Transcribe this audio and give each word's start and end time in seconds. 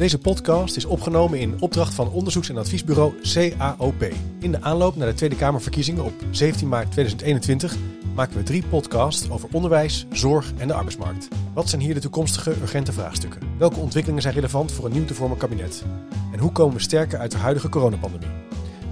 Deze 0.00 0.18
podcast 0.18 0.76
is 0.76 0.84
opgenomen 0.84 1.38
in 1.38 1.60
opdracht 1.60 1.94
van 1.94 2.10
onderzoeks- 2.10 2.48
en 2.48 2.56
adviesbureau 2.56 3.14
CAOP. 3.22 4.12
In 4.38 4.50
de 4.50 4.60
aanloop 4.60 4.96
naar 4.96 5.08
de 5.08 5.14
Tweede 5.14 5.36
Kamerverkiezingen 5.36 6.04
op 6.04 6.12
17 6.30 6.68
maart 6.68 6.90
2021 6.90 7.76
maken 8.14 8.36
we 8.36 8.42
drie 8.42 8.62
podcasts 8.62 9.30
over 9.30 9.48
onderwijs, 9.52 10.06
zorg 10.12 10.52
en 10.56 10.68
de 10.68 10.74
arbeidsmarkt. 10.74 11.28
Wat 11.54 11.68
zijn 11.68 11.80
hier 11.80 11.94
de 11.94 12.00
toekomstige 12.00 12.50
urgente 12.50 12.92
vraagstukken? 12.92 13.40
Welke 13.58 13.80
ontwikkelingen 13.80 14.22
zijn 14.22 14.34
relevant 14.34 14.72
voor 14.72 14.84
een 14.84 14.92
nieuw 14.92 15.04
te 15.04 15.14
vormen 15.14 15.38
kabinet? 15.38 15.84
En 16.32 16.38
hoe 16.38 16.52
komen 16.52 16.76
we 16.76 16.82
sterker 16.82 17.18
uit 17.18 17.30
de 17.30 17.38
huidige 17.38 17.68
coronapandemie? 17.68 18.36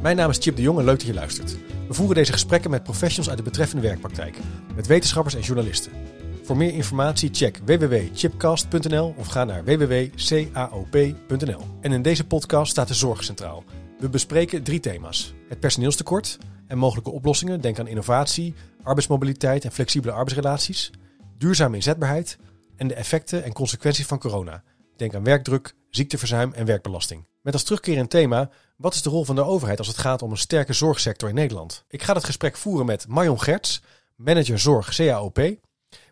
Mijn 0.03 0.17
naam 0.17 0.31
is 0.31 0.39
Chip 0.41 0.57
de 0.57 0.63
Jong 0.63 0.79
en 0.79 0.85
leuk 0.85 0.99
dat 0.99 1.07
je 1.07 1.15
luistert. 1.15 1.57
We 1.87 1.95
voeren 1.95 2.17
deze 2.17 2.33
gesprekken 2.33 2.71
met 2.71 2.83
professionals 2.83 3.29
uit 3.29 3.39
de 3.39 3.45
betreffende 3.45 3.83
werkpraktijk, 3.83 4.39
met 4.75 4.87
wetenschappers 4.87 5.35
en 5.35 5.41
journalisten. 5.41 5.93
Voor 6.49 6.57
meer 6.57 6.73
informatie 6.73 7.29
check 7.33 7.61
www.chipcast.nl 7.65 9.15
of 9.17 9.27
ga 9.27 9.45
naar 9.45 9.65
www.caop.nl. 9.65 11.61
En 11.81 11.93
in 11.93 12.03
deze 12.03 12.27
podcast 12.27 12.71
staat 12.71 12.89
de 12.89 12.95
zorg 12.95 13.25
centraal. 13.25 13.65
We 13.99 14.09
bespreken 14.09 14.63
drie 14.63 14.81
thema's: 14.81 15.35
het 15.49 15.61
personeelstekort 15.61 16.39
en 16.67 16.79
mogelijke 16.79 17.11
oplossingen. 17.11 17.61
Denk 17.61 17.79
aan 17.79 17.87
innovatie, 17.87 18.55
arbeidsmobiliteit 18.83 19.65
en 19.65 19.73
flexibele 19.73 20.13
arbeidsrelaties, 20.13 20.91
duurzame 21.39 21.77
inzetbaarheid 21.77 22.39
en 22.77 22.89
de 22.89 22.95
effecten 22.95 23.45
en 23.45 23.53
consequenties 23.53 24.07
van 24.07 24.19
corona. 24.19 24.63
Denk 24.97 25.15
aan 25.15 25.25
werkdruk, 25.25 25.75
ziekteverzuim 25.91 26.53
en 26.53 26.67
werkbelasting. 26.67 27.27
Met 27.43 27.53
als 27.53 27.63
terugkerend 27.63 28.11
thema: 28.11 28.51
wat 28.77 28.95
is 28.95 29.03
de 29.03 29.11
rol 29.11 29.25
van 29.25 29.35
de 29.35 29.45
overheid 29.45 29.79
als 29.79 29.89
het 29.89 29.99
gaat 29.99 30.23
om 30.23 30.31
een 30.31 30.37
sterke 30.37 30.73
zorgsector 30.73 31.29
in 31.29 31.35
Nederland? 31.35 31.85
Ik 31.89 32.03
ga 32.03 32.15
het 32.15 32.25
gesprek 32.25 32.57
voeren 32.57 32.87
met 32.87 33.09
Marion 33.09 33.41
Gerts, 33.41 33.83
manager 34.17 34.59
zorg 34.59 34.95
CAOP, 34.95 35.59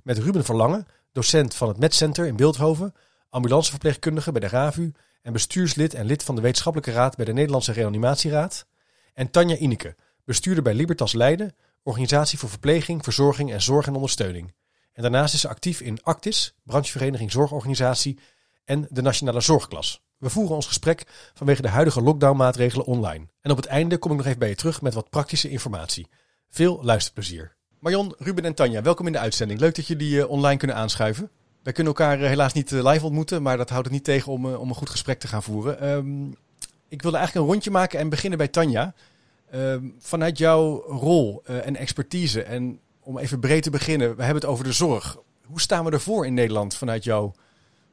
met 0.06 0.18
Ruben 0.18 0.44
Verlangen, 0.44 0.86
docent 1.12 1.54
van 1.54 1.68
het 1.68 1.78
MedCenter 1.78 2.26
in 2.26 2.36
Beeldhoven, 2.36 2.94
ambulanceverpleegkundige 3.30 4.32
bij 4.32 4.40
de 4.40 4.48
RAVU 4.48 4.92
en 5.22 5.32
bestuurslid 5.32 5.94
en 5.94 6.06
lid 6.06 6.22
van 6.22 6.34
de 6.34 6.40
wetenschappelijke 6.40 6.92
raad 6.92 7.16
bij 7.16 7.24
de 7.24 7.32
Nederlandse 7.32 7.72
Reanimatieraad. 7.72 8.66
En 9.14 9.30
Tanja 9.30 9.56
Ineke, 9.56 9.96
bestuurder 10.24 10.62
bij 10.62 10.74
Libertas 10.74 11.12
Leiden, 11.12 11.54
organisatie 11.82 12.38
voor 12.38 12.48
verpleging, 12.48 13.04
verzorging 13.04 13.52
en 13.52 13.62
zorg 13.62 13.86
en 13.86 13.94
ondersteuning. 13.94 14.54
En 14.92 15.02
daarnaast 15.02 15.34
is 15.34 15.40
ze 15.40 15.48
actief 15.48 15.80
in 15.80 16.02
Actis, 16.02 16.54
branchevereniging 16.64 17.32
Zorgorganisatie 17.32 18.18
en 18.64 18.86
de 18.90 19.02
Nationale 19.02 19.40
Zorgklas. 19.40 20.02
We 20.18 20.30
voeren 20.30 20.54
ons 20.54 20.66
gesprek 20.66 21.04
vanwege 21.34 21.62
de 21.62 21.68
huidige 21.68 22.02
lockdownmaatregelen 22.02 22.86
online. 22.86 23.28
En 23.40 23.50
op 23.50 23.56
het 23.56 23.66
einde 23.66 23.98
kom 23.98 24.10
ik 24.10 24.16
nog 24.16 24.26
even 24.26 24.38
bij 24.38 24.48
je 24.48 24.54
terug 24.54 24.82
met 24.82 24.94
wat 24.94 25.10
praktische 25.10 25.50
informatie. 25.50 26.08
Veel 26.48 26.84
luisterplezier. 26.84 27.55
Marion, 27.78 28.14
Ruben 28.18 28.44
en 28.44 28.54
Tanja, 28.54 28.82
welkom 28.82 29.06
in 29.06 29.12
de 29.12 29.18
uitzending. 29.18 29.60
Leuk 29.60 29.74
dat 29.74 29.86
jullie 29.86 30.14
uh, 30.14 30.30
online 30.30 30.56
kunnen 30.56 30.76
aanschuiven. 30.76 31.30
Wij 31.62 31.72
kunnen 31.72 31.92
elkaar 31.92 32.20
uh, 32.20 32.26
helaas 32.26 32.52
niet 32.52 32.70
uh, 32.70 32.84
live 32.84 33.04
ontmoeten, 33.04 33.42
maar 33.42 33.56
dat 33.56 33.68
houdt 33.68 33.84
het 33.84 33.94
niet 33.94 34.04
tegen 34.04 34.32
om, 34.32 34.54
om 34.54 34.68
een 34.68 34.74
goed 34.74 34.90
gesprek 34.90 35.20
te 35.20 35.28
gaan 35.28 35.42
voeren. 35.42 35.88
Um, 35.88 36.36
ik 36.88 37.02
wilde 37.02 37.16
eigenlijk 37.16 37.46
een 37.46 37.52
rondje 37.52 37.70
maken 37.70 37.98
en 37.98 38.08
beginnen 38.08 38.38
bij 38.38 38.48
Tanja. 38.48 38.94
Um, 39.54 39.94
vanuit 39.98 40.38
jouw 40.38 40.82
rol 40.82 41.42
en 41.44 41.76
expertise, 41.76 42.42
en 42.42 42.80
om 43.00 43.18
even 43.18 43.40
breed 43.40 43.62
te 43.62 43.70
beginnen, 43.70 44.16
we 44.16 44.22
hebben 44.22 44.42
het 44.42 44.50
over 44.50 44.64
de 44.64 44.72
zorg. 44.72 45.18
Hoe 45.44 45.60
staan 45.60 45.84
we 45.84 45.90
ervoor 45.90 46.26
in 46.26 46.34
Nederland 46.34 46.74
vanuit 46.74 47.04
jouw 47.04 47.34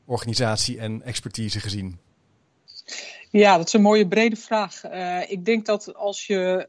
organisatie 0.06 0.80
en 0.80 1.02
expertise 1.02 1.60
gezien? 1.60 2.00
Ja, 3.30 3.58
dat 3.58 3.68
is 3.68 3.74
een 3.74 3.82
mooie 3.82 4.08
brede 4.08 4.36
vraag. 4.36 4.84
ik 5.28 5.46
denk 5.46 5.66
dat 5.66 5.96
als 5.96 6.28
je 6.28 6.68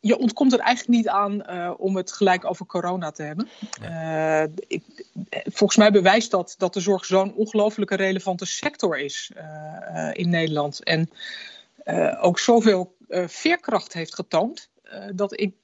je 0.00 0.18
ontkomt 0.18 0.52
er 0.52 0.58
eigenlijk 0.58 0.98
niet 0.98 1.08
aan 1.08 1.42
uh, 1.50 1.72
om 1.76 1.96
het 1.96 2.12
gelijk 2.12 2.44
over 2.44 2.66
corona 2.66 3.10
te 3.10 3.22
hebben. 3.22 3.48
Uh, 3.82 4.42
ik, 4.66 4.82
volgens 5.44 5.78
mij 5.78 5.90
bewijst 5.90 6.30
dat 6.30 6.54
dat 6.58 6.74
de 6.74 6.80
zorg 6.80 7.04
zo'n 7.04 7.34
ongelooflijke 7.34 7.94
relevante 7.94 8.46
sector 8.46 8.98
is 8.98 9.30
in 10.12 10.28
Nederland. 10.28 10.82
En 10.82 11.10
ook 12.20 12.38
zoveel 12.38 12.96
veerkracht 13.08 13.92
heeft 13.92 14.14
getoond 14.14 14.68
dat 15.14 15.40
ik. 15.40 15.54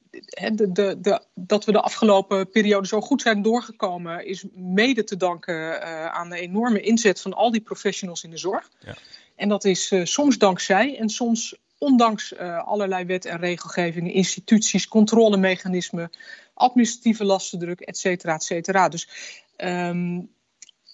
De, 0.52 0.72
de, 0.72 1.00
de, 1.00 1.20
dat 1.34 1.64
we 1.64 1.72
de 1.72 1.80
afgelopen 1.80 2.50
periode 2.50 2.86
zo 2.86 3.00
goed 3.00 3.22
zijn 3.22 3.42
doorgekomen, 3.42 4.26
is 4.26 4.44
mede 4.54 5.04
te 5.04 5.16
danken 5.16 5.82
aan 6.12 6.30
de 6.30 6.38
enorme 6.38 6.80
inzet 6.80 7.20
van 7.20 7.32
al 7.32 7.50
die 7.50 7.60
professionals 7.60 8.24
in 8.24 8.30
de 8.30 8.36
zorg. 8.36 8.70
Ja. 8.80 8.94
En 9.36 9.48
dat 9.48 9.64
is 9.64 9.94
soms 10.02 10.38
dankzij 10.38 10.98
en 10.98 11.08
soms 11.08 11.56
ondanks 11.82 12.32
uh, 12.32 12.66
allerlei 12.66 13.04
wet 13.04 13.24
en 13.24 13.38
regelgevingen, 13.38 14.12
instituties, 14.12 14.88
controlemechanismen, 14.88 16.10
administratieve 16.54 17.24
lastendruk, 17.24 17.80
et 17.80 17.98
cetera, 17.98 18.34
et 18.34 18.42
cetera. 18.42 18.88
Dus 18.88 19.08
um, 19.56 20.30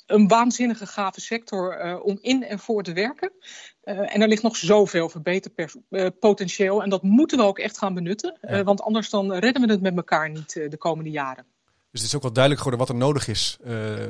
een 0.07 0.29
waanzinnige 0.29 0.87
gave 0.87 1.21
sector 1.21 1.87
uh, 1.87 2.05
om 2.05 2.19
in 2.21 2.45
en 2.45 2.59
voor 2.59 2.83
te 2.83 2.93
werken. 2.93 3.33
Uh, 3.85 4.15
en 4.15 4.23
er 4.23 4.29
ligt 4.29 4.43
nog 4.43 4.57
zoveel 4.57 5.09
verbeterpotentieel. 5.09 6.83
en 6.83 6.91
dat 6.91 7.03
moeten 7.03 7.39
we 7.39 7.45
ook 7.45 7.59
echt 7.59 7.79
gaan 7.79 7.95
benutten. 7.95 8.39
Ja. 8.41 8.63
want 8.63 8.83
anders 8.83 9.11
dan 9.11 9.33
redden 9.33 9.63
we 9.63 9.73
het 9.73 9.81
met 9.81 9.97
elkaar 9.97 10.31
niet 10.31 10.53
de 10.53 10.77
komende 10.79 11.11
jaren. 11.11 11.45
Dus 11.91 12.01
het 12.01 12.09
is 12.09 12.17
ook 12.17 12.23
wel 12.23 12.33
duidelijk 12.33 12.65
geworden 12.65 12.87
wat 12.87 12.97
er 12.97 13.05
nodig 13.05 13.29
is. 13.29 13.59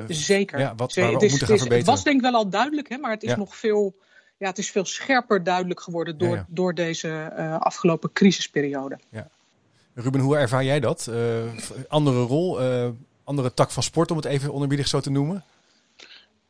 Zeker. 0.07 0.59
Ja, 0.59 0.75
wat, 0.75 0.93
waar 0.93 1.05
we 1.05 1.11
moeten 1.11 1.29
gaan 1.29 1.47
verbeteren. 1.47 1.77
Het 1.77 1.85
was 1.85 2.03
denk 2.03 2.15
ik 2.15 2.21
wel 2.21 2.33
al 2.33 2.49
duidelijk, 2.49 2.89
hè, 2.89 2.97
maar 2.97 3.11
het 3.11 3.23
is 3.23 3.29
ja. 3.29 3.37
nog 3.37 3.55
veel 3.55 3.95
ja, 4.39 4.47
het 4.47 4.57
is 4.57 4.71
veel 4.71 4.85
scherper 4.85 5.43
duidelijk 5.43 5.79
geworden 5.79 6.17
door, 6.17 6.29
ja, 6.29 6.35
ja. 6.35 6.45
door 6.47 6.73
deze 6.73 7.33
uh, 7.37 7.59
afgelopen 7.59 8.11
crisisperiode. 8.13 8.99
Ja. 9.09 9.29
Ruben, 9.93 10.21
hoe 10.21 10.37
ervaar 10.37 10.63
jij 10.63 10.79
dat? 10.79 11.07
Uh, 11.09 11.17
andere 11.87 12.21
rol, 12.21 12.61
uh, 12.61 12.87
andere 13.23 13.53
tak 13.53 13.71
van 13.71 13.83
sport, 13.83 14.11
om 14.11 14.17
het 14.17 14.25
even 14.25 14.53
onerbiedig 14.53 14.87
zo 14.87 14.99
te 14.99 15.11
noemen? 15.11 15.43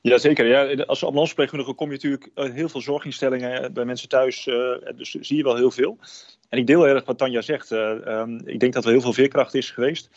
Jazeker. 0.02 0.46
Ja, 0.46 0.84
als 0.84 1.04
ambulanceverpleegkundige 1.04 1.74
kom 1.74 1.88
je 1.88 1.94
natuurlijk 1.94 2.30
heel 2.34 2.70
veel 2.70 2.82
zorginstellingen 2.82 3.74
bij 3.74 3.86
mensen 3.86 4.10
thuis. 4.10 4.44
dus 4.96 5.12
zie 5.12 5.38
je 5.38 5.44
wel 5.44 5.56
heel 5.56 5.72
veel. 5.72 5.98
En 6.50 6.58
ik 6.58 6.68
deel 6.68 6.88
erg 6.88 7.06
wat 7.06 7.18
Tanja 7.18 7.42
zegt. 7.42 7.72
Um, 7.72 8.42
ik 8.46 8.60
denk 8.60 8.74
dat 8.74 8.86
er 8.86 8.92
heel 8.92 9.02
veel 9.02 9.14
veerkracht 9.14 9.54
is 9.54 9.72
geweest. 9.72 10.10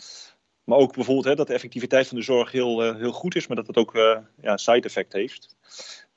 Maar 0.65 0.78
ook 0.78 0.94
bijvoorbeeld 0.94 1.27
hè, 1.27 1.34
dat 1.34 1.47
de 1.47 1.54
effectiviteit 1.54 2.09
van 2.09 2.16
de 2.16 2.22
zorg 2.22 2.53
heel, 2.53 2.94
heel 2.94 3.12
goed 3.12 3.34
is, 3.34 3.47
maar 3.47 3.56
dat 3.56 3.66
het 3.66 3.77
ook 3.77 3.93
ja, 4.41 4.56
side 4.56 4.87
effect 4.87 5.12
heeft. 5.12 5.56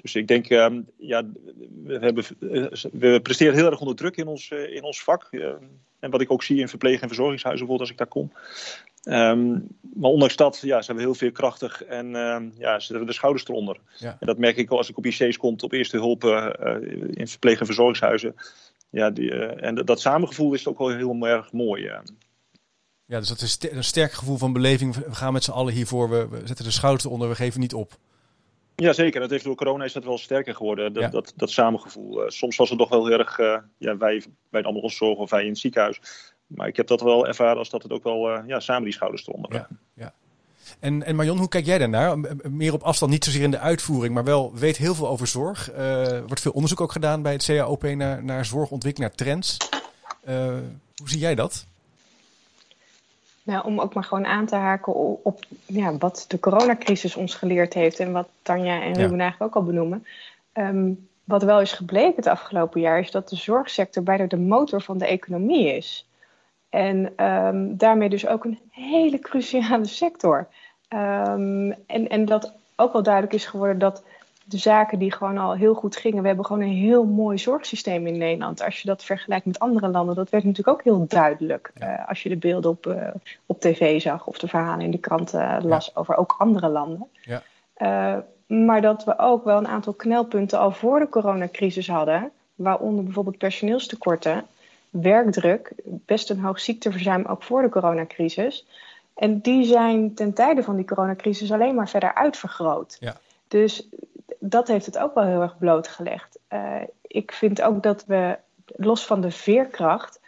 Dus 0.05 0.16
ik 0.16 0.27
denk, 0.27 0.49
um, 0.49 0.85
ja, 0.97 1.23
we, 1.83 1.97
hebben, 1.99 2.25
we 2.91 3.19
presteren 3.21 3.53
heel 3.53 3.71
erg 3.71 3.79
onder 3.79 3.95
druk 3.95 4.16
in 4.16 4.27
ons, 4.27 4.49
uh, 4.49 4.75
in 4.75 4.83
ons 4.83 5.03
vak. 5.03 5.27
Uh, 5.31 5.53
en 5.99 6.11
wat 6.11 6.21
ik 6.21 6.31
ook 6.31 6.43
zie 6.43 6.59
in 6.59 6.67
verpleeg- 6.67 7.01
en 7.01 7.07
verzorgingshuizen, 7.07 7.67
bijvoorbeeld 7.67 7.79
als 7.79 7.89
ik 7.89 7.97
daar 7.97 8.07
kom. 8.07 8.31
Um, 9.03 9.67
maar 9.95 10.09
ondanks 10.09 10.35
dat 10.35 10.59
ja, 10.61 10.81
zijn 10.81 10.97
we 10.97 11.03
heel 11.03 11.16
veerkrachtig 11.16 11.83
en 11.83 12.16
um, 12.16 12.53
ja, 12.57 12.79
zetten 12.79 12.99
we 12.99 13.05
de 13.05 13.13
schouders 13.13 13.47
eronder. 13.47 13.77
Ja. 13.97 14.17
En 14.19 14.27
dat 14.27 14.38
merk 14.38 14.57
ik 14.57 14.69
al 14.69 14.77
als 14.77 14.89
ik 14.89 14.97
op 14.97 15.05
IC's 15.05 15.38
kom 15.38 15.55
op 15.59 15.71
eerste 15.71 15.97
hulp 15.97 16.23
uh, 16.23 16.49
in 17.11 17.27
verpleeg- 17.27 17.59
en 17.59 17.66
verzorgingshuizen. 17.66 18.35
Ja, 18.89 19.09
die, 19.09 19.31
en 19.35 19.75
dat 19.75 20.01
samengevoel 20.01 20.53
is 20.53 20.67
ook 20.67 20.77
wel 20.77 20.89
heel 20.89 21.27
erg 21.27 21.51
mooi. 21.51 21.83
Ja. 21.83 22.03
Ja, 23.05 23.19
dus 23.19 23.27
dat 23.27 23.41
is 23.41 23.57
een 23.72 23.83
sterk 23.83 24.11
gevoel 24.11 24.37
van 24.37 24.53
beleving. 24.53 24.95
We 24.95 25.16
gaan 25.16 25.33
met 25.33 25.43
z'n 25.43 25.51
allen 25.51 25.73
hiervoor, 25.73 26.09
we, 26.09 26.27
we 26.27 26.41
zetten 26.43 26.66
de 26.66 26.72
schouders 26.72 27.05
eronder, 27.05 27.29
we 27.29 27.35
geven 27.35 27.59
niet 27.59 27.73
op. 27.73 27.97
Ja, 28.75 28.93
zeker. 28.93 29.19
Dat 29.19 29.29
heeft 29.29 29.43
door 29.43 29.55
corona 29.55 29.83
is 29.83 29.93
dat 29.93 30.03
wel 30.03 30.17
sterker 30.17 30.55
geworden, 30.55 30.93
dat, 30.93 31.03
ja. 31.03 31.09
dat, 31.09 31.33
dat 31.35 31.51
samengevoel. 31.51 32.23
Uh, 32.23 32.29
soms 32.29 32.55
was 32.55 32.69
het 32.69 32.79
nog 32.79 32.89
wel 32.89 33.07
heel 33.07 33.19
erg, 33.19 33.37
uh, 33.37 33.57
ja, 33.77 33.97
wij 33.97 34.23
bij 34.49 34.61
de 34.61 34.67
ambulancezorg 34.67 35.17
of 35.17 35.29
wij 35.29 35.43
in 35.43 35.49
het 35.49 35.57
ziekenhuis. 35.57 35.99
Maar 36.47 36.67
ik 36.67 36.75
heb 36.75 36.87
dat 36.87 37.01
wel 37.01 37.27
ervaren 37.27 37.57
als 37.57 37.69
dat 37.69 37.83
het 37.83 37.91
ook 37.91 38.03
wel 38.03 38.31
uh, 38.31 38.43
ja, 38.47 38.59
samen 38.59 38.83
die 38.83 38.93
schouders 38.93 39.21
stonden. 39.21 39.53
Ja, 39.53 39.67
ja. 39.93 40.13
En, 40.79 41.03
en 41.03 41.15
Marion, 41.15 41.37
hoe 41.37 41.47
kijk 41.47 41.65
jij 41.65 41.77
daarnaar? 41.77 42.17
Meer 42.49 42.73
op 42.73 42.81
afstand, 42.81 43.11
niet 43.11 43.23
zozeer 43.23 43.41
in 43.41 43.51
de 43.51 43.59
uitvoering, 43.59 44.13
maar 44.13 44.23
wel 44.23 44.53
weet 44.53 44.77
heel 44.77 44.95
veel 44.95 45.07
over 45.07 45.27
zorg. 45.27 45.71
Er 45.71 46.25
wordt 46.25 46.41
veel 46.41 46.51
onderzoek 46.51 46.81
ook 46.81 46.91
gedaan 46.91 47.21
bij 47.21 47.31
het 47.31 47.45
CAOP 47.45 47.83
naar, 47.83 48.23
naar 48.23 48.45
zorgontwikkeling, 48.45 49.11
naar 49.11 49.25
trends. 49.25 49.57
hoe 50.95 51.09
zie 51.09 51.19
jij 51.19 51.35
dat? 51.35 51.65
Nou, 53.45 53.66
om 53.66 53.79
ook 53.79 53.94
maar 53.94 54.03
gewoon 54.03 54.25
aan 54.25 54.45
te 54.45 54.56
haken 54.56 54.94
op, 55.23 55.39
ja, 55.66 55.97
wat 55.97 56.25
de 56.28 56.39
coronacrisis 56.39 57.16
ons 57.16 57.35
geleerd 57.35 57.73
heeft 57.73 57.99
en 57.99 58.11
wat 58.11 58.28
Tanja 58.41 58.81
en 58.81 58.93
Ruben 58.93 59.17
ja. 59.17 59.22
eigenlijk 59.22 59.41
ook 59.41 59.55
al 59.55 59.69
benoemen. 59.69 60.05
Um, 60.53 61.08
wat 61.23 61.43
wel 61.43 61.61
is 61.61 61.72
gebleken 61.72 62.16
het 62.16 62.28
afgelopen 62.28 62.81
jaar 62.81 62.99
is 62.99 63.11
dat 63.11 63.29
de 63.29 63.35
zorgsector 63.35 64.03
bijna 64.03 64.25
de 64.25 64.37
motor 64.37 64.81
van 64.81 64.97
de 64.97 65.08
economie 65.08 65.75
is. 65.75 66.08
En 66.69 67.25
um, 67.25 67.78
daarmee 67.78 68.09
dus 68.09 68.28
ook 68.28 68.43
een 68.43 68.59
hele 68.72 69.19
cruciale 69.19 69.85
sector. 69.85 70.47
Um, 70.90 71.72
en, 71.72 72.08
en 72.08 72.25
dat 72.25 72.53
ook 72.75 72.93
wel 72.93 73.03
duidelijk 73.03 73.34
is 73.34 73.46
geworden 73.46 73.79
dat 73.79 74.03
de 74.47 74.57
zaken 74.57 74.99
die 74.99 75.11
gewoon 75.11 75.37
al 75.37 75.53
heel 75.53 75.73
goed 75.73 75.95
gingen. 75.95 76.21
We 76.21 76.27
hebben 76.27 76.45
gewoon 76.45 76.61
een 76.61 76.77
heel 76.77 77.05
mooi 77.05 77.37
zorgsysteem 77.37 78.07
in 78.07 78.17
Nederland. 78.17 78.63
Als 78.63 78.81
je 78.81 78.87
dat 78.87 79.03
vergelijkt 79.03 79.45
met 79.45 79.59
andere 79.59 79.87
landen, 79.87 80.15
dat 80.15 80.29
werd 80.29 80.43
natuurlijk 80.43 80.77
ook 80.77 80.83
heel 80.83 81.05
duidelijk. 81.07 81.71
Ja. 81.79 81.99
Uh, 81.99 82.09
als 82.09 82.23
je 82.23 82.29
de 82.29 82.37
beelden 82.37 82.71
op, 82.71 82.85
uh, 82.85 83.07
op 83.45 83.59
tv 83.59 84.01
zag 84.01 84.27
of 84.27 84.37
de 84.37 84.47
verhalen 84.47 84.85
in 84.85 84.91
de 84.91 84.97
kranten 84.97 85.41
uh, 85.41 85.57
las 85.61 85.85
ja. 85.85 85.91
over 85.93 86.15
ook 86.15 86.35
andere 86.37 86.69
landen. 86.69 87.07
Ja. 87.21 88.23
maar 88.47 88.81
dat 88.81 89.03
we 89.03 89.19
ook 89.19 89.43
wel 89.43 89.57
een 89.57 89.67
aantal 89.67 89.93
knelpunten 89.93 90.59
al 90.59 90.71
voor 90.71 90.99
de 90.99 91.09
coronacrisis 91.09 91.87
hadden. 91.87 92.31
Waaronder 92.55 93.03
bijvoorbeeld 93.03 93.37
personeelstekorten, 93.37 94.45
werkdruk, 94.89 95.73
best 95.83 96.29
een 96.29 96.39
hoog 96.39 96.59
ziekteverzuim 96.59 97.25
ook 97.25 97.43
voor 97.43 97.61
de 97.61 97.69
coronacrisis. 97.69 98.65
En 99.15 99.39
die 99.39 99.65
zijn 99.65 100.13
ten 100.13 100.33
tijde 100.33 100.63
van 100.63 100.75
die 100.75 100.85
coronacrisis 100.85 101.51
alleen 101.51 101.75
maar 101.75 101.89
verder 101.89 102.13
uitvergroot. 102.13 102.97
Ja. 102.99 103.15
Dus 103.47 103.87
dat 104.39 104.67
heeft 104.67 104.85
het 104.85 104.97
ook 104.97 105.13
wel 105.13 105.23
heel 105.23 105.41
erg 105.41 105.57
blootgelegd. 105.57 106.39
Uh, 106.53 106.75
ik 107.01 107.31
vind 107.31 107.61
ook 107.61 107.83
dat 107.83 108.05
we, 108.05 108.37
los 108.66 109.05
van 109.05 109.22
de 109.22 109.31
veerkracht 109.31 110.19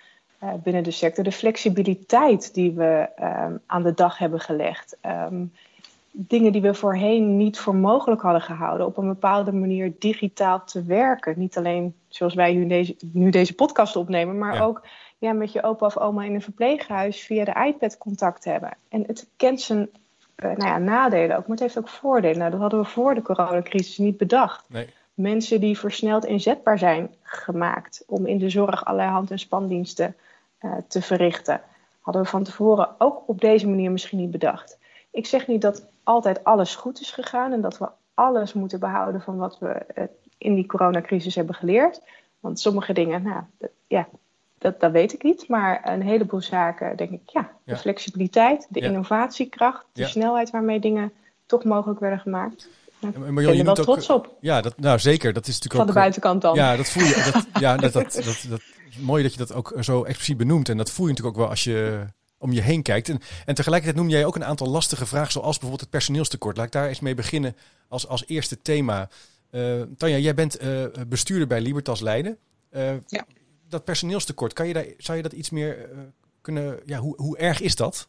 uh, 0.44 0.54
binnen 0.64 0.84
de 0.84 0.92
sector, 0.92 1.24
de 1.24 1.32
flexibiliteit 1.32 2.54
die 2.54 2.72
we 2.72 3.10
um, 3.20 3.62
aan 3.66 3.84
de 3.84 3.94
dag 3.94 4.18
hebben 4.18 4.40
gelegd. 4.40 4.98
Um, 5.06 5.52
dingen 6.12 6.52
die 6.52 6.62
we 6.62 6.74
voorheen 6.74 7.38
niet 7.38 7.60
voor 7.60 7.76
mogelijk 7.76 8.22
hadden 8.22 8.42
gehouden, 8.42 8.86
op 8.86 8.98
een 8.98 9.08
bepaalde 9.08 9.52
manier 9.52 9.94
digitaal 10.00 10.64
te 10.64 10.84
werken. 10.84 11.34
Niet 11.38 11.58
alleen 11.58 11.96
zoals 12.08 12.34
wij 12.34 12.54
nu 12.54 12.68
deze, 12.68 12.96
nu 13.12 13.30
deze 13.30 13.56
podcast 13.56 13.96
opnemen, 13.96 14.38
maar 14.38 14.54
ja. 14.54 14.64
ook 14.64 14.88
ja, 15.18 15.34
met 15.34 15.52
je 15.52 15.64
opa 15.64 15.86
of 15.86 15.98
oma 15.98 16.24
in 16.24 16.34
een 16.34 16.42
verpleeghuis 16.42 17.22
via 17.22 17.46
de 17.46 17.66
iPad 17.66 17.98
contact 17.98 18.44
hebben. 18.44 18.78
En 18.90 19.04
het 19.08 19.28
kent 19.36 19.62
zijn 19.62 19.90
nou 20.38 20.66
ja, 20.66 20.78
nadelen 20.78 21.38
ook, 21.38 21.48
maar 21.48 21.58
het 21.58 21.60
heeft 21.60 21.78
ook 21.78 21.90
voordelen. 21.90 22.38
Nou, 22.38 22.52
dat 22.52 22.60
hadden 22.60 22.80
we 22.80 22.86
voor 22.86 23.16
de 23.16 23.22
coronacrisis 23.22 23.98
niet 23.98 24.18
bedacht. 24.18 24.66
Nee. 24.70 24.90
Mensen 25.14 25.60
die 25.60 25.80
versneld 25.80 26.26
inzetbaar 26.26 26.78
zijn 26.78 27.16
gemaakt 27.22 28.04
om 28.08 28.26
in 28.26 28.38
de 28.38 28.50
zorg 28.50 28.86
allerlei 28.86 29.10
hand- 29.10 29.32
en 29.32 29.40
spandiensten 29.40 30.16
uh, 30.62 30.74
te 30.88 31.02
verrichten, 31.02 31.62
hadden 32.02 32.22
we 32.22 32.28
van 32.28 32.44
tevoren 32.44 32.90
ook 32.98 33.24
op 33.28 33.42
deze 33.42 33.68
manier 33.68 33.92
misschien 33.92 34.20
niet 34.20 34.32
bedacht. 34.32 34.78
Ik 35.12 35.26
zeg 35.26 35.48
niet 35.48 35.62
dat 35.62 35.86
altijd 36.04 36.44
alles 36.44 36.76
goed 36.76 37.00
is 37.00 37.12
gegaan 37.12 37.54
en 37.54 37.62
dat 37.62 37.78
we 37.78 37.88
alles 38.14 38.54
moeten 38.54 38.80
behouden 38.80 39.22
van 39.22 39.38
wat 39.38 39.60
we 39.60 39.86
uh, 39.96 40.04
in 40.38 40.56
die 40.56 40.66
coronacrisis 40.66 41.36
hebben 41.36 41.56
geleerd. 41.56 42.02
Want 42.40 42.60
sommige 42.60 42.94
dingen, 42.94 43.24
nou, 43.24 43.44
ja, 43.88 44.08
dat, 44.58 44.80
dat 44.80 44.92
weet 44.92 45.14
ik 45.14 45.24
niet. 45.24 45.48
Maar 45.48 45.82
een 45.92 46.02
heleboel 46.02 46.42
zaken 46.42 46.98
denk 46.98 47.12
ik, 47.12 47.22
ja, 47.26 47.42
de 47.64 47.72
Ja. 47.72 47.78
flexibiliteit, 47.78 48.68
de 48.70 48.80
Ja. 48.80 48.86
innovatiekracht, 48.86 49.86
de 49.94 50.02
Ja. 50.02 50.08
snelheid 50.08 50.50
waarmee 50.50 50.80
dingen 50.80 51.12
toch 51.46 51.64
mogelijk 51.64 52.00
werden 52.00 52.20
gemaakt. 52.20 52.70
Ja, 53.00 53.10
maar 53.32 53.44
je 53.56 53.64
wel 53.64 53.74
trots 53.76 54.10
op, 54.10 54.38
Ja, 54.40 54.62
dat, 54.62 54.80
nou 54.80 55.00
zeker. 55.00 55.34
Dat 55.34 55.48
is 55.48 55.54
natuurlijk 55.60 55.76
van 55.76 55.86
de 55.86 55.92
ook. 55.92 55.98
eh, 55.98 56.02
buitenkant 56.04 56.42
dan. 56.42 56.56
Ja, 56.56 56.76
dat 56.76 56.90
voel 56.90 57.04
je. 57.04 57.22
Dat, 57.32 57.48
ja, 57.60 57.78
dat, 57.78 57.94
dat, 57.94 58.14
dat, 58.14 58.46
dat 58.50 58.62
is 58.90 58.98
mooi 58.98 59.24
dat 59.24 59.32
je 59.32 59.38
dat 59.38 59.54
ook 59.54 59.74
zo 59.80 60.04
expliciet 60.04 60.38
benoemt. 60.38 60.70
En 60.70 60.78
dat 60.78 60.92
voel 60.92 61.06
je 61.06 61.12
natuurlijk 61.12 61.38
ook 61.38 61.44
wel 61.44 61.52
als 61.52 61.64
je 61.64 62.06
om 62.38 62.52
je 62.52 62.62
heen 62.62 62.82
kijkt. 62.82 63.10
En, 63.10 63.20
en 63.46 63.56
tegelijkertijd 63.56 64.02
noem 64.02 64.10
jij 64.12 64.26
ook 64.26 64.36
een 64.36 64.44
aantal 64.46 64.68
lastige 64.68 65.06
vragen, 65.06 65.32
zoals 65.32 65.50
bijvoorbeeld 65.52 65.82
het 65.82 65.90
personeelstekort. 65.90 66.58
Laat 66.58 66.66
ik 66.66 66.72
daar 66.72 66.88
eens 66.88 67.00
mee 67.00 67.16
beginnen 67.16 67.56
als, 67.88 68.08
als 68.08 68.24
eerste 68.28 68.62
thema. 68.62 69.10
Eh, 69.50 69.82
Tanja, 69.98 70.18
jij 70.18 70.34
bent 70.34 70.58
eh, 70.58 70.84
bestuurder 71.08 71.48
bij 71.48 71.62
Libertas 71.62 72.00
Leiden. 72.00 72.38
Ja. 73.08 73.26
Dat 73.70 73.84
personeelstekort, 73.84 74.54
kan 74.54 74.68
je 74.68 74.74
daar, 74.74 74.86
zou 74.98 75.18
je 75.18 75.24
dat 75.24 75.34
iets 75.34 75.50
meer 75.50 75.92
eh, 75.92 75.98
kunnen... 76.42 76.80
Ja, 76.86 77.00
hoe, 77.00 77.16
hoe 77.22 77.38
erg 77.38 77.62
is 77.62 77.76
dat? 77.76 78.08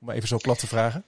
Om 0.00 0.10
even 0.10 0.28
zo 0.28 0.36
plat 0.36 0.58
te 0.58 0.66
vragen. 0.66 1.04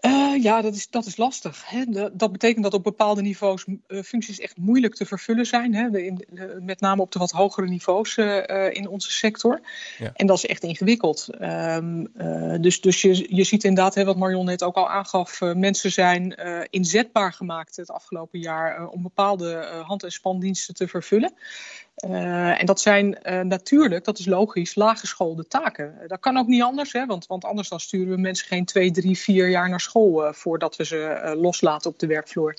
Uh, 0.00 0.42
ja, 0.42 0.60
dat 0.62 0.74
is, 0.74 0.90
dat 0.90 1.06
is 1.06 1.16
lastig. 1.16 1.62
Hè. 1.66 1.84
De, 1.84 2.10
dat 2.12 2.32
betekent 2.32 2.62
dat 2.62 2.74
op 2.74 2.82
bepaalde 2.82 3.22
niveaus 3.22 3.64
uh, 3.66 4.02
functies 4.02 4.40
echt 4.40 4.56
moeilijk 4.56 4.94
te 4.94 5.06
vervullen 5.06 5.46
zijn. 5.46 5.74
Hè. 5.74 5.90
De, 5.90 6.06
in, 6.06 6.26
de, 6.28 6.58
met 6.62 6.80
name 6.80 7.02
op 7.02 7.12
de 7.12 7.18
wat 7.18 7.30
hogere 7.30 7.68
niveaus 7.68 8.16
uh, 8.16 8.74
in 8.74 8.88
onze 8.88 9.12
sector. 9.12 9.60
Ja. 9.98 10.10
En 10.14 10.26
dat 10.26 10.36
is 10.36 10.46
echt 10.46 10.62
ingewikkeld. 10.62 11.28
Um, 11.40 12.12
dus 12.60 12.80
dus 12.80 13.02
je, 13.02 13.36
je 13.36 13.44
ziet 13.44 13.64
inderdaad, 13.64 13.94
hè, 13.94 14.04
wat 14.04 14.16
Marion 14.16 14.44
net 14.44 14.62
ook 14.62 14.76
al 14.76 14.88
aangaf, 14.88 15.40
mensen 15.40 15.92
zijn 15.92 16.34
inzetbaar 16.70 17.32
gemaakt 17.32 17.76
het 17.76 17.90
afgelopen 17.90 18.38
jaar 18.38 18.88
om 18.88 19.02
bepaalde 19.02 19.82
hand- 19.86 20.04
en 20.04 20.12
spandiensten 20.12 20.74
te 20.74 20.88
vervullen. 20.88 21.32
Uh, 22.06 22.60
en 22.60 22.66
dat 22.66 22.80
zijn 22.80 23.18
uh, 23.22 23.40
natuurlijk, 23.40 24.04
dat 24.04 24.18
is 24.18 24.26
logisch, 24.26 24.74
laaggeschoolde 24.74 25.46
taken. 25.46 25.94
Dat 26.06 26.20
kan 26.20 26.36
ook 26.36 26.46
niet 26.46 26.62
anders, 26.62 26.92
hè, 26.92 27.06
want, 27.06 27.26
want 27.26 27.44
anders 27.44 27.68
dan 27.68 27.80
sturen 27.80 28.14
we 28.14 28.20
mensen 28.20 28.46
geen 28.46 28.64
twee, 28.64 28.90
drie, 28.90 29.18
vier 29.18 29.48
jaar 29.48 29.68
naar 29.68 29.79
school 29.80 30.32
voordat 30.32 30.76
we 30.76 30.84
ze 30.84 31.34
loslaten 31.38 31.90
op 31.90 31.98
de 31.98 32.06
werkvloer. 32.06 32.56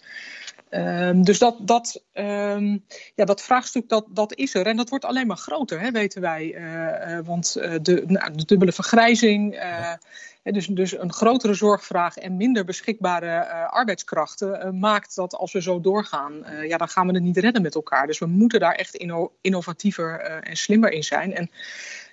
Um, 0.70 1.24
dus 1.24 1.40
dat, 1.40 1.58
dat, 1.68 2.04
um, 2.14 2.86
ja, 3.16 3.26
dat 3.26 3.42
vraagstuk 3.42 3.90
dat, 3.90 4.06
dat 4.10 4.36
is 4.36 4.56
er 4.56 4.68
en 4.68 4.78
dat 4.78 4.90
wordt 4.90 5.06
alleen 5.06 5.28
maar 5.28 5.38
groter, 5.38 5.80
hè, 5.80 5.92
weten 5.92 6.22
wij. 6.22 6.56
want 7.26 7.54
de, 7.54 8.04
nou, 8.08 8.36
de 8.36 8.46
dubbele 8.46 8.72
vergrijzing. 8.72 9.60
Dus, 10.44 10.68
dus 10.68 10.98
een 10.98 11.14
grotere 11.14 11.54
zorgvraag 11.54 12.18
en 12.18 12.38
minder 12.38 12.66
beschikbare 12.66 13.46
arbeidskrachten 13.68 14.80
maakt 14.80 15.16
dat 15.16 15.36
als 15.36 15.54
we 15.54 15.62
zo 15.62 15.82
doorgaan, 15.82 16.46
ja, 16.68 16.78
dan 16.78 16.90
gaan 16.90 17.08
we 17.08 17.14
het 17.14 17.24
niet 17.24 17.38
redden 17.38 17.62
met 17.62 17.76
elkaar. 17.76 18.08
Dus 18.08 18.20
we 18.20 18.26
moeten 18.26 18.60
daar 18.60 18.76
echt 18.76 18.96
inno 18.96 19.34
innovatiever 19.42 20.20
en 20.20 20.56
slimmer 20.56 20.92
in 20.92 21.04
zijn. 21.04 21.34
En 21.36 21.52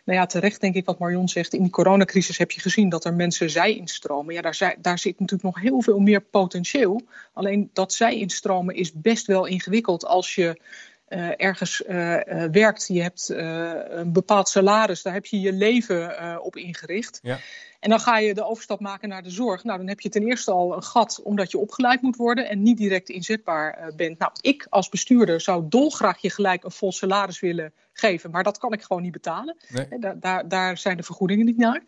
nou 0.09 0.21
ja, 0.21 0.27
terecht 0.27 0.61
denk 0.61 0.75
ik 0.75 0.85
wat 0.85 0.99
Marion 0.99 1.29
zegt, 1.29 1.53
in 1.53 1.63
die 1.63 1.71
coronacrisis 1.71 2.39
heb 2.39 2.51
je 2.51 2.61
gezien 2.61 2.89
dat 2.89 3.05
er 3.05 3.15
mensen 3.15 3.51
zij-instromen. 3.51 4.35
Ja, 4.35 4.41
daar, 4.41 4.55
zij, 4.55 4.77
daar 4.81 4.99
zit 4.99 5.21
natuurlijk 5.21 5.55
nog 5.55 5.63
heel 5.63 5.83
veel 5.83 5.99
meer 5.99 6.21
potentieel. 6.21 7.03
Alleen 7.33 7.71
dat 7.73 7.93
zij-instromen 7.93 8.75
is 8.75 8.93
best 8.93 9.27
wel 9.27 9.47
ingewikkeld 9.47 10.05
als 10.05 10.35
je 10.35 10.61
uh, 11.09 11.31
ergens 11.37 11.83
uh, 11.89 12.15
uh, 12.15 12.45
werkt, 12.51 12.87
je 12.87 13.03
hebt 13.03 13.29
een 13.29 14.13
bepaald 14.13 14.49
salaris, 14.49 15.03
daar 15.03 15.13
heb 15.13 15.27
je 15.27 15.41
je 15.41 15.53
leven 15.53 16.43
op 16.43 16.57
ingericht. 16.57 17.19
Ja. 17.23 17.39
En 17.81 17.91
dan 17.91 18.01
ga 18.01 18.19
je 18.19 18.35
de 18.35 18.45
overstap 18.45 18.81
maken 18.81 19.09
naar 19.09 19.23
de 19.23 19.31
zorg. 19.31 19.65
Nou, 19.65 19.79
dan 19.79 19.89
heb 19.89 20.01
je 20.01 20.09
ten 20.09 20.23
eerste 20.23 20.51
al 20.51 20.77
een 20.77 20.83
gat 20.83 21.21
omdat 21.23 21.51
je 21.51 21.59
opgeleid 21.59 22.03
moet 22.03 22.17
worden 22.17 22.49
en 22.49 22.63
niet 22.63 22.77
direct 22.77 23.09
inzetbaar 23.09 23.93
bent. 23.97 24.19
Nou, 24.19 24.33
ik 24.41 24.67
als 24.69 24.89
bestuurder 24.89 25.41
zou 25.41 25.65
dolgraag 25.69 26.19
je 26.19 26.31
gelijk 26.31 26.65
een 26.65 26.71
vol 26.71 26.93
salaris 26.93 27.41
willen 27.41 27.73
geven, 27.99 28.31
maar 28.31 28.43
dat 28.43 28.59
kan 28.59 28.73
ik 28.73 28.83
gewoon 28.83 29.03
niet 29.03 29.13
betalen. 29.13 29.57
Nee. 29.69 29.99
Daar, 29.99 30.21
daar, 30.21 30.49
daar, 30.49 30.79
zijn 30.79 30.97
de 30.97 31.03
vergoedingen 31.03 31.47
niet 31.47 31.57
naar. 31.57 31.83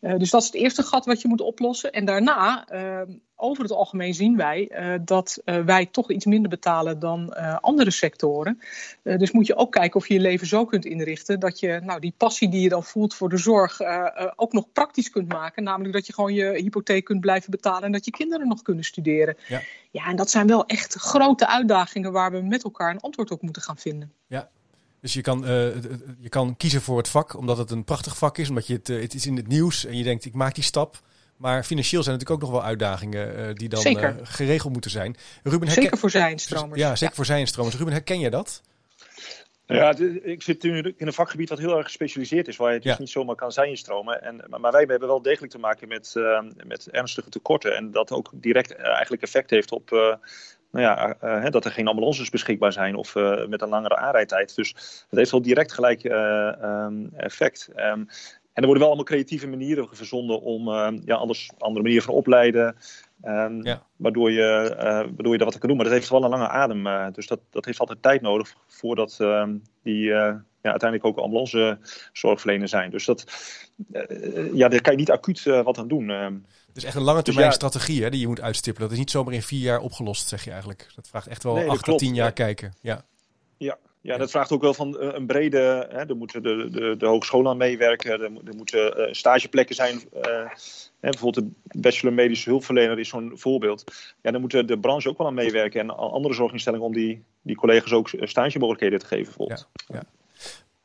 Uh, 0.00 0.16
dus 0.18 0.30
dat 0.30 0.40
is 0.40 0.46
het 0.46 0.56
eerste 0.56 0.82
gat 0.82 1.06
wat 1.06 1.22
je 1.22 1.28
moet 1.28 1.40
oplossen. 1.40 1.92
En 1.92 2.04
daarna, 2.04 2.72
uh, 2.72 3.00
over 3.36 3.62
het 3.62 3.72
algemeen 3.72 4.14
zien 4.14 4.36
wij 4.36 4.70
uh, 4.70 4.94
dat 5.04 5.42
wij 5.44 5.86
toch 5.86 6.10
iets 6.10 6.24
minder 6.24 6.50
betalen 6.50 6.98
dan 6.98 7.34
andere 7.60 7.90
sectoren. 7.90 8.60
dus 9.02 9.32
moet 9.32 9.46
je 9.46 9.56
ook 9.56 9.72
kijken 9.72 10.00
of 10.00 10.08
je 10.08 10.14
je 10.14 10.20
leven 10.20 10.46
zo 10.46 10.64
kunt 10.64 10.84
inrichten 10.84 11.40
dat 11.40 11.60
je 11.60 11.80
nou, 11.82 12.00
die 12.00 12.14
passie 12.16 12.48
die 12.48 12.60
je 12.60 12.68
dan 12.68 12.84
voelt 12.84 13.14
voor 13.14 13.28
de 13.28 13.36
zorg 13.36 13.80
ook 14.36 14.52
nog 14.52 14.72
praktisch 14.72 15.10
kunt 15.10 15.28
maken. 15.28 15.33
Namelijk 15.54 15.92
dat 15.92 16.06
je 16.06 16.12
gewoon 16.12 16.34
je 16.34 16.44
hypotheek 16.44 17.04
kunt 17.04 17.20
blijven 17.20 17.50
betalen 17.50 17.82
en 17.82 17.92
dat 17.92 18.04
je 18.04 18.10
kinderen 18.10 18.48
nog 18.48 18.62
kunnen 18.62 18.84
studeren. 18.84 19.36
Ja, 19.48 19.62
ja 19.90 20.06
en 20.06 20.16
dat 20.16 20.30
zijn 20.30 20.46
wel 20.46 20.66
echt 20.66 20.94
grote 20.94 21.46
uitdagingen 21.46 22.12
waar 22.12 22.32
we 22.32 22.40
met 22.40 22.64
elkaar 22.64 22.90
een 22.90 23.00
antwoord 23.00 23.30
op 23.30 23.42
moeten 23.42 23.62
gaan 23.62 23.76
vinden. 23.78 24.12
Ja, 24.26 24.48
dus 25.00 25.12
je 25.12 25.20
kan, 25.20 25.42
uh, 25.42 25.48
je 26.18 26.28
kan 26.28 26.56
kiezen 26.56 26.82
voor 26.82 26.96
het 26.96 27.08
vak, 27.08 27.36
omdat 27.36 27.58
het 27.58 27.70
een 27.70 27.84
prachtig 27.84 28.16
vak 28.16 28.38
is, 28.38 28.48
omdat 28.48 28.66
je 28.66 28.74
het, 28.74 28.88
uh, 28.88 29.00
het 29.00 29.14
is 29.14 29.26
in 29.26 29.36
het 29.36 29.48
nieuws 29.48 29.84
en 29.84 29.96
je 29.96 30.04
denkt, 30.04 30.24
ik 30.24 30.34
maak 30.34 30.54
die 30.54 30.64
stap. 30.64 31.02
Maar 31.36 31.64
financieel 31.64 32.02
zijn 32.02 32.14
natuurlijk 32.18 32.42
ook 32.42 32.50
nog 32.50 32.58
wel 32.60 32.68
uitdagingen 32.68 33.38
uh, 33.38 33.54
die 33.54 33.68
dan 33.68 33.82
geregeld 34.22 34.72
moeten 34.72 34.90
zijn. 34.90 35.16
Ruben, 35.42 35.70
zeker 35.70 35.98
voor 35.98 36.10
zijnstromers. 36.10 36.80
Ja, 36.80 36.88
zeker 36.88 37.08
ja. 37.08 37.14
voor 37.14 37.24
zijnstromers. 37.24 37.76
Ruben, 37.76 37.92
herken 37.92 38.18
je 38.18 38.30
dat? 38.30 38.62
Ja, 39.66 39.94
ik 40.22 40.42
zit 40.42 40.62
nu 40.62 40.78
in 40.78 41.06
een 41.06 41.12
vakgebied 41.12 41.48
wat 41.48 41.58
heel 41.58 41.76
erg 41.76 41.86
gespecialiseerd 41.86 42.48
is, 42.48 42.56
waar 42.56 42.72
je 42.72 42.80
dus 42.80 42.92
ja. 42.92 42.98
niet 42.98 43.10
zomaar 43.10 43.34
kan 43.34 43.52
zijnstromen. 43.52 44.22
En, 44.22 44.44
maar 44.48 44.72
wij 44.72 44.84
hebben 44.86 45.08
wel 45.08 45.22
degelijk 45.22 45.52
te 45.52 45.58
maken 45.58 45.88
met, 45.88 46.14
uh, 46.16 46.40
met 46.66 46.90
ernstige 46.90 47.30
tekorten. 47.30 47.76
En 47.76 47.90
dat 47.90 48.12
ook 48.12 48.30
direct 48.34 48.72
uh, 48.72 48.86
eigenlijk 48.86 49.22
effect 49.22 49.50
heeft 49.50 49.72
op 49.72 49.90
uh, 49.90 49.98
nou 50.70 50.84
ja, 50.84 51.16
uh, 51.24 51.50
dat 51.50 51.64
er 51.64 51.70
geen 51.70 51.88
ambulances 51.88 52.30
beschikbaar 52.30 52.72
zijn 52.72 52.94
of 52.94 53.14
met 53.48 53.62
een 53.62 53.68
langere 53.68 53.96
aanrijdtijd. 53.96 54.54
Dus 54.54 54.72
dat 55.08 55.18
heeft 55.18 55.30
wel 55.30 55.42
direct 55.42 55.72
gelijk 55.72 56.04
um, 56.04 57.10
effect. 57.16 57.68
Um, 57.76 58.08
en 58.52 58.62
er 58.62 58.64
worden 58.64 58.78
wel 58.78 58.86
allemaal 58.86 59.04
creatieve 59.04 59.46
manieren 59.46 59.88
verzonden 59.92 60.40
om 60.40 60.68
ja, 61.04 61.14
anders, 61.14 61.50
andere 61.58 61.82
manieren 61.82 62.04
van 62.04 62.14
opleiden. 62.14 62.76
Um, 63.26 63.64
ja. 63.64 63.82
waardoor, 63.96 64.30
je, 64.30 64.74
waardoor 65.14 65.32
je 65.32 65.38
dat 65.38 65.52
wat 65.52 65.58
kan 65.58 65.68
doen. 65.68 65.76
Maar 65.76 65.86
dat 65.86 65.94
heeft 65.94 66.08
wel 66.08 66.24
een 66.24 66.30
lange 66.30 66.48
adem. 66.48 67.12
dus 67.12 67.26
dat, 67.26 67.40
dat 67.50 67.64
heeft 67.64 67.78
altijd 67.78 68.02
tijd 68.02 68.20
nodig 68.20 68.54
voordat 68.66 69.16
die 69.82 70.04
ja, 70.04 70.44
uiteindelijk 70.62 71.04
ook 71.04 71.18
ambulance 71.18 71.78
zorgverlener 72.12 72.68
zijn. 72.68 72.90
Dus 72.90 73.04
dat, 73.04 73.24
ja, 74.52 74.68
daar 74.68 74.80
kan 74.80 74.92
je 74.92 74.98
niet 74.98 75.10
acuut 75.10 75.42
wat 75.42 75.78
aan 75.78 75.88
doen. 75.88 76.06
Dus 76.72 76.84
echt 76.84 76.94
een 76.94 77.02
lange 77.02 77.22
termijn 77.22 77.46
dus 77.48 77.58
ja, 77.60 77.68
strategie 77.68 78.02
hè, 78.02 78.10
die 78.10 78.20
je 78.20 78.26
moet 78.26 78.40
uitstippelen. 78.40 78.88
Dat 78.88 78.98
is 78.98 79.04
niet 79.04 79.12
zomaar 79.12 79.34
in 79.34 79.42
vier 79.42 79.60
jaar 79.60 79.80
opgelost, 79.80 80.28
zeg 80.28 80.44
je 80.44 80.50
eigenlijk. 80.50 80.86
Dat 80.94 81.08
vraagt 81.08 81.26
echt 81.26 81.42
wel 81.42 81.54
nee, 81.54 81.68
acht 81.68 81.84
tot 81.84 81.98
tien 81.98 82.14
jaar 82.14 82.32
kijken. 82.32 82.74
Ja. 82.80 83.04
Ja, 84.04 84.16
dat 84.16 84.30
vraagt 84.30 84.52
ook 84.52 84.60
wel 84.60 84.74
van 84.74 84.96
uh, 85.00 85.08
een 85.12 85.26
brede. 85.26 85.86
Hè, 85.90 86.06
er 86.06 86.16
moeten 86.16 86.42
de, 86.42 86.68
de, 86.70 86.96
de 86.98 87.06
hogescholen 87.06 87.50
aan 87.50 87.56
meewerken. 87.56 88.12
Er, 88.12 88.22
er 88.22 88.54
moeten 88.56 89.00
uh, 89.00 89.12
stageplekken 89.12 89.74
zijn. 89.74 90.00
Uh, 90.16 90.22
hè, 91.00 91.10
bijvoorbeeld 91.10 91.46
de 91.62 91.80
bachelor 91.80 92.14
medische 92.14 92.48
hulpverlener 92.48 92.98
is 92.98 93.08
zo'n 93.08 93.32
voorbeeld. 93.34 93.84
Ja, 94.22 94.30
dan 94.30 94.40
moet 94.40 94.68
de 94.68 94.78
branche 94.78 95.08
ook 95.08 95.18
wel 95.18 95.26
aan 95.26 95.34
meewerken. 95.34 95.80
En 95.80 95.96
andere 95.96 96.34
zorginstellingen 96.34 96.86
om 96.86 96.92
die, 96.92 97.24
die 97.42 97.56
collega's 97.56 97.92
ook 97.92 98.10
stagemogelijkheden 98.20 98.98
te 98.98 99.06
geven. 99.06 99.24
Bijvoorbeeld. 99.24 99.68
Ja, 99.86 99.94
ja. 99.94 100.02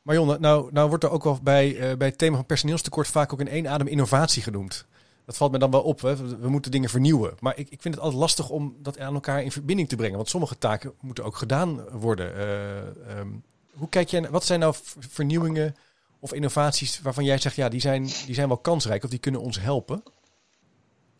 Marion, 0.02 0.40
nou, 0.40 0.72
nou 0.72 0.88
wordt 0.88 1.04
er 1.04 1.10
ook 1.10 1.24
wel 1.24 1.38
bij, 1.42 1.96
bij 1.98 2.08
het 2.08 2.18
thema 2.18 2.36
van 2.36 2.46
personeelstekort 2.46 3.08
vaak 3.08 3.32
ook 3.32 3.40
in 3.40 3.48
één 3.48 3.68
adem 3.68 3.86
innovatie 3.86 4.42
genoemd. 4.42 4.86
Dat 5.30 5.38
valt 5.38 5.52
me 5.52 5.58
dan 5.58 5.70
wel 5.70 5.82
op. 5.82 6.00
Hè. 6.00 6.38
We 6.38 6.48
moeten 6.48 6.70
dingen 6.70 6.88
vernieuwen. 6.88 7.34
Maar 7.40 7.58
ik, 7.58 7.68
ik 7.70 7.82
vind 7.82 7.94
het 7.94 8.02
altijd 8.02 8.20
lastig 8.20 8.50
om 8.50 8.76
dat 8.78 8.98
aan 8.98 9.14
elkaar 9.14 9.42
in 9.42 9.52
verbinding 9.52 9.88
te 9.88 9.96
brengen. 9.96 10.16
Want 10.16 10.28
sommige 10.28 10.58
taken 10.58 10.92
moeten 11.00 11.24
ook 11.24 11.36
gedaan 11.36 11.88
worden. 11.90 12.36
Uh, 12.36 13.18
um, 13.18 13.42
hoe 13.72 13.88
kijk 13.88 14.08
jij, 14.08 14.30
wat 14.30 14.44
zijn 14.44 14.60
nou 14.60 14.74
vernieuwingen 14.98 15.76
of 16.20 16.32
innovaties 16.32 17.00
waarvan 17.00 17.24
jij 17.24 17.38
zegt, 17.38 17.56
ja, 17.56 17.68
die 17.68 17.80
zijn, 17.80 18.02
die 18.02 18.34
zijn 18.34 18.48
wel 18.48 18.56
kansrijk 18.56 19.04
of 19.04 19.10
die 19.10 19.18
kunnen 19.18 19.40
ons 19.40 19.60
helpen? 19.60 20.02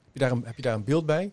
Heb 0.05 0.13
je 0.13 0.19
daar 0.19 0.31
een, 0.31 0.43
heb 0.45 0.57
je 0.57 0.63
daar 0.63 0.75
een 0.75 0.85
beeld 0.85 1.07
bij? 1.07 1.33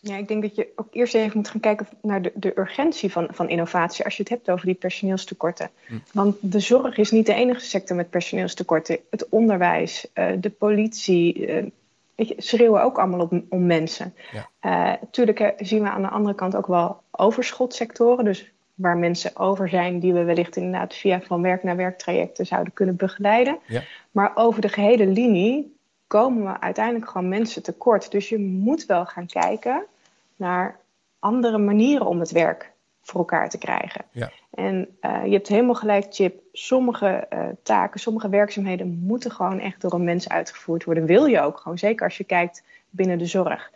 Ja, 0.00 0.16
ik 0.16 0.28
denk 0.28 0.42
dat 0.42 0.54
je 0.54 0.72
ook 0.76 0.88
eerst 0.90 1.14
even 1.14 1.36
moet 1.36 1.48
gaan 1.48 1.60
kijken 1.60 1.88
naar 2.02 2.22
de, 2.22 2.32
de 2.34 2.58
urgentie 2.58 3.12
van, 3.12 3.28
van 3.30 3.48
innovatie 3.48 4.04
als 4.04 4.16
je 4.16 4.22
het 4.22 4.32
hebt 4.32 4.50
over 4.50 4.66
die 4.66 4.74
personeelstekorten. 4.74 5.70
Hm. 5.86 5.94
Want 6.12 6.36
de 6.40 6.60
zorg 6.60 6.96
is 6.96 7.10
niet 7.10 7.26
de 7.26 7.34
enige 7.34 7.60
sector 7.60 7.96
met 7.96 8.10
personeelstekorten. 8.10 8.98
Het 9.10 9.28
onderwijs, 9.28 10.06
uh, 10.14 10.32
de 10.40 10.50
politie, 10.50 11.46
uh, 11.46 11.64
weet 12.14 12.28
je, 12.28 12.34
schreeuwen 12.38 12.82
ook 12.82 12.98
allemaal 12.98 13.20
op, 13.20 13.32
om 13.48 13.66
mensen. 13.66 14.14
Ja. 14.32 14.98
Uh, 15.10 15.46
zien 15.56 15.82
we 15.82 15.90
aan 15.90 16.02
de 16.02 16.08
andere 16.08 16.34
kant 16.34 16.56
ook 16.56 16.66
wel 16.66 17.02
overschotsectoren. 17.10 18.24
Dus 18.24 18.52
waar 18.74 18.96
mensen 18.96 19.36
over 19.36 19.68
zijn 19.68 19.98
die 19.98 20.12
we 20.12 20.24
wellicht 20.24 20.56
inderdaad 20.56 20.94
via 20.94 21.20
van 21.20 21.42
werk 21.42 21.62
naar 21.62 21.76
werk 21.76 21.98
trajecten 21.98 22.46
zouden 22.46 22.72
kunnen 22.72 22.96
begeleiden. 22.96 23.58
Ja. 23.66 23.82
Maar 24.10 24.32
over 24.34 24.60
de 24.60 24.68
gehele 24.68 25.06
linie 25.06 25.76
komen 26.06 26.44
we 26.44 26.60
uiteindelijk 26.60 27.10
gewoon 27.10 27.28
mensen 27.28 27.62
tekort. 27.62 28.10
Dus 28.10 28.28
je 28.28 28.38
moet 28.38 28.86
wel 28.86 29.06
gaan 29.06 29.26
kijken 29.26 29.84
naar 30.36 30.80
andere 31.18 31.58
manieren 31.58 32.06
om 32.06 32.20
het 32.20 32.30
werk 32.30 32.72
voor 33.04 33.20
elkaar 33.20 33.48
te 33.48 33.58
krijgen. 33.58 34.04
Ja. 34.10 34.30
En 34.50 34.96
uh, 35.00 35.24
je 35.24 35.32
hebt 35.32 35.48
helemaal 35.48 35.74
gelijk, 35.74 36.06
Chip. 36.10 36.40
Sommige 36.52 37.26
uh, 37.32 37.40
taken, 37.62 38.00
sommige 38.00 38.28
werkzaamheden 38.28 39.02
moeten 39.02 39.30
gewoon 39.30 39.60
echt 39.60 39.80
door 39.80 39.92
een 39.92 40.04
mens 40.04 40.28
uitgevoerd 40.28 40.84
worden. 40.84 41.06
Wil 41.06 41.26
je 41.26 41.40
ook 41.40 41.58
gewoon, 41.58 41.78
zeker 41.78 42.04
als 42.04 42.16
je 42.16 42.24
kijkt 42.24 42.62
binnen 42.90 43.18
de 43.18 43.26
zorg. 43.26 43.70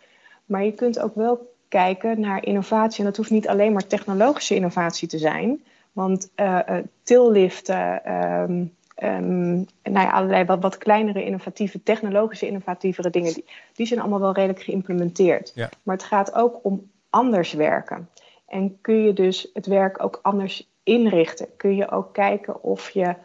Maar 0.45 0.63
je 0.63 0.73
kunt 0.73 0.99
ook 0.99 1.15
wel 1.15 1.53
kijken 1.67 2.19
naar 2.19 2.45
innovatie. 2.45 2.99
En 2.99 3.05
dat 3.05 3.17
hoeft 3.17 3.29
niet 3.29 3.47
alleen 3.47 3.73
maar 3.73 3.87
technologische 3.87 4.55
innovatie 4.55 5.07
te 5.07 5.17
zijn. 5.17 5.63
Want 5.91 6.29
uh, 6.35 6.59
tilliften, 7.03 8.13
um, 8.13 8.73
um, 9.03 9.55
nou 9.83 10.05
ja, 10.05 10.09
allerlei 10.09 10.45
wat, 10.45 10.61
wat, 10.61 10.77
kleinere 10.77 11.23
innovatieve, 11.23 11.83
technologische 11.83 12.47
innovatievere 12.47 13.09
dingen, 13.09 13.33
die, 13.33 13.45
die 13.73 13.85
zijn 13.85 13.99
allemaal 13.99 14.19
wel 14.19 14.33
redelijk 14.33 14.63
geïmplementeerd. 14.63 15.51
Ja. 15.55 15.69
Maar 15.83 15.95
het 15.95 16.05
gaat 16.05 16.33
ook 16.33 16.59
om 16.61 16.89
anders 17.09 17.53
werken. 17.53 18.09
En 18.49 18.81
kun 18.81 19.03
je 19.03 19.13
dus 19.13 19.49
het 19.53 19.65
werk 19.65 20.03
ook 20.03 20.19
anders 20.21 20.69
inrichten? 20.83 21.47
Kun 21.57 21.75
je 21.75 21.91
ook 21.91 22.13
kijken 22.13 22.63
of 22.63 22.89
je 22.89 23.15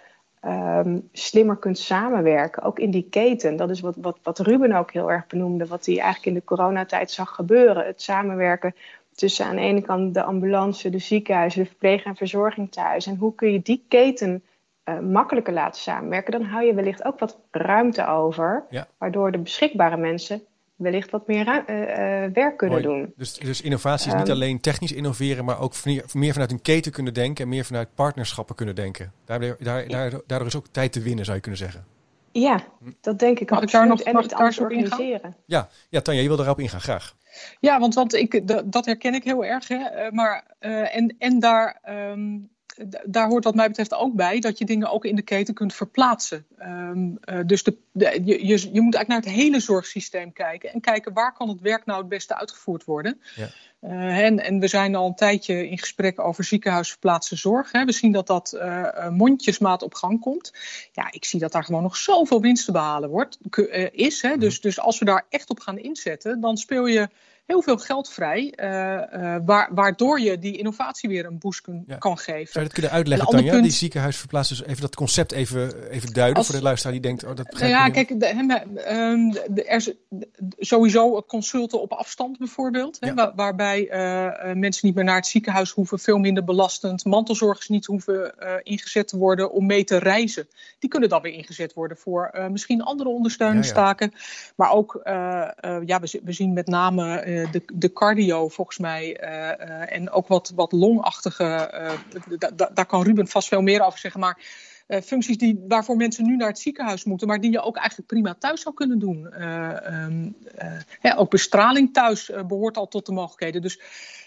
um, 0.44 1.08
slimmer 1.12 1.56
kunt 1.56 1.78
samenwerken, 1.78 2.62
ook 2.62 2.78
in 2.78 2.90
die 2.90 3.08
keten. 3.10 3.56
Dat 3.56 3.70
is 3.70 3.80
wat, 3.80 3.96
wat, 3.96 4.18
wat 4.22 4.38
Ruben 4.38 4.72
ook 4.72 4.92
heel 4.92 5.10
erg 5.10 5.26
benoemde, 5.26 5.66
wat 5.66 5.86
hij 5.86 5.94
eigenlijk 5.94 6.26
in 6.26 6.34
de 6.34 6.44
coronatijd 6.44 7.10
zag 7.10 7.34
gebeuren. 7.34 7.86
Het 7.86 8.02
samenwerken 8.02 8.74
tussen 9.14 9.46
aan 9.46 9.56
de 9.56 9.62
ene 9.62 9.82
kant 9.82 10.14
de 10.14 10.22
ambulance, 10.22 10.90
de 10.90 10.98
ziekenhuizen, 10.98 11.62
de 11.62 11.68
verpleeg- 11.68 12.04
en 12.04 12.16
verzorging 12.16 12.72
thuis. 12.72 13.06
En 13.06 13.16
hoe 13.16 13.34
kun 13.34 13.52
je 13.52 13.62
die 13.62 13.84
keten 13.88 14.44
uh, 14.84 14.98
makkelijker 14.98 15.52
laten 15.52 15.80
samenwerken? 15.80 16.32
Dan 16.32 16.42
hou 16.42 16.64
je 16.64 16.74
wellicht 16.74 17.04
ook 17.04 17.18
wat 17.18 17.38
ruimte 17.50 18.06
over, 18.06 18.64
waardoor 18.98 19.32
de 19.32 19.38
beschikbare 19.38 19.96
mensen 19.96 20.42
wellicht 20.76 21.10
wat 21.10 21.26
meer 21.26 21.46
uh, 21.46 21.80
uh, 21.80 22.32
werk 22.32 22.56
kunnen 22.56 22.82
doen. 22.82 23.12
Dus, 23.16 23.34
dus 23.34 23.60
innovatie 23.60 24.08
is 24.08 24.14
niet 24.14 24.28
ehm, 24.28 24.36
alleen 24.36 24.60
technisch 24.60 24.92
innoveren, 24.92 25.44
maar 25.44 25.60
ook 25.60 25.74
meer 26.12 26.32
vanuit 26.32 26.50
een 26.50 26.62
keten 26.62 26.92
kunnen 26.92 27.14
denken 27.14 27.44
en 27.44 27.50
meer 27.50 27.64
vanuit 27.64 27.94
partnerschappen 27.94 28.54
kunnen 28.54 28.74
denken. 28.74 29.12
Daar, 29.24 29.40
daar, 29.40 29.88
daar, 29.88 30.10
daardoor 30.26 30.46
is 30.46 30.56
ook 30.56 30.66
tijd 30.70 30.92
te 30.92 31.00
winnen, 31.00 31.24
zou 31.24 31.36
je 31.36 31.42
kunnen 31.42 31.60
zeggen. 31.60 31.84
Ja, 32.32 32.64
dat 33.00 33.18
denk 33.18 33.38
ik. 33.38 33.50
Mag 33.50 33.62
ik 33.62 33.70
daar 33.70 33.86
nog 33.86 34.00
en 34.00 34.16
het 34.16 34.32
anders 34.32 34.58
organiseren. 34.58 35.36
Ja, 35.46 35.68
ja, 35.88 36.00
Tanja, 36.00 36.20
je 36.20 36.28
wil 36.28 36.36
daarop 36.36 36.60
ingaan, 36.60 36.80
graag. 36.80 37.16
Ja, 37.60 37.78
want, 37.78 37.94
want 37.94 38.14
ik, 38.14 38.42
dat 38.72 38.86
herken 38.86 39.14
ik 39.14 39.24
heel 39.24 39.44
erg. 39.44 39.68
Hè. 39.68 39.76
Eh, 39.76 40.10
maar, 40.10 40.54
uh, 40.60 40.96
en, 40.96 41.16
en 41.18 41.38
daar 41.38 41.80
um, 41.88 42.50
daar 43.04 43.28
hoort 43.28 43.44
wat 43.44 43.54
mij 43.54 43.68
betreft 43.68 43.94
ook 43.94 44.14
bij 44.14 44.40
dat 44.40 44.58
je 44.58 44.64
dingen 44.64 44.90
ook 44.90 45.04
in 45.04 45.16
de 45.16 45.22
keten 45.22 45.54
kunt 45.54 45.74
verplaatsen. 45.74 46.46
Um, 46.58 47.18
uh, 47.24 47.38
dus 47.46 47.62
de, 47.62 47.76
de, 47.92 48.20
je, 48.24 48.46
je, 48.46 48.72
je, 48.72 48.80
moet 48.80 48.94
eigenlijk 48.94 49.08
naar 49.08 49.20
het 49.20 49.42
hele 49.42 49.60
zorgsysteem 49.60 50.32
kijken 50.32 50.72
en 50.72 50.80
kijken 50.80 51.12
waar 51.12 51.32
kan 51.32 51.48
het 51.48 51.60
werk 51.60 51.86
nou 51.86 51.98
het 51.98 52.08
beste 52.08 52.36
uitgevoerd 52.36 52.84
worden. 52.84 53.20
Ja. 53.34 53.48
Uh, 53.82 54.18
en, 54.18 54.40
en, 54.40 54.58
we 54.58 54.68
zijn 54.68 54.94
al 54.94 55.06
een 55.06 55.14
tijdje 55.14 55.68
in 55.68 55.78
gesprek 55.78 56.20
over 56.20 56.44
ziekenhuisverplaatste 56.44 57.36
zorg. 57.36 57.72
Hè. 57.72 57.84
We 57.84 57.92
zien 57.92 58.12
dat 58.12 58.26
dat 58.26 58.52
uh, 58.56 59.08
mondjesmaat 59.08 59.82
op 59.82 59.94
gang 59.94 60.20
komt. 60.20 60.52
Ja, 60.92 61.12
ik 61.12 61.24
zie 61.24 61.40
dat 61.40 61.52
daar 61.52 61.64
gewoon 61.64 61.82
nog 61.82 61.96
zoveel 61.96 62.40
winst 62.40 62.64
te 62.64 62.72
behalen 62.72 63.10
wordt, 63.10 63.38
is. 63.92 64.22
Hè. 64.22 64.36
Dus, 64.36 64.60
dus 64.60 64.80
als 64.80 64.98
we 64.98 65.04
daar 65.04 65.26
echt 65.28 65.50
op 65.50 65.60
gaan 65.60 65.78
inzetten, 65.78 66.40
dan 66.40 66.56
speel 66.56 66.86
je 66.86 67.08
heel 67.46 67.62
veel 67.62 67.78
geld 67.78 68.08
vrij, 68.08 68.52
uh, 68.56 69.36
uh, 69.46 69.66
waardoor 69.70 70.20
je 70.20 70.38
die 70.38 70.58
innovatie 70.58 71.08
weer 71.08 71.26
een 71.26 71.38
boost 71.38 71.60
kun, 71.60 71.86
kan 71.98 72.18
geven. 72.18 72.52
Zou 72.52 72.64
je 72.64 72.70
dat 72.70 72.72
kunnen 72.72 72.90
uitleggen, 72.90 73.28
Tanja? 73.28 73.50
Punt, 73.50 73.62
die 73.62 73.72
ziekenhuisverplaatst, 73.72 74.50
dus 74.50 74.64
even 74.64 74.80
dat 74.80 74.94
concept 74.94 75.32
even, 75.32 75.90
even 75.90 76.12
duiden 76.12 76.44
voor 76.44 76.54
de 76.54 76.62
luisteraar 76.62 76.92
die 76.92 77.02
denkt, 77.02 77.24
oh, 77.24 77.34
dat 77.34 77.52
nou 77.52 77.66
Ja, 77.66 77.90
kijk, 77.90 78.20
de, 78.20 78.28
um, 78.92 79.30
de, 79.30 79.64
er 79.64 79.76
is 79.76 79.92
sowieso 80.58 81.22
consulten 81.22 81.80
op 81.80 81.92
afstand 81.92 82.38
bijvoorbeeld, 82.38 82.96
ja. 83.00 83.32
waarbij 83.34 83.80
uh, 83.90 84.54
mensen 84.54 84.86
niet 84.86 84.94
meer 84.94 85.04
naar 85.04 85.16
het 85.16 85.26
ziekenhuis 85.26 85.70
hoeven, 85.70 85.98
veel 85.98 86.18
minder 86.18 86.44
belastend, 86.44 87.04
mantelzorgers 87.04 87.68
niet 87.68 87.86
hoeven 87.86 88.34
ingezet 88.62 89.08
te 89.08 89.16
worden 89.16 89.52
om 89.52 89.66
mee 89.66 89.84
te 89.84 89.96
reizen. 89.96 90.48
Die 90.78 90.90
kunnen 90.90 91.08
dan 91.08 91.22
weer 91.22 91.32
ingezet 91.32 91.72
worden 91.72 91.96
voor 91.96 92.48
misschien 92.50 92.82
andere 92.82 93.08
ondersteuningstaken, 93.08 94.10
ja, 94.12 94.18
maar 94.56 94.70
ook, 94.70 95.00
ja, 95.84 96.00
we, 96.00 96.20
we 96.24 96.32
zien 96.32 96.52
met 96.52 96.66
name 96.66 97.32
eh, 97.33 97.33
de, 97.42 97.62
de 97.74 97.92
cardio 97.92 98.48
volgens 98.48 98.78
mij 98.78 99.16
eh, 99.16 99.50
eh, 99.50 99.96
en 99.96 100.10
ook 100.10 100.26
wat, 100.26 100.52
wat 100.54 100.72
longachtige, 100.72 101.70
daar 102.72 102.86
kan 102.86 103.02
Ruben 103.02 103.28
vast 103.28 103.48
veel 103.48 103.60
meer 103.60 103.82
over 103.84 103.98
zeggen, 103.98 104.20
maar 104.20 104.38
functies 104.88 105.38
die, 105.38 105.64
waarvoor 105.68 105.96
mensen 105.96 106.26
nu 106.26 106.36
naar 106.36 106.48
het 106.48 106.58
ziekenhuis 106.58 107.04
moeten, 107.04 107.28
maar 107.28 107.40
die 107.40 107.50
je 107.50 107.60
ook 107.60 107.76
eigenlijk 107.76 108.08
prima 108.08 108.34
thuis 108.34 108.60
zou 108.60 108.74
kunnen 108.74 108.98
doen. 108.98 109.44
Um, 109.94 110.36
ook 111.16 111.30
bestraling 111.30 111.92
thuis 111.92 112.30
behoort 112.46 112.76
al 112.76 112.88
tot 112.88 113.06
de 113.06 113.12
mogelijkheden. 113.12 113.62
Dus 113.62 113.80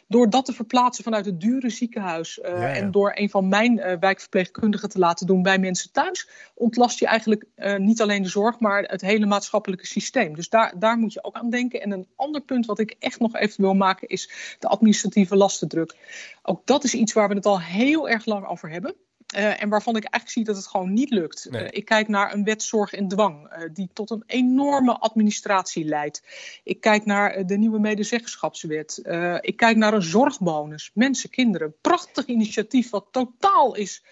door 0.08 0.30
dat 0.30 0.46
te 0.46 0.54
verplaatsen 0.54 1.04
vanuit 1.04 1.26
het 1.26 1.42
dure 1.42 1.70
ziekenhuis 1.70 2.38
uh, 2.38 2.78
en 2.78 2.92
door 2.92 3.12
een 3.16 3.30
van 3.30 3.48
mijn 3.48 3.78
uh, 3.78 3.94
wijkverpleegkundigen 4.00 4.90
te 4.90 5.00
laten 5.00 5.28
doen 5.28 5.42
bij 5.42 5.60
mensen 5.60 5.92
thuis, 5.92 6.30
ontlast 6.54 7.00
je 7.00 7.08
eigenlijk 7.08 7.46
uh, 7.56 7.76
niet 7.76 8.02
alleen 8.02 8.24
de 8.24 8.30
zorg, 8.30 8.60
maar 8.60 8.84
het 8.84 9.02
hele 9.02 9.26
maatschappelijke 9.26 9.88
systeem. 9.88 10.36
Dus 10.36 10.50
daar, 10.50 10.74
daar 10.80 10.98
moet 10.98 11.14
je 11.14 11.24
ook 11.24 11.36
aan 11.36 11.50
denken. 11.50 11.82
En 11.82 11.92
een 11.92 12.08
ander 12.16 12.42
punt 12.42 12.66
wat 12.66 12.80
ik 12.80 12.96
echt 13.00 13.20
nog 13.20 13.36
even 13.36 13.62
wil 13.62 13.74
maken 13.74 14.08
is 14.08 14.56
de 14.60 14.68
administratieve 14.68 15.36
lastendruk. 15.36 15.96
Ook 16.42 16.66
dat 16.66 16.84
is 16.84 16.94
iets 16.94 17.14
waar 17.14 17.28
we 17.28 17.36
het 17.36 17.46
al 17.46 17.62
heel 17.62 18.10
erg 18.10 18.26
lang 18.26 18.46
over 18.46 18.70
hebben. 18.70 18.96
Uh, 19.36 19.62
en 19.62 19.70
waarvan 19.70 19.96
ik 19.96 20.04
eigenlijk 20.04 20.34
zie 20.34 20.44
dat 20.44 20.56
het 20.56 20.68
gewoon 20.68 20.94
niet 20.94 21.10
lukt. 21.10 21.48
Nee. 21.50 21.64
Uh, 21.64 21.68
ik 21.72 21.86
kijk 21.86 22.08
naar 22.08 22.34
een 22.34 22.44
wet 22.44 22.64
zorg 22.64 22.94
en 22.94 23.08
dwang, 23.08 23.58
uh, 23.58 23.64
die 23.74 23.90
tot 23.94 24.10
een 24.10 24.24
enorme 24.26 24.98
administratie 25.00 25.86
leidt. 25.86 26.24
Ik 26.64 26.82
kijk 26.82 27.06
naar 27.06 27.46
de 27.46 27.58
nieuwe 27.58 27.80
medezeggenschapswet. 27.80 29.00
ik 29.42 29.58
kijk 29.58 29.78
naar 29.78 29.94
een 29.94 30.02
zorgbonus. 30.02 30.92
Mensen, 30.94 31.30
kinderen. 31.30 31.76
Prachtig 31.82 32.26
initiatief 32.26 32.90
wat 32.90 33.08
totaal 33.12 33.76
is. 33.76 34.04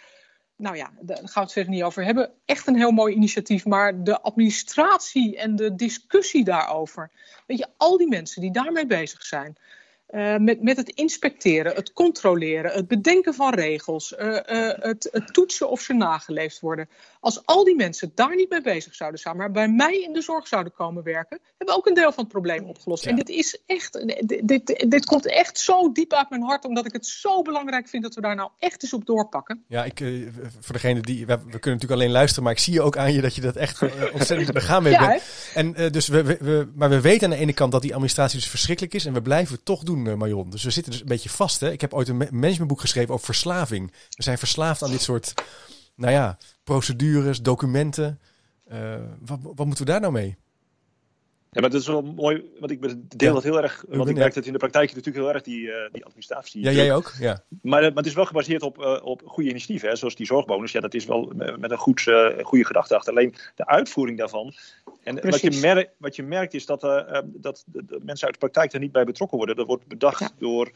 Nou 0.58 0.76
ja, 0.76 0.92
daar 1.00 1.18
gaan 1.18 1.28
we 1.34 1.40
het 1.40 1.52
verder 1.52 1.74
niet 1.74 1.84
over 1.84 2.04
hebben. 2.04 2.32
Echt 2.46 2.68
een 2.68 2.76
heel 2.76 2.92
mooi 2.92 3.16
initiatief. 3.16 3.66
Maar 3.66 4.04
de 4.04 4.22
administratie 4.22 5.38
en 5.38 5.56
de 5.56 5.76
discussie 5.76 6.44
daarover. 6.44 7.12
Weet 7.48 7.58
je, 7.58 7.68
al 7.78 7.98
die 7.98 8.08
mensen 8.08 8.42
die 8.42 8.52
daarmee 8.52 8.86
bezig 8.86 9.26
zijn. 9.26 9.58
Uh, 10.10 10.38
met, 10.38 10.62
met 10.62 10.78
het 10.78 10.90
inspecteren, 10.90 11.76
het 11.76 11.94
controleren, 11.94 12.72
het 12.72 12.88
bedenken 12.88 13.34
van 13.34 13.54
regels, 13.54 14.14
uh, 14.20 14.28
uh, 14.28 14.40
het, 14.76 15.08
het, 15.12 15.34
toetsen 15.34 15.70
of 15.70 15.82
ze 15.82 15.94
nageleefd 15.94 16.60
worden. 16.60 16.90
Als 17.20 17.46
al 17.46 17.64
die 17.64 17.76
mensen 17.76 18.12
daar 18.16 18.36
niet 18.36 18.50
mee 18.50 18.62
bezig 18.62 18.96
zouden 18.96 19.20
zijn, 19.20 19.38
maar 19.38 19.52
bij 19.52 19.68
mij 19.68 20.02
in 20.02 20.14
de 20.14 20.22
zorg 20.22 20.48
zouden 20.48 20.74
komen 20.74 21.04
werken, 21.04 21.40
hebben 21.58 21.76
we 21.76 21.82
ook 21.82 21.88
een 21.88 21.94
deel 21.94 22.12
van 22.12 22.24
het 22.24 22.34
probleem 22.34 22.66
opgelost. 22.66 23.04
Ja. 23.04 23.10
En 23.10 23.16
dit 23.16 23.30
is 23.30 23.62
echt, 23.66 23.94
dit, 24.28 24.48
dit, 24.48 24.86
dit, 24.90 25.06
komt 25.06 25.28
echt 25.28 25.60
zo 25.60 25.92
diep 25.92 26.14
uit 26.14 26.30
mijn 26.30 26.44
hart, 26.44 26.66
omdat 26.66 26.86
ik 26.86 26.94
het 26.94 27.06
zo 27.06 27.42
belangrijk 27.42 27.88
vind 27.88 28.04
dat 28.04 28.16
we 28.16 28.22
daar 28.22 28.36
nou 28.36 28.50
echt 28.60 28.84
eens 28.84 28.94
op 28.94 29.06
doorpakken. 29.06 29.64
Ja, 29.68 29.84
ik, 29.84 30.02
voor 30.60 30.74
degene 30.74 31.02
die, 31.02 31.26
we, 31.26 31.34
we, 31.34 31.40
kunnen 31.40 31.62
natuurlijk 31.62 31.92
alleen 31.92 32.12
luisteren, 32.12 32.44
maar 32.44 32.54
ik 32.54 32.60
zie 32.60 32.74
je 32.74 32.82
ook 32.82 32.98
aan 32.98 33.14
je 33.14 33.22
dat 33.22 33.36
je 33.36 33.42
dat 33.42 33.56
echt 33.56 33.82
ontzettend 34.14 34.52
begaan 34.54 34.84
mee 34.84 34.92
ja, 34.92 35.08
bent. 35.08 35.24
En 35.54 35.92
dus 35.92 36.08
we, 36.08 36.24
we, 36.24 36.72
maar 36.76 36.90
we 36.90 37.02
weten 37.02 37.24
aan 37.24 37.38
de 37.38 37.42
ene 37.42 37.54
kant 37.54 37.72
dat 37.72 37.82
die 37.82 37.94
administratie 37.94 38.40
dus 38.40 38.50
verschrikkelijk 38.50 38.94
is 38.94 39.06
en 39.06 39.14
we 39.14 39.22
blijven 39.22 39.56
het 39.56 39.66
toch 39.66 39.84
doen 39.84 39.95
doen, 40.04 40.18
Marion. 40.18 40.50
Dus 40.50 40.64
we 40.64 40.70
zitten 40.70 40.92
dus 40.92 41.02
een 41.02 41.08
beetje 41.08 41.30
vast. 41.30 41.60
Hè? 41.60 41.72
Ik 41.72 41.82
heb 41.82 41.94
ooit 41.94 42.08
een 42.08 42.18
managementboek 42.18 42.80
geschreven 42.80 43.14
over 43.14 43.26
verslaving. 43.26 43.92
We 44.10 44.24
zijn 44.24 44.38
verslaafd 44.38 44.84
aan 44.84 44.92
dit 44.92 45.02
soort, 45.02 45.34
nou 45.96 46.12
ja, 46.14 46.38
procedures, 46.64 47.42
documenten. 47.42 48.20
Uh, 48.72 48.96
wat, 49.20 49.40
wat 49.42 49.66
moeten 49.66 49.86
we 49.86 49.92
daar 49.92 50.02
nou 50.02 50.14
mee? 50.14 50.38
Ja, 51.56 51.62
maar 51.62 51.70
dat 51.70 51.82
is 51.82 51.88
wel 51.88 52.02
mooi, 52.02 52.52
want 52.60 52.72
ik 52.72 52.80
deel 53.18 53.34
dat 53.34 53.44
heel 53.44 53.62
erg, 53.62 53.86
want 53.88 54.10
ik 54.10 54.16
merk 54.16 54.34
dat 54.34 54.46
in 54.46 54.52
de 54.52 54.58
praktijk 54.58 54.90
natuurlijk 54.90 55.26
heel 55.26 55.34
erg 55.34 55.44
die, 55.44 55.62
uh, 55.62 55.76
die 55.92 56.06
administratie. 56.06 56.64
Ja, 56.64 56.72
jij 56.72 56.94
ook? 56.94 57.14
Ja. 57.20 57.44
Maar, 57.62 57.82
maar 57.82 57.92
het 57.94 58.06
is 58.06 58.14
wel 58.14 58.26
gebaseerd 58.26 58.62
op, 58.62 58.78
uh, 58.78 58.98
op 59.04 59.22
goede 59.26 59.50
initiatieven, 59.50 59.90
hè, 59.90 59.96
zoals 59.96 60.16
die 60.16 60.26
zorgbonus. 60.26 60.72
Ja, 60.72 60.80
dat 60.80 60.94
is 60.94 61.06
wel 61.06 61.32
met 61.60 61.72
een 61.72 61.78
goed, 61.78 62.06
uh, 62.06 62.28
goede 62.42 62.66
gedachte 62.66 62.96
achter. 62.96 63.14
Alleen 63.14 63.36
de 63.56 63.68
uitvoering 63.68 64.18
daarvan. 64.18 64.54
En 65.04 65.30
wat 65.30 65.42
je, 65.42 65.60
merkt, 65.62 65.92
wat 65.98 66.16
je 66.16 66.24
merkt 66.24 66.54
is 66.54 66.66
dat, 66.66 66.82
dat 67.26 67.64
de, 67.66 67.86
de 67.86 68.00
mensen 68.04 68.26
uit 68.26 68.34
de 68.34 68.48
praktijk 68.48 68.74
er 68.74 68.80
niet 68.80 68.92
bij 68.92 69.04
betrokken 69.04 69.38
worden. 69.38 69.56
Dat 69.56 69.68
wordt 69.68 69.88
bedacht 69.88 70.20
ja. 70.20 70.30
door 70.38 70.72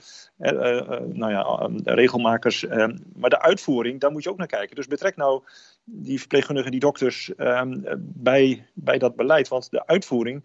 nou 1.14 1.32
ja, 1.32 1.70
regelmakers. 1.84 2.66
maar 3.16 3.30
de 3.30 3.42
uitvoering, 3.42 4.00
daar 4.00 4.12
moet 4.12 4.24
je 4.24 4.30
ook 4.30 4.38
naar 4.38 4.48
kijken. 4.48 4.76
Dus 4.76 4.88
betrek 4.88 5.16
nou 5.16 5.44
die 5.92 6.20
verpleegkundigen, 6.20 6.72
die 6.72 6.80
dokters 6.80 7.32
bij, 7.98 8.66
bij 8.74 8.98
dat 8.98 9.16
beleid. 9.16 9.48
Want 9.48 9.70
de 9.72 9.88
uitvoering 9.88 10.44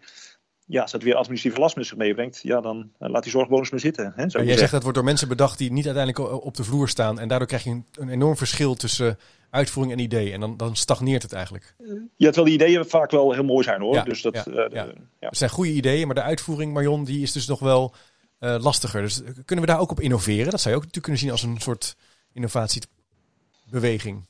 ja, 0.67 0.81
als 0.81 0.91
het 0.91 1.03
weer 1.03 1.15
administratieve 1.15 1.59
last 1.59 1.75
met 1.75 1.85
zich 1.85 1.97
meebrengt, 1.97 2.39
ja, 2.43 2.61
dan 2.61 2.91
laat 2.97 3.23
die 3.23 3.31
zorgbonus 3.31 3.69
maar 3.69 3.79
zitten. 3.79 4.13
Hè, 4.15 4.23
jij 4.23 4.57
zegt 4.57 4.71
dat 4.71 4.81
wordt 4.81 4.97
door 4.97 5.05
mensen 5.05 5.27
bedacht 5.27 5.57
die 5.57 5.71
niet 5.71 5.85
uiteindelijk 5.85 6.43
op 6.43 6.55
de 6.55 6.63
vloer 6.63 6.89
staan. 6.89 7.19
En 7.19 7.27
daardoor 7.27 7.47
krijg 7.47 7.63
je 7.63 7.69
een, 7.69 7.85
een 7.93 8.09
enorm 8.09 8.37
verschil 8.37 8.75
tussen 8.75 9.19
uitvoering 9.49 9.95
en 9.97 10.03
idee. 10.03 10.31
En 10.31 10.39
dan, 10.39 10.57
dan 10.57 10.75
stagneert 10.75 11.21
het 11.21 11.33
eigenlijk. 11.33 11.75
Ja, 12.15 12.31
terwijl 12.31 12.45
die 12.45 12.53
ideeën 12.53 12.85
vaak 12.85 13.11
wel 13.11 13.31
heel 13.31 13.43
mooi 13.43 13.63
zijn 13.63 13.81
hoor. 13.81 14.03
dus 14.03 14.21
dat, 14.21 14.33
ja, 14.33 14.67
ja. 14.71 14.87
Het 15.19 15.37
zijn 15.37 15.49
goede 15.49 15.71
ideeën, 15.71 16.05
maar 16.05 16.15
de 16.15 16.21
uitvoering, 16.21 16.73
Marion, 16.73 17.03
die 17.03 17.21
is 17.21 17.31
dus 17.31 17.47
nog 17.47 17.59
wel 17.59 17.93
uh, 18.39 18.55
lastiger. 18.59 19.01
Dus 19.01 19.21
kunnen 19.45 19.65
we 19.65 19.71
daar 19.71 19.79
ook 19.79 19.91
op 19.91 19.99
innoveren? 19.99 20.51
Dat 20.51 20.61
zou 20.61 20.75
je 20.75 20.79
ook 20.81 20.85
natuurlijk 20.85 21.03
kunnen 21.03 21.21
zien 21.21 21.31
als 21.31 21.43
een 21.43 21.61
soort 21.61 21.95
innovatiebeweging. 22.33 24.25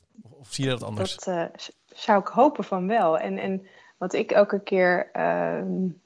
Of 0.46 0.52
zie 0.52 0.64
je 0.64 0.70
dat 0.70 0.82
anders? 0.82 1.16
Dat 1.16 1.34
uh, 1.34 1.44
zou 1.94 2.20
ik 2.20 2.26
hopen 2.26 2.64
van 2.64 2.86
wel. 2.86 3.18
En, 3.18 3.38
en 3.38 3.66
wat 3.96 4.12
ik 4.12 4.30
elke 4.30 4.60
keer 4.60 5.10
uh, 5.16 5.62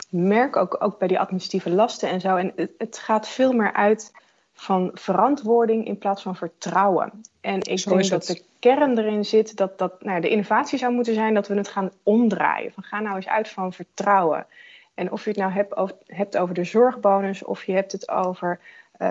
merk, 0.09 0.57
ook, 0.57 0.77
ook 0.79 0.99
bij 0.99 1.09
die 1.09 1.19
administratieve 1.19 1.71
lasten 1.71 2.09
en 2.09 2.21
zo. 2.21 2.37
En 2.37 2.53
het, 2.57 2.71
het, 2.79 2.99
gaat 2.99 3.29
veel 3.29 3.53
meer 3.53 3.73
uit 3.73 4.13
van 4.53 4.91
verantwoording 4.95 5.87
in 5.87 5.99
plaats 5.99 6.23
van 6.23 6.37
vertrouwen. 6.37 7.23
En 7.41 7.61
ik 7.61 7.85
denk 7.85 8.09
dat 8.09 8.27
de 8.27 8.43
kern 8.59 8.99
erin 8.99 9.25
zit 9.25 9.57
dat, 9.57 9.79
dat 9.79 10.03
nou, 10.03 10.21
de 10.21 10.29
innovatie 10.29 10.79
zou 10.79 10.93
moeten 10.93 11.15
zijn 11.15 11.35
dat 11.35 11.49
we 11.49 11.55
het 11.55 11.69
gaan 11.69 11.91
omdraaien. 12.03 12.73
Van 12.73 12.83
ga 12.83 13.01
nou 13.01 13.17
eens 13.17 13.29
uit 13.29 13.49
van 13.49 13.73
vertrouwen. 13.73 14.47
En 14.95 15.13
of 15.13 15.25
je 15.25 15.31
het 15.31 15.39
nou 15.39 15.53
hebt 15.53 15.77
over, 15.77 15.97
hebt 16.07 16.37
over 16.37 16.55
de 16.55 16.65
zorgbonus, 16.65 17.45
of 17.45 17.65
je 17.65 17.73
hebt 17.73 17.93
het 17.93 18.09
over 18.09 18.61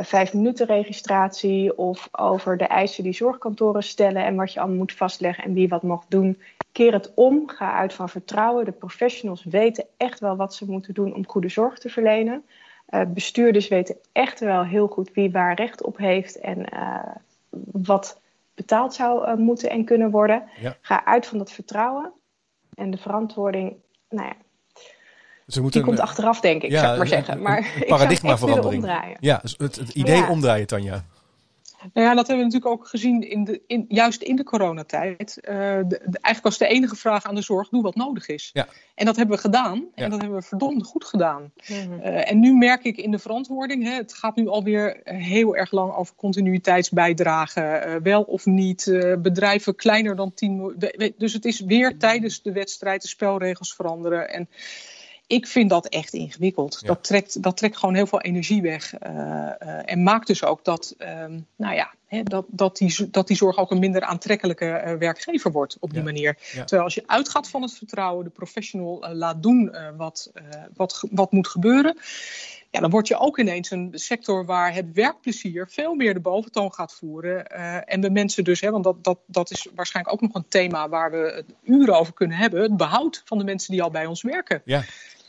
vijf 0.01 0.33
minuten 0.33 0.65
registratie, 0.65 1.77
of 1.77 2.09
over 2.11 2.57
de 2.57 2.67
eisen 2.67 3.03
die 3.03 3.13
zorgkantoren 3.13 3.83
stellen 3.83 4.25
en 4.25 4.35
wat 4.35 4.53
je 4.53 4.59
allemaal 4.59 4.77
moet 4.77 4.93
vastleggen 4.93 5.43
en 5.43 5.53
wie 5.53 5.67
wat 5.67 5.83
mag 5.83 6.05
doen. 6.07 6.41
Keer 6.71 6.93
het 6.93 7.11
om, 7.15 7.47
ga 7.47 7.73
uit 7.73 7.93
van 7.93 8.09
vertrouwen. 8.09 8.65
De 8.65 8.71
professionals 8.71 9.43
weten 9.43 9.85
echt 9.97 10.19
wel 10.19 10.35
wat 10.35 10.53
ze 10.53 10.71
moeten 10.71 10.93
doen 10.93 11.13
om 11.13 11.27
goede 11.27 11.49
zorg 11.49 11.77
te 11.77 11.89
verlenen. 11.89 12.45
Uh, 12.89 13.01
bestuurders 13.07 13.67
weten 13.67 13.95
echt 14.11 14.39
wel 14.39 14.63
heel 14.63 14.87
goed 14.87 15.13
wie 15.13 15.31
waar 15.31 15.55
recht 15.55 15.83
op 15.83 15.97
heeft 15.97 16.39
en 16.39 16.65
uh, 16.73 17.15
wat 17.71 18.19
betaald 18.55 18.93
zou 18.93 19.37
moeten 19.37 19.69
en 19.69 19.83
kunnen 19.83 20.11
worden. 20.11 20.43
Ja. 20.61 20.77
Ga 20.81 21.05
uit 21.05 21.25
van 21.25 21.37
dat 21.37 21.51
vertrouwen 21.51 22.11
en 22.75 22.91
de 22.91 22.97
verantwoording. 22.97 23.75
Nou 24.09 24.27
ja, 24.27 24.35
ze 25.49 25.61
moeten, 25.61 25.81
die 25.81 25.89
komt 25.89 26.01
achteraf, 26.01 26.39
denk 26.39 26.63
ik, 26.63 26.71
ja, 26.71 26.79
zou 26.79 26.91
ik 26.91 26.97
maar 26.97 27.07
zeggen. 27.07 27.41
Maar 27.41 27.73
een 27.75 27.87
paradigmaverandering. 27.87 28.85
Ja, 29.19 29.39
het, 29.43 29.75
het 29.75 29.89
idee 29.93 30.17
ja. 30.17 30.29
omdraaien, 30.29 30.67
Tanja. 30.67 31.05
Nou 31.93 32.07
ja, 32.07 32.15
dat 32.15 32.27
hebben 32.27 32.45
we 32.45 32.51
natuurlijk 32.51 32.81
ook 32.81 32.87
gezien, 32.87 33.29
in 33.29 33.43
de, 33.43 33.61
in, 33.67 33.85
juist 33.87 34.21
in 34.21 34.35
de 34.35 34.43
coronatijd. 34.43 35.37
Uh, 35.41 35.55
de, 35.55 35.83
de, 35.87 36.19
eigenlijk 36.21 36.43
was 36.43 36.57
de 36.57 36.67
enige 36.67 36.95
vraag 36.95 37.23
aan 37.23 37.35
de 37.35 37.41
zorg, 37.41 37.69
doe 37.69 37.81
wat 37.81 37.95
nodig 37.95 38.27
is. 38.27 38.49
Ja. 38.53 38.67
En 38.95 39.05
dat 39.05 39.15
hebben 39.15 39.35
we 39.35 39.41
gedaan. 39.41 39.77
En 39.77 40.03
ja. 40.03 40.09
dat 40.09 40.19
hebben 40.21 40.39
we 40.39 40.45
verdomd 40.45 40.85
goed 40.85 41.05
gedaan. 41.05 41.51
Mm 41.67 41.77
-hmm. 41.77 41.99
uh, 41.99 42.31
en 42.31 42.39
nu 42.39 42.53
merk 42.53 42.83
ik 42.83 42.97
in 42.97 43.11
de 43.11 43.19
verantwoording, 43.19 43.83
hè, 43.83 43.93
het 43.93 44.13
gaat 44.13 44.35
nu 44.35 44.47
alweer 44.47 44.99
heel 45.03 45.55
erg 45.55 45.71
lang 45.71 45.93
over 45.93 46.15
continuïteitsbijdragen. 46.15 47.87
Uh, 47.87 47.95
wel 48.03 48.21
of 48.21 48.45
niet, 48.45 48.99
bedrijven 49.19 49.75
kleiner 49.75 50.15
dan 50.15 50.33
10 50.33 50.75
Dus 51.17 51.33
het 51.33 51.45
is 51.45 51.59
weer 51.59 51.97
tijdens 51.97 52.41
de 52.41 52.51
wedstrijd 52.51 53.01
de 53.01 53.07
spelregels 53.07 53.75
veranderen. 53.75 54.29
En 54.29 54.49
ik 55.29 55.47
vind 55.47 55.69
dat 55.69 55.87
echt 55.87 56.13
ingewikkeld. 56.13 56.77
Ja. 56.81 56.87
Dat, 56.87 57.03
trekt, 57.03 57.43
dat 57.43 57.57
trekt 57.57 57.77
gewoon 57.77 57.95
heel 57.95 58.07
veel 58.07 58.21
energie 58.21 58.61
weg. 58.61 58.93
Uh, 58.93 59.09
uh, 59.09 59.91
en 59.91 60.03
maakt 60.03 60.27
dus 60.27 60.43
ook 60.43 60.63
dat, 60.63 60.95
um, 60.97 61.47
nou 61.55 61.75
ja, 61.75 61.93
hè, 62.05 62.23
dat, 62.23 62.45
dat, 62.47 62.77
die, 62.77 63.09
dat 63.09 63.27
die 63.27 63.37
zorg 63.37 63.57
ook 63.57 63.71
een 63.71 63.79
minder 63.79 64.01
aantrekkelijke 64.01 64.83
uh, 64.85 64.93
werkgever 64.93 65.51
wordt 65.51 65.77
op 65.79 65.89
die 65.89 65.99
ja. 65.99 66.05
manier. 66.05 66.37
Ja. 66.51 66.59
Terwijl 66.59 66.83
als 66.83 66.95
je 66.95 67.03
uitgaat 67.05 67.49
van 67.49 67.61
het 67.61 67.73
vertrouwen, 67.73 68.23
de 68.23 68.29
professional 68.29 69.13
laat 69.13 69.43
doen 69.43 69.75
wat, 69.97 70.31
wat, 70.73 71.03
wat 71.11 71.31
moet 71.31 71.47
gebeuren. 71.47 71.97
Ja, 72.71 72.79
dan 72.79 72.89
word 72.89 73.07
je 73.07 73.19
ook 73.19 73.39
ineens 73.39 73.71
een 73.71 73.91
sector 73.93 74.45
waar 74.45 74.73
het 74.73 74.93
werkplezier 74.93 75.67
veel 75.69 75.93
meer 75.93 76.13
de 76.13 76.19
boventoon 76.19 76.73
gaat 76.73 76.93
voeren. 76.93 77.47
en 77.87 78.01
de 78.01 78.09
mensen 78.09 78.43
dus, 78.43 78.61
hè, 78.61 78.71
want 78.71 78.83
dat, 78.83 79.03
dat, 79.03 79.19
dat 79.25 79.51
is 79.51 79.67
waarschijnlijk 79.75 80.15
ook 80.15 80.21
nog 80.21 80.35
een 80.35 80.49
thema 80.49 80.89
waar 80.89 81.11
we 81.11 81.45
uren 81.63 81.99
over 81.99 82.13
kunnen 82.13 82.37
hebben. 82.37 82.61
Het 82.61 82.77
behoud 82.77 83.21
van 83.25 83.37
de 83.37 83.43
mensen 83.43 83.71
die 83.71 83.83
al 83.83 83.91
bij 83.91 84.05
ons 84.05 84.21
werken. 84.21 84.61
Ja 84.65 84.83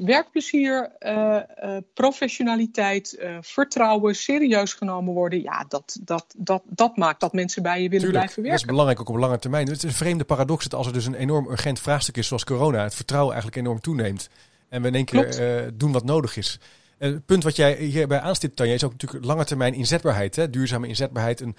werkplezier, 0.05 0.93
uh, 1.01 1.37
uh, 1.65 1.77
professionaliteit, 1.95 3.19
vertrouwen, 3.41 4.15
serieus 4.15 4.73
genomen 4.73 5.15
worden. 5.15 5.43
Ja, 5.43 5.65
dat, 5.69 5.99
dat, 6.03 6.35
dat, 6.37 6.63
dat 6.67 6.97
maakt 6.97 7.21
dat 7.21 7.33
mensen 7.33 7.63
bij 7.63 7.83
je 7.83 7.89
willen 7.89 8.05
Tuurlijk, 8.05 8.13
blijven 8.13 8.43
werken. 8.43 8.51
Dat 8.51 8.61
is 8.61 8.71
belangrijk 8.71 9.01
ook 9.01 9.09
op 9.09 9.17
lange 9.17 9.39
termijn. 9.39 9.67
Het 9.67 9.77
is 9.77 9.83
een 9.83 9.93
vreemde 9.93 10.25
paradox 10.25 10.65
dat 10.65 10.75
als 10.75 10.87
er 10.87 10.93
dus 10.93 11.07
een 11.07 11.15
enorm 11.15 11.51
urgent 11.51 11.81
vraagstuk 11.81 12.17
is 12.17 12.27
zoals 12.27 12.45
corona, 12.45 12.83
het 12.83 12.95
vertrouwen 12.95 13.33
eigenlijk 13.33 13.63
enorm 13.63 13.81
toeneemt. 13.81 14.29
En 14.69 14.83
we 14.83 14.89
in 14.89 14.95
één 14.95 15.05
keer 15.05 15.71
doen 15.75 15.93
wat 15.93 16.05
nodig 16.05 16.37
is. 16.37 16.59
Het 17.01 17.27
punt 17.27 17.43
wat 17.43 17.57
jij 17.57 17.77
hierbij 17.77 18.21
aanstipt, 18.21 18.57
Tanja, 18.57 18.75
is 18.75 18.85
ook 18.85 18.93
natuurlijk 18.93 19.25
lange 19.25 19.45
termijn 19.45 19.75
inzetbaarheid. 19.75 20.37
Hè? 20.37 20.51
Duurzame 20.51 20.89
inzetbaarheid, 20.89 21.41
een, 21.41 21.57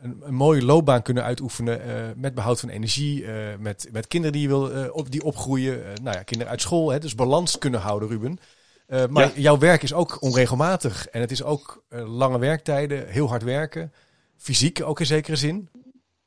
een, 0.00 0.16
een 0.20 0.34
mooie 0.34 0.64
loopbaan 0.64 1.02
kunnen 1.02 1.24
uitoefenen 1.24 1.80
uh, 1.86 1.94
met 2.16 2.34
behoud 2.34 2.60
van 2.60 2.68
energie, 2.68 3.22
uh, 3.22 3.56
met, 3.58 3.88
met 3.92 4.06
kinderen 4.06 4.32
die 4.32 4.42
je 4.42 4.48
wil 4.48 4.76
uh, 4.76 4.96
op, 4.96 5.10
die 5.10 5.22
opgroeien, 5.22 5.82
nou 6.02 6.16
ja, 6.16 6.22
kinderen 6.22 6.52
uit 6.52 6.60
school, 6.60 6.90
hè? 6.90 6.98
dus 6.98 7.14
balans 7.14 7.58
kunnen 7.58 7.80
houden, 7.80 8.08
Ruben. 8.08 8.38
maar 9.10 9.24
ja. 9.24 9.32
jouw 9.34 9.58
werk 9.58 9.82
is 9.82 9.92
ook 9.92 10.22
onregelmatig 10.22 11.08
en 11.08 11.20
het 11.20 11.30
is 11.30 11.42
ook 11.42 11.84
lange 11.88 12.38
werktijden, 12.38 13.08
heel 13.08 13.28
hard 13.28 13.42
werken, 13.42 13.92
fysiek 14.36 14.82
ook 14.82 15.00
in 15.00 15.06
zekere 15.06 15.36
zin. 15.36 15.68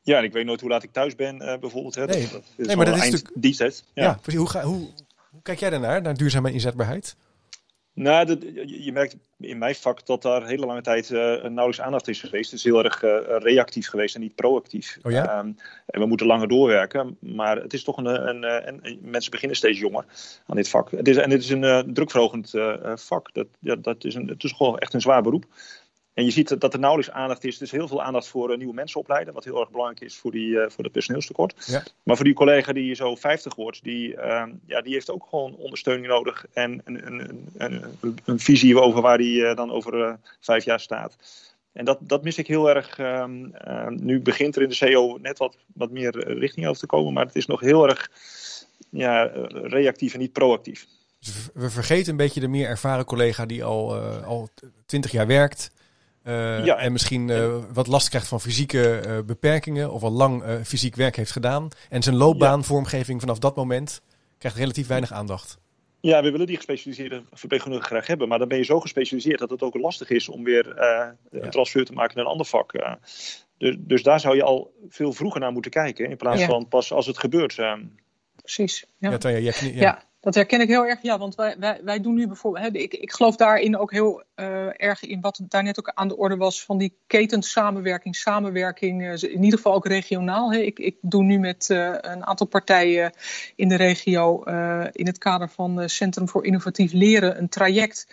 Ja, 0.01 0.17
en 0.17 0.23
ik 0.23 0.33
weet 0.33 0.45
nooit 0.45 0.61
hoe 0.61 0.69
laat 0.69 0.83
ik 0.83 0.91
thuis 0.91 1.15
ben, 1.15 1.37
bijvoorbeeld. 1.37 1.95
Hè? 1.95 2.05
Nee, 2.05 2.27
dat 2.31 2.43
is 2.57 2.67
nee 2.67 2.75
maar 2.75 2.85
dat 2.85 2.95
is 2.95 3.09
natuurlijk... 3.09 3.83
Ja, 3.93 4.03
ja 4.03 4.13
precies. 4.21 4.39
Hoe, 4.39 4.49
ga, 4.49 4.63
hoe, 4.63 4.89
hoe 5.29 5.41
kijk 5.41 5.59
jij 5.59 5.69
daarnaar, 5.69 6.01
naar 6.01 6.17
duurzame 6.17 6.51
inzetbaarheid? 6.51 7.15
Nou, 7.97 8.25
dat, 8.25 8.43
je 8.65 8.91
merkt 8.91 9.17
in 9.39 9.57
mijn 9.57 9.75
vak 9.75 10.05
dat 10.05 10.21
daar 10.21 10.47
hele 10.47 10.65
lange 10.65 10.81
tijd 10.81 11.09
uh, 11.09 11.19
nauwelijks 11.19 11.81
aandacht 11.81 12.07
is 12.07 12.19
geweest. 12.19 12.51
Het 12.51 12.59
is 12.59 12.65
heel 12.65 12.83
erg 12.83 13.03
uh, 13.03 13.19
reactief 13.27 13.87
geweest 13.87 14.15
en 14.15 14.21
niet 14.21 14.35
proactief. 14.35 14.97
Oh 15.01 15.11
ja? 15.11 15.39
um, 15.39 15.55
en 15.85 15.99
we 15.99 16.05
moeten 16.05 16.27
langer 16.27 16.47
doorwerken. 16.47 17.17
Maar 17.19 17.57
het 17.57 17.73
is 17.73 17.83
toch 17.83 17.97
een, 17.97 18.05
een, 18.05 18.67
een, 18.67 18.79
een 18.81 18.99
mensen 19.01 19.31
beginnen 19.31 19.57
steeds 19.57 19.79
jonger 19.79 20.05
aan 20.45 20.55
dit 20.55 20.69
vak. 20.69 20.91
Het 20.91 21.07
is, 21.07 21.17
en 21.17 21.31
het 21.31 21.43
is 21.43 21.49
een 21.49 21.63
uh, 21.63 21.79
drukverhogend 21.79 22.53
vak. 22.95 23.33
Dat, 23.33 23.47
ja, 23.59 23.75
dat 23.75 24.03
is 24.03 24.15
een, 24.15 24.27
het 24.27 24.43
is 24.43 24.51
gewoon 24.51 24.77
echt 24.77 24.93
een 24.93 25.01
zwaar 25.01 25.21
beroep. 25.21 25.45
En 26.17 26.25
je 26.25 26.31
ziet 26.31 26.59
dat 26.59 26.73
er 26.73 26.79
nauwelijks 26.79 27.13
aandacht 27.13 27.43
is. 27.43 27.55
Er 27.55 27.61
is 27.61 27.71
heel 27.71 27.87
veel 27.87 28.03
aandacht 28.03 28.27
voor 28.27 28.51
uh, 28.51 28.57
nieuwe 28.57 28.73
mensen 28.73 28.99
opleiden. 28.99 29.33
Wat 29.33 29.43
heel 29.43 29.59
erg 29.59 29.69
belangrijk 29.69 30.01
is 30.01 30.17
voor, 30.17 30.31
die, 30.31 30.47
uh, 30.47 30.69
voor 30.69 30.83
het 30.83 30.93
personeelstekort. 30.93 31.65
Ja. 31.65 31.83
Maar 32.03 32.15
voor 32.15 32.25
die 32.25 32.33
collega 32.33 32.73
die 32.73 32.95
zo 32.95 33.15
50 33.15 33.55
wordt. 33.55 33.83
Die, 33.83 34.13
uh, 34.13 34.43
ja, 34.65 34.81
die 34.81 34.93
heeft 34.93 35.11
ook 35.11 35.27
gewoon 35.29 35.55
ondersteuning 35.55 36.07
nodig. 36.07 36.45
En 36.53 36.81
een, 36.83 37.07
een, 37.07 37.49
een, 37.57 37.83
een 38.25 38.39
visie 38.39 38.79
over 38.79 39.01
waar 39.01 39.17
die 39.17 39.53
dan 39.53 39.71
over 39.71 40.19
vijf 40.39 40.65
jaar 40.65 40.79
staat. 40.79 41.15
En 41.71 41.85
dat, 41.85 41.97
dat 42.01 42.23
mis 42.23 42.37
ik 42.37 42.47
heel 42.47 42.69
erg. 42.69 42.97
Um, 42.99 43.53
nu 43.89 44.21
begint 44.21 44.55
er 44.55 44.61
in 44.61 44.69
de 44.69 44.77
CO 44.77 45.17
net 45.21 45.37
wat, 45.37 45.57
wat 45.73 45.91
meer 45.91 46.37
richting 46.39 46.67
over 46.67 46.79
te 46.79 46.85
komen. 46.85 47.13
Maar 47.13 47.25
het 47.25 47.35
is 47.35 47.45
nog 47.45 47.59
heel 47.59 47.87
erg 47.87 48.11
ja, 48.89 49.23
reactief 49.51 50.13
en 50.13 50.19
niet 50.19 50.33
proactief. 50.33 50.87
Dus 51.19 51.49
we 51.53 51.69
vergeten 51.69 52.11
een 52.11 52.17
beetje 52.17 52.39
de 52.39 52.47
meer 52.47 52.67
ervaren 52.67 53.05
collega 53.05 53.45
die 53.45 53.63
al, 53.63 53.95
al 54.23 54.49
20 54.85 55.11
jaar 55.11 55.27
werkt. 55.27 55.75
Uh, 56.27 56.65
ja, 56.65 56.77
en 56.77 56.91
misschien 56.91 57.27
uh, 57.27 57.55
wat 57.73 57.87
last 57.87 58.09
krijgt 58.09 58.27
van 58.27 58.41
fysieke 58.41 59.01
uh, 59.07 59.19
beperkingen 59.25 59.91
of 59.91 60.03
al 60.03 60.11
lang 60.11 60.43
fysiek 60.63 60.95
werk 60.95 61.15
heeft 61.15 61.31
gedaan. 61.31 61.67
En 61.89 62.03
zijn 62.03 62.15
loopbaanvormgeving 62.15 63.19
vanaf 63.19 63.39
dat 63.39 63.55
moment 63.55 64.01
krijgt 64.37 64.57
relatief 64.57 64.87
weinig 64.87 65.11
aandacht. 65.11 65.57
Ja, 65.99 66.21
we 66.23 66.31
willen 66.31 66.47
die 66.47 66.55
gespecialiseerde 66.55 67.23
verpleegkundigen 67.33 67.87
graag 67.87 68.07
hebben. 68.07 68.27
Maar 68.27 68.39
dan 68.39 68.47
ben 68.47 68.57
je 68.57 68.63
zo 68.63 68.79
gespecialiseerd 68.79 69.39
dat 69.39 69.49
het 69.49 69.61
ook 69.61 69.75
lastig 69.75 70.09
is 70.09 70.29
om 70.29 70.43
weer 70.43 70.67
een 70.77 71.15
ja. 71.31 71.49
transfer 71.49 71.85
te 71.85 71.93
maken 71.93 72.15
naar 72.15 72.25
een 72.25 72.31
ander 72.31 72.45
vak. 72.45 72.97
Dus, 73.57 73.75
dus, 73.79 74.03
daar 74.03 74.19
zou 74.19 74.35
je 74.35 74.43
al 74.43 74.73
veel 74.89 75.13
vroeger 75.13 75.41
naar 75.41 75.51
moeten 75.51 75.71
kijken. 75.71 76.09
In 76.09 76.17
plaats 76.17 76.41
ja. 76.41 76.47
van 76.47 76.67
pas 76.67 76.91
als 76.91 77.05
het 77.05 77.19
gebeurt. 77.19 77.55
Precies. 78.35 78.85
Ja, 78.97 79.09
ja, 79.09 79.17
Tanja, 79.17 79.37
je, 79.37 79.75
ja. 79.75 80.03
Dat 80.27 80.35
herken 80.35 80.61
ik 80.61 80.67
heel 80.67 80.85
erg, 80.85 81.01
ja, 81.01 81.17
want 81.17 81.35
wij, 81.35 81.55
wij, 81.59 81.79
wij 81.83 81.99
doen 81.99 82.13
nu 82.13 82.27
bijvoorbeeld, 82.27 82.65
hè, 82.65 82.79
ik, 82.79 82.93
ik 82.93 83.11
geloof 83.11 83.35
daarin 83.35 83.77
ook 83.77 83.91
heel 83.91 84.23
uh, 84.35 84.81
erg 84.81 85.03
in 85.03 85.21
wat 85.21 85.39
daar 85.47 85.63
net 85.63 85.79
ook 85.79 85.91
aan 85.93 86.07
de 86.07 86.17
orde 86.17 86.35
was 86.35 86.63
van 86.63 86.77
die 86.77 86.97
ketensamenwerking, 87.07 88.15
samenwerking, 88.15 89.01
uh, 89.01 89.11
in 89.11 89.43
ieder 89.43 89.59
geval 89.59 89.73
ook 89.73 89.87
regionaal. 89.87 90.51
Hè. 90.51 90.59
Ik, 90.59 90.79
ik 90.79 90.97
doe 91.01 91.23
nu 91.23 91.39
met 91.39 91.69
uh, 91.69 91.95
een 92.01 92.25
aantal 92.25 92.47
partijen 92.47 93.11
in 93.55 93.67
de 93.67 93.75
regio 93.75 94.43
in 94.91 95.05
het 95.05 95.17
kader 95.17 95.49
van 95.49 95.89
Centrum 95.89 96.29
voor 96.29 96.45
Innovatief 96.45 96.93
Leren 96.93 97.37
een 97.37 97.49
traject 97.49 98.07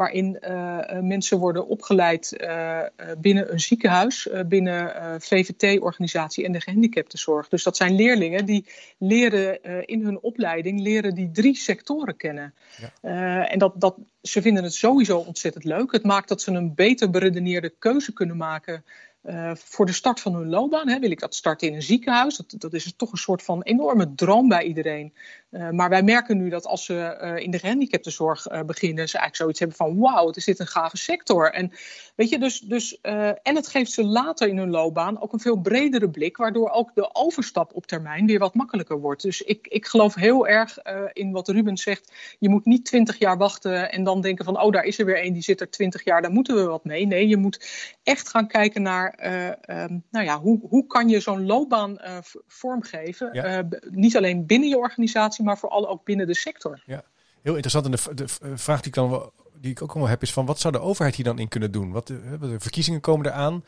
waarin 0.00 0.38
uh, 0.42 1.00
mensen 1.00 1.38
worden 1.38 1.66
opgeleid 1.66 2.36
uh, 2.40 2.82
binnen 3.18 3.52
een 3.52 3.60
ziekenhuis, 3.60 4.26
uh, 4.26 4.40
binnen 4.46 4.92
VVT-organisatie 5.20 6.44
en 6.44 6.52
de 6.52 6.60
gehandicaptenzorg. 6.60 7.48
Dus 7.48 7.62
dat 7.62 7.76
zijn 7.76 7.94
leerlingen 7.94 8.46
die 8.46 8.66
leren 8.98 9.62
in 9.86 10.04
hun 10.04 10.20
opleiding 10.20 10.80
leren 10.80 11.14
die 11.14 11.30
drie 11.30 11.56
sectoren 11.56 12.16
kennen. 12.16 12.54
Ja. 13.00 13.46
en 13.46 13.58
dat, 13.58 13.72
dat, 13.76 13.96
ze 14.22 14.42
vinden 14.42 14.62
het 14.62 14.74
sowieso 14.74 15.18
ontzettend 15.18 15.64
leuk. 15.64 15.92
Het 15.92 16.04
maakt 16.04 16.28
dat 16.28 16.42
ze 16.42 16.50
een 16.50 16.74
beter 16.74 17.10
beredeneerde 17.10 17.72
keuze 17.78 18.12
kunnen 18.12 18.36
maken 18.36 18.84
uh, 19.24 19.50
voor 19.54 19.86
de 19.86 19.92
start 19.92 20.20
van 20.20 20.34
hun 20.34 20.48
loopbaan. 20.48 20.88
Hè, 20.88 20.98
wil 20.98 21.10
ik 21.10 21.20
dat 21.20 21.34
starten 21.34 21.68
in 21.68 21.74
een 21.74 21.82
ziekenhuis? 21.82 22.36
Dat, 22.36 22.54
dat 22.58 22.72
is 22.72 22.92
toch 22.96 23.12
een 23.12 23.18
soort 23.18 23.42
van 23.42 23.62
enorme 23.62 24.14
droom 24.14 24.48
bij 24.48 24.62
iedereen. 24.62 25.14
Uh, 25.50 25.70
maar 25.70 25.88
wij 25.88 26.02
merken 26.02 26.36
nu 26.36 26.48
dat 26.48 26.66
als 26.66 26.84
ze 26.84 27.18
uh, 27.22 27.44
in 27.44 27.50
de 27.50 27.58
gehandicaptenzorg 27.58 28.46
beginnen, 28.66 29.08
ze 29.08 29.18
eigenlijk 29.18 29.36
zoiets 29.36 29.58
hebben 29.58 29.76
van: 29.76 29.98
wauw, 29.98 30.26
het 30.26 30.36
is 30.36 30.44
dit 30.44 30.58
een 30.58 30.66
gave 30.66 30.96
sector. 30.96 31.52
En 31.52 31.72
weet 32.14 32.28
je, 32.28 32.38
dus, 32.38 32.60
dus 32.60 33.00
en 33.00 33.56
het 33.56 33.68
geeft 33.68 33.92
ze 33.92 34.04
later 34.04 34.48
in 34.48 34.58
hun 34.58 34.70
loopbaan 34.70 35.20
ook 35.20 35.32
een 35.32 35.40
veel 35.40 35.56
bredere 35.56 36.10
blik, 36.10 36.36
waardoor 36.36 36.70
ook 36.70 36.94
de 36.94 37.14
overstap 37.14 37.74
op 37.74 37.86
termijn 37.86 38.26
weer 38.26 38.38
wat 38.38 38.54
makkelijker 38.54 39.00
wordt. 39.00 39.22
Dus 39.22 39.42
ik, 39.42 39.66
ik 39.66 39.86
geloof 39.86 40.14
heel 40.14 40.46
erg 40.46 40.78
in 41.12 41.32
wat 41.32 41.48
Ruben 41.48 41.76
zegt. 41.76 42.12
Je 42.38 42.48
moet 42.48 42.64
niet 42.64 42.84
twintig 42.84 43.18
jaar 43.18 43.36
wachten 43.36 43.92
en 43.92 44.04
dan 44.04 44.20
denken 44.20 44.44
van: 44.44 44.60
oh, 44.62 44.72
daar 44.72 44.84
is 44.84 44.98
er 44.98 45.04
weer 45.04 45.24
een 45.24 45.32
die 45.32 45.42
zit 45.42 45.60
er 45.60 45.70
twintig 45.70 46.04
jaar, 46.04 46.22
daar 46.22 46.32
moeten 46.32 46.54
we 46.54 46.62
wat 46.62 46.84
mee. 46.84 47.06
Nee, 47.06 47.28
je 47.28 47.36
moet 47.36 47.66
echt 48.02 48.28
gaan 48.28 48.46
kijken 48.46 48.82
naar 48.82 49.09
uh, 49.22 49.98
nou 50.10 50.24
ja, 50.24 50.40
hoe, 50.40 50.60
hoe 50.68 50.86
kan 50.86 51.08
je 51.08 51.20
zo'n 51.20 51.46
loopbaan 51.46 51.90
uh, 51.90 52.16
vormgeven? 52.46 53.28
Ja. 53.32 53.68
niet 53.90 54.16
alleen 54.16 54.46
binnen 54.46 54.68
je 54.68 54.78
organisatie, 54.78 55.44
maar 55.44 55.58
vooral 55.58 55.88
ook 55.88 56.04
binnen 56.04 56.26
de 56.26 56.34
sector. 56.34 56.82
Ja, 56.86 57.04
heel 57.42 57.54
interessant. 57.54 57.84
En 57.84 57.90
de, 57.90 58.14
de 58.14 58.56
vraag 58.58 58.80
die 58.80 58.86
ik, 58.86 58.94
dan, 58.94 59.30
die 59.60 59.70
ik 59.70 59.82
ook 59.82 59.94
wel 59.94 60.08
heb 60.08 60.22
is 60.22 60.32
van 60.32 60.46
wat 60.46 60.60
zou 60.60 60.72
de 60.72 60.80
overheid 60.80 61.14
hier 61.14 61.24
dan 61.24 61.38
in 61.38 61.48
kunnen 61.48 61.72
doen? 61.72 61.92
Wat, 61.92 62.06
de 62.06 62.56
verkiezingen 62.58 63.00
komen 63.00 63.26
eraan. 63.26 63.64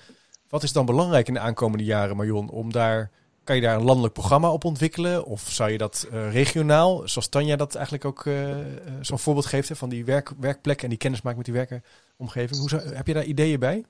Wat 0.49 0.63
is 0.63 0.73
dan 0.73 0.87
belangrijk 0.87 1.29
in 1.29 1.35
de 1.35 1.41
aankomende 1.41 1.85
jaren, 1.85 2.17
Marion, 2.17 2.51
om 2.51 2.73
daar 2.73 3.11
kan 3.45 3.57
je 3.57 3.63
daar 3.63 3.77
een 3.77 3.85
landelijk 3.85 4.15
programma 4.15 4.53
op 4.53 4.65
ontwikkelen? 4.65 5.25
Of 5.25 5.41
zou 5.41 5.71
je 5.71 5.79
dat 5.79 6.09
uh, 6.13 6.33
regionaal, 6.33 7.09
zoals 7.09 7.29
Tanja 7.29 7.57
dat 7.57 7.75
eigenlijk 7.75 8.05
ook 8.05 8.25
uh, 8.25 8.57
zo'n 9.01 9.19
voorbeeld 9.19 9.47
geeft, 9.47 9.69
hè, 9.69 9.77
van 9.77 9.89
die 9.89 10.05
werk, 10.05 10.33
werkplekken 10.41 10.85
en 10.85 10.91
die 10.91 10.99
kennismaking 10.99 11.47
met 11.47 11.55
die 11.55 11.67
werkomgeving? 11.69 12.61
Hoe 12.61 12.69
zou, 12.69 12.95
heb 12.95 13.07
je 13.07 13.15
daar 13.15 13.25
ideeën 13.25 13.59
bij? 13.59 13.85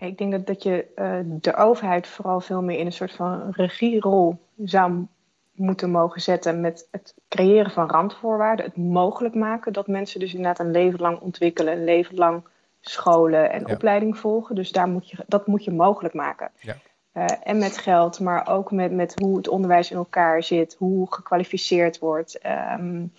Ik 0.00 0.18
denk 0.18 0.32
dat, 0.32 0.46
dat 0.46 0.62
je 0.62 0.86
uh, 0.96 1.18
de 1.24 1.56
overheid 1.56 2.06
vooral 2.06 2.40
veel 2.40 2.62
meer 2.62 2.78
in 2.78 2.86
een 2.86 2.92
soort 2.92 3.12
van 3.12 3.50
regierol 3.50 4.38
zou 4.64 5.06
moeten 5.52 5.90
mogen 5.90 6.20
zetten 6.20 6.60
met 6.60 6.88
het 6.90 7.14
creëren 7.28 7.70
van 7.70 7.90
randvoorwaarden, 7.90 8.64
het 8.64 8.76
mogelijk 8.76 9.34
maken 9.34 9.72
dat 9.72 9.86
mensen 9.86 10.20
dus 10.20 10.34
inderdaad 10.34 10.66
een 10.66 10.70
leven 10.70 11.00
lang 11.00 11.20
ontwikkelen, 11.20 11.72
een 11.72 11.84
leven 11.84 12.14
lang 12.14 12.44
scholen 12.80 13.50
en 13.50 13.70
opleiding 13.70 14.18
volgen. 14.18 14.54
Dus 14.54 14.72
daar 14.72 14.88
moet 14.88 15.10
je, 15.10 15.16
dat 15.26 15.46
moet 15.46 15.64
je 15.64 15.72
mogelijk 15.72 16.14
maken. 16.14 16.50
Ja. 16.60 16.76
Uh, 17.14 17.24
en 17.42 17.58
met 17.58 17.78
geld, 17.78 18.20
maar 18.20 18.48
ook 18.48 18.70
met, 18.70 18.92
met 18.92 19.20
hoe 19.20 19.36
het 19.36 19.48
onderwijs 19.48 19.90
in 19.90 19.96
elkaar 19.96 20.42
zit, 20.42 20.74
hoe 20.78 21.12
gekwalificeerd 21.12 21.98
wordt 21.98 22.38
um, 22.46 23.12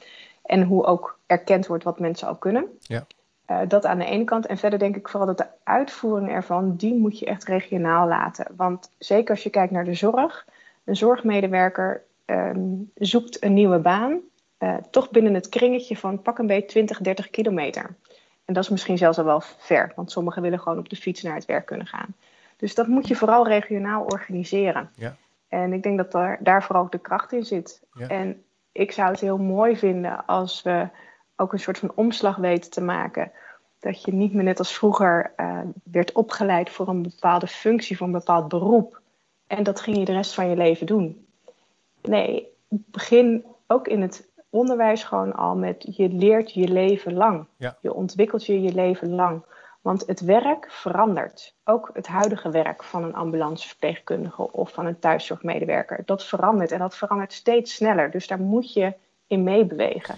en 0.43 0.63
hoe 0.63 0.85
ook 0.85 1.19
erkend 1.25 1.67
wordt 1.67 1.83
wat 1.83 1.99
mensen 1.99 2.27
al 2.27 2.35
kunnen. 2.35 2.77
Ja. 2.79 3.05
Uh, 3.51 3.59
dat 3.67 3.85
aan 3.85 3.97
de 3.97 4.05
ene 4.05 4.23
kant. 4.23 4.45
En 4.45 4.57
verder 4.57 4.79
denk 4.79 4.95
ik 4.95 5.09
vooral 5.09 5.27
dat 5.27 5.37
de 5.37 5.47
uitvoering 5.63 6.29
ervan, 6.29 6.75
die 6.75 6.95
moet 6.95 7.19
je 7.19 7.25
echt 7.25 7.43
regionaal 7.43 8.07
laten. 8.07 8.45
Want 8.55 8.91
zeker 8.97 9.29
als 9.29 9.43
je 9.43 9.49
kijkt 9.49 9.71
naar 9.71 9.85
de 9.85 9.93
zorg, 9.93 10.45
een 10.83 10.95
zorgmedewerker 10.95 12.03
um, 12.25 12.91
zoekt 12.95 13.43
een 13.43 13.53
nieuwe 13.53 13.79
baan, 13.79 14.19
uh, 14.59 14.75
toch 14.91 15.09
binnen 15.09 15.33
het 15.33 15.49
kringetje 15.49 15.97
van 15.97 16.21
pak 16.21 16.37
een 16.37 16.47
beetje 16.47 16.67
20, 16.67 16.99
30 16.99 17.29
kilometer. 17.29 17.95
En 18.45 18.53
dat 18.53 18.63
is 18.63 18.69
misschien 18.69 18.97
zelfs 18.97 19.17
al 19.17 19.25
wel 19.25 19.41
ver, 19.41 19.91
want 19.95 20.11
sommigen 20.11 20.41
willen 20.41 20.59
gewoon 20.59 20.77
op 20.77 20.89
de 20.89 20.95
fiets 20.95 21.21
naar 21.21 21.35
het 21.35 21.45
werk 21.45 21.65
kunnen 21.65 21.87
gaan. 21.87 22.15
Dus 22.57 22.75
dat 22.75 22.87
moet 22.87 23.07
je 23.07 23.15
vooral 23.15 23.47
regionaal 23.47 24.03
organiseren. 24.03 24.89
Ja. 24.95 25.15
En 25.47 25.73
ik 25.73 25.83
denk 25.83 25.97
dat 25.97 26.11
daar, 26.11 26.37
daar 26.41 26.63
vooral 26.63 26.83
ook 26.83 26.91
de 26.91 26.99
kracht 26.99 27.33
in 27.33 27.45
zit. 27.45 27.81
Ja. 27.93 28.07
En 28.07 28.43
ik 28.71 28.91
zou 28.91 29.11
het 29.11 29.19
heel 29.19 29.37
mooi 29.37 29.77
vinden 29.77 30.25
als 30.25 30.61
we 30.61 30.87
ook 31.39 31.53
een 31.53 31.59
soort 31.59 31.77
van 31.77 31.91
omslag 31.95 32.35
weten 32.35 32.71
te 32.71 32.81
maken. 32.81 33.31
Dat 33.79 34.03
je 34.03 34.13
niet 34.13 34.33
meer 34.33 34.43
net 34.43 34.59
als 34.59 34.73
vroeger 34.73 35.33
uh, 35.37 35.59
werd 35.83 36.11
opgeleid 36.11 36.69
voor 36.69 36.87
een 36.87 37.01
bepaalde 37.01 37.47
functie, 37.47 37.97
voor 37.97 38.07
een 38.07 38.13
bepaald 38.13 38.47
beroep. 38.47 39.01
En 39.47 39.63
dat 39.63 39.81
ging 39.81 39.97
je 39.97 40.05
de 40.05 40.11
rest 40.11 40.33
van 40.33 40.49
je 40.49 40.55
leven 40.55 40.85
doen. 40.85 41.25
Nee, 42.01 42.47
begin 42.67 43.45
ook 43.67 43.87
in 43.87 44.01
het 44.01 44.27
onderwijs 44.49 45.03
gewoon 45.03 45.33
al 45.33 45.55
met 45.55 45.85
je 45.97 46.09
leert 46.09 46.53
je 46.53 46.67
leven 46.67 47.13
lang. 47.13 47.45
Ja. 47.57 47.77
Je 47.81 47.93
ontwikkelt 47.93 48.45
je 48.45 48.61
je 48.61 48.73
leven 48.73 49.09
lang. 49.15 49.43
Want 49.81 50.07
het 50.07 50.19
werk 50.19 50.71
verandert. 50.71 51.55
Ook 51.63 51.89
het 51.93 52.07
huidige 52.07 52.49
werk 52.49 52.83
van 52.83 53.03
een 53.03 53.15
ambulanceverpleegkundige 53.15 54.51
of 54.51 54.71
van 54.71 54.85
een 54.85 54.99
thuiszorgmedewerker. 54.99 56.01
Dat 56.05 56.25
verandert 56.25 56.71
en 56.71 56.79
dat 56.79 56.95
verandert 56.95 57.33
steeds 57.33 57.73
sneller. 57.73 58.11
Dus 58.11 58.27
daar 58.27 58.39
moet 58.39 58.73
je 58.73 58.93
in 59.27 59.43
meebewegen. 59.43 60.15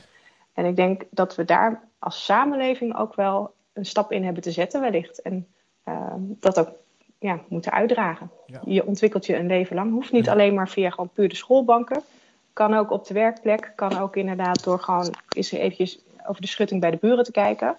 En 0.54 0.66
ik 0.66 0.76
denk 0.76 1.04
dat 1.10 1.36
we 1.36 1.46
daar 1.46 1.88
als 2.00 2.26
samenleving 2.26 2.98
ook 2.98 3.16
wel 3.16 3.54
een 3.74 3.86
stap 3.86 4.12
in 4.12 4.24
hebben 4.24 4.44
te 4.44 4.52
zetten, 4.52 4.82
wellicht. 4.82 5.22
En 5.22 5.48
uh, 5.86 6.14
dat 6.18 6.60
ook 6.60 6.70
ja, 7.20 7.40
moeten 7.48 7.72
uitdragen. 7.72 8.32
Je 8.66 8.86
ontwikkelt 8.86 9.26
je 9.26 9.36
een 9.36 9.48
leven 9.48 9.76
lang. 9.76 9.92
Hoeft 9.92 10.12
niet 10.12 10.30
alleen 10.30 10.54
maar 10.54 10.70
via 10.70 10.90
gewoon 10.90 11.10
puur 11.10 11.30
de 11.30 11.36
schoolbanken. 11.36 12.02
Kan 12.54 12.74
ook 12.74 12.92
op 12.92 13.08
de 13.08 13.14
werkplek. 13.14 13.72
Kan 13.76 13.98
ook 13.98 14.16
inderdaad 14.16 14.64
door 14.64 14.80
gewoon 14.80 15.14
eens 15.36 15.52
eventjes 15.52 16.00
over 16.28 16.42
de 16.42 16.48
schutting 16.48 16.82
bij 16.82 16.92
de 16.92 16.98
buren 16.98 17.24
te 17.24 17.32
kijken. 17.32 17.78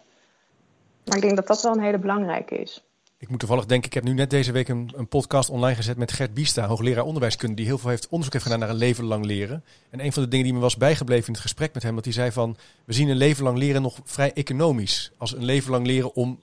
Maar 1.05 1.17
ik 1.17 1.23
denk 1.23 1.37
dat 1.37 1.47
dat 1.47 1.63
wel 1.63 1.73
een 1.73 1.81
hele 1.81 1.99
belangrijke 1.99 2.55
is. 2.55 2.85
Ik 3.23 3.29
moet 3.29 3.39
toevallig 3.39 3.67
denken, 3.67 3.89
ik 3.89 3.95
heb 3.95 4.05
nu 4.05 4.13
net 4.13 4.31
deze 4.31 4.53
week 4.53 4.69
een, 4.69 4.93
een, 4.97 5.09
podcast 5.09 5.51
online 5.51 5.77
gezet 5.77 5.97
met 5.97 6.13
Gert 6.13 6.35
Biesta, 6.35 6.67
hoogleraar 6.67 7.05
onderwijskunde, 7.05 7.57
die 7.57 7.65
heel 7.65 7.79
veel 7.79 7.91
heeft, 7.91 8.09
onderzoek 8.09 8.33
heeft 8.33 8.45
gedaan 8.45 8.61
naar 8.61 8.69
een 8.69 8.77
leven 8.77 9.05
lang 9.05 9.25
leren. 9.25 9.65
En 9.91 10.05
een 10.05 10.13
van 10.13 10.23
de 10.23 10.29
dingen 10.29 10.45
die 10.45 10.55
me 10.55 10.61
was 10.61 10.77
bijgebleven 10.77 11.27
in 11.27 11.33
het 11.33 11.43
gesprek 11.43 11.75
met 11.75 11.83
hem, 11.83 11.95
dat 11.95 12.05
hij 12.05 12.13
zei 12.13 12.33
van, 12.33 12.57
we 12.85 12.93
zien 12.93 13.09
een 13.09 13.17
leven 13.17 13.45
lang 13.45 13.59
leren 13.59 13.83
nog 13.83 14.01
vrij 14.05 14.33
economisch. 14.33 15.13
Als 15.17 15.35
een 15.35 15.45
leven 15.45 15.71
lang 15.71 15.87
leren 15.87 16.15
om 16.15 16.41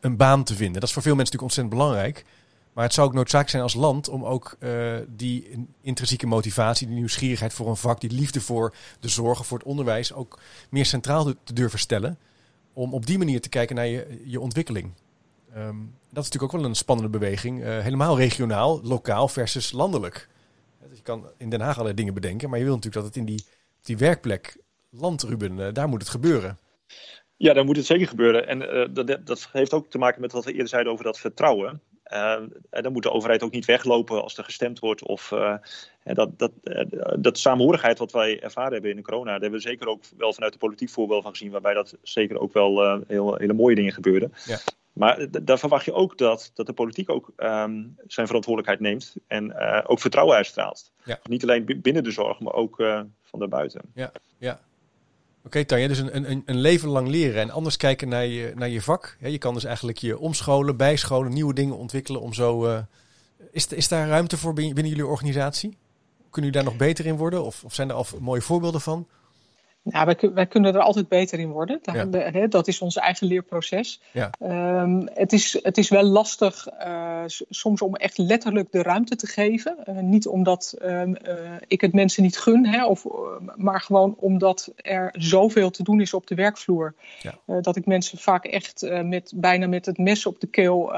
een 0.00 0.16
baan 0.16 0.44
te 0.44 0.54
vinden. 0.54 0.80
Dat 0.80 0.88
is 0.88 0.92
voor 0.92 1.02
veel 1.02 1.14
mensen 1.14 1.34
natuurlijk 1.34 1.66
ontzettend 1.66 1.74
belangrijk. 1.74 2.24
Maar 2.72 2.84
het 2.84 2.94
zou 2.94 3.06
ook 3.06 3.14
noodzakelijk 3.14 3.50
zijn 3.50 3.62
als 3.62 3.74
land 3.74 4.08
om 4.08 4.24
ook 4.24 4.56
uh, 4.58 4.96
die 5.08 5.66
intrinsieke 5.80 6.26
motivatie, 6.26 6.86
die 6.86 6.96
nieuwsgierigheid 6.96 7.52
voor 7.52 7.68
een 7.68 7.76
vak, 7.76 8.00
die 8.00 8.10
liefde 8.10 8.40
voor 8.40 8.74
de 9.00 9.08
zorgen, 9.08 9.44
voor 9.44 9.58
het 9.58 9.66
onderwijs, 9.66 10.12
ook 10.12 10.38
meer 10.70 10.86
centraal 10.86 11.24
te 11.44 11.52
durven 11.52 11.78
stellen. 11.78 12.18
Om 12.72 12.94
op 12.94 13.06
die 13.06 13.18
manier 13.18 13.40
te 13.40 13.48
kijken 13.48 13.76
naar 13.76 13.86
je, 13.86 14.22
je 14.24 14.40
ontwikkeling. 14.40 14.92
Um, 15.56 15.94
dat 16.12 16.24
is 16.24 16.30
natuurlijk 16.30 16.42
ook 16.42 16.60
wel 16.60 16.68
een 16.70 16.76
spannende 16.76 17.10
beweging. 17.10 17.60
Uh, 17.60 17.78
helemaal 17.78 18.16
regionaal, 18.16 18.80
lokaal 18.82 19.28
versus 19.28 19.72
landelijk. 19.72 20.28
Dus 20.88 20.96
je 20.96 21.02
kan 21.02 21.26
in 21.36 21.50
Den 21.50 21.60
Haag 21.60 21.72
allerlei 21.72 21.96
dingen 21.96 22.14
bedenken, 22.14 22.50
maar 22.50 22.58
je 22.58 22.64
wil 22.64 22.74
natuurlijk 22.74 23.04
dat 23.04 23.14
het 23.14 23.22
in 23.22 23.34
die, 23.34 23.44
die 23.82 23.98
werkplek 23.98 24.56
land, 24.90 25.22
Ruben, 25.22 25.58
uh, 25.58 25.66
daar 25.72 25.88
moet 25.88 26.00
het 26.00 26.10
gebeuren. 26.10 26.58
Ja, 27.36 27.52
daar 27.52 27.64
moet 27.64 27.76
het 27.76 27.86
zeker 27.86 28.08
gebeuren. 28.08 28.46
En 28.46 28.62
uh, 28.62 28.86
dat, 28.90 29.26
dat, 29.26 29.48
heeft 29.52 29.72
ook 29.72 29.86
te 29.90 29.98
maken 29.98 30.20
met 30.20 30.32
wat 30.32 30.44
we 30.44 30.52
eerder 30.52 30.68
zeiden 30.68 30.92
over 30.92 31.04
dat 31.04 31.18
vertrouwen. 31.18 31.80
en 32.02 32.82
dan 32.82 32.92
moet 32.92 33.02
de 33.02 33.10
overheid 33.10 33.42
ook 33.42 33.52
niet 33.52 33.64
weglopen 33.64 34.22
als 34.22 34.38
er 34.38 34.44
gestemd 34.44 34.78
wordt. 34.78 35.02
Of 35.02 35.32
dat, 36.04 36.38
dat, 36.38 36.52
dat 37.18 37.38
samenhorigheid 37.38 37.98
wat 37.98 38.12
wij 38.12 38.40
ervaren 38.40 38.72
hebben 38.72 38.90
in 38.90 38.96
de 38.96 39.02
corona, 39.02 39.30
daar 39.30 39.40
hebben 39.40 39.60
we 39.60 39.68
zeker 39.68 39.86
ook 39.86 40.02
wel 40.16 40.32
vanuit 40.32 40.52
de 40.52 40.58
politiek 40.58 40.90
voorbeeld 40.90 41.22
van 41.22 41.30
gezien, 41.30 41.50
waarbij 41.50 41.74
dat 41.74 41.96
zeker 42.02 42.38
ook 42.38 42.52
wel 42.52 43.02
heel, 43.06 43.34
hele 43.36 43.52
mooie 43.52 43.74
dingen 43.74 43.92
gebeurden. 43.92 44.32
Ja. 44.44 44.58
Maar 44.92 45.26
daar 45.42 45.58
verwacht 45.58 45.84
je 45.84 45.92
ook 45.92 46.18
dat, 46.18 46.50
dat 46.54 46.66
de 46.66 46.72
politiek 46.72 47.10
ook 47.10 47.32
um, 47.36 47.96
zijn 48.06 48.26
verantwoordelijkheid 48.26 48.80
neemt 48.80 49.14
en 49.26 49.44
uh, 49.44 49.80
ook 49.86 50.00
vertrouwen 50.00 50.36
uitstraalt. 50.36 50.92
Ja. 51.04 51.18
Niet 51.22 51.42
alleen 51.42 51.80
binnen 51.82 52.04
de 52.04 52.10
zorg, 52.10 52.40
maar 52.40 52.52
ook 52.52 52.80
uh, 52.80 53.00
van 53.22 53.38
daarbuiten. 53.38 53.80
Ja, 53.94 54.12
ja. 54.38 54.52
Oké, 54.52 55.46
okay, 55.46 55.64
Tanja, 55.64 55.88
dus 55.88 55.98
een, 55.98 56.30
een, 56.30 56.42
een 56.46 56.60
leven 56.60 56.88
lang 56.88 57.08
leren 57.08 57.40
en 57.40 57.50
anders 57.50 57.76
kijken 57.76 58.08
naar 58.08 58.26
je, 58.26 58.52
naar 58.54 58.68
je 58.68 58.82
vak. 58.82 59.16
Je 59.20 59.38
kan 59.38 59.54
dus 59.54 59.64
eigenlijk 59.64 59.98
je 59.98 60.18
omscholen, 60.18 60.76
bijscholen, 60.76 61.32
nieuwe 61.32 61.54
dingen 61.54 61.76
ontwikkelen 61.76 62.20
om 62.20 62.32
zo. 62.32 62.66
Uh, 62.66 62.78
is, 63.50 63.66
is 63.66 63.88
daar 63.88 64.08
ruimte 64.08 64.36
voor 64.36 64.54
binnen 64.54 64.88
jullie 64.88 65.06
organisatie? 65.06 65.76
Kunnen 66.30 66.50
jullie 66.50 66.52
daar 66.52 66.64
nog 66.64 66.76
beter 66.76 67.06
in 67.06 67.16
worden? 67.16 67.44
Of, 67.44 67.64
of 67.64 67.74
zijn 67.74 67.88
er 67.88 67.94
al 67.94 68.06
mooie 68.20 68.40
voorbeelden 68.40 68.80
van? 68.80 69.06
Ja, 69.84 70.04
wij, 70.04 70.16
wij, 70.34 70.46
kunnen 70.46 70.74
er 70.74 70.80
altijd 70.80 71.08
beter 71.08 71.38
in 71.38 71.50
worden. 71.50 71.78
Dat, 71.82 72.50
dat 72.50 72.68
is 72.68 72.80
ons 72.80 72.96
eigen 72.96 73.26
leerproces. 73.26 74.00
Ja. 74.12 74.30
Um, 74.80 75.08
het, 75.14 75.32
is, 75.32 75.58
het 75.62 75.78
is 75.78 75.88
wel 75.88 76.02
lastig 76.02 76.68
uh, 76.86 77.22
soms 77.48 77.82
om 77.82 77.94
echt 77.94 78.18
letterlijk 78.18 78.72
de 78.72 78.82
ruimte 78.82 79.16
te 79.16 79.26
geven. 79.26 79.76
Uh, 79.88 79.98
niet 79.98 80.26
omdat 80.26 80.74
um, 80.82 81.16
uh, 81.28 81.52
ik 81.66 81.80
het 81.80 81.92
mensen 81.92 82.22
niet 82.22 82.38
gun, 82.38 82.66
hè, 82.66 82.86
of, 82.86 83.06
maar 83.56 83.80
gewoon 83.80 84.14
omdat 84.18 84.72
er 84.76 85.14
zoveel 85.18 85.70
te 85.70 85.82
doen 85.82 86.00
is 86.00 86.14
op 86.14 86.26
de 86.26 86.34
werkvloer. 86.34 86.94
Ja. 87.20 87.60
dat 87.60 87.76
ik 87.76 87.86
mensen 87.86 88.18
vaak 88.18 88.44
echt 88.44 88.90
met, 89.02 89.32
bijna 89.34 89.66
met 89.66 89.86
het 89.86 89.98
mes 89.98 90.26
op 90.26 90.40
de 90.40 90.46
keel 90.46 90.92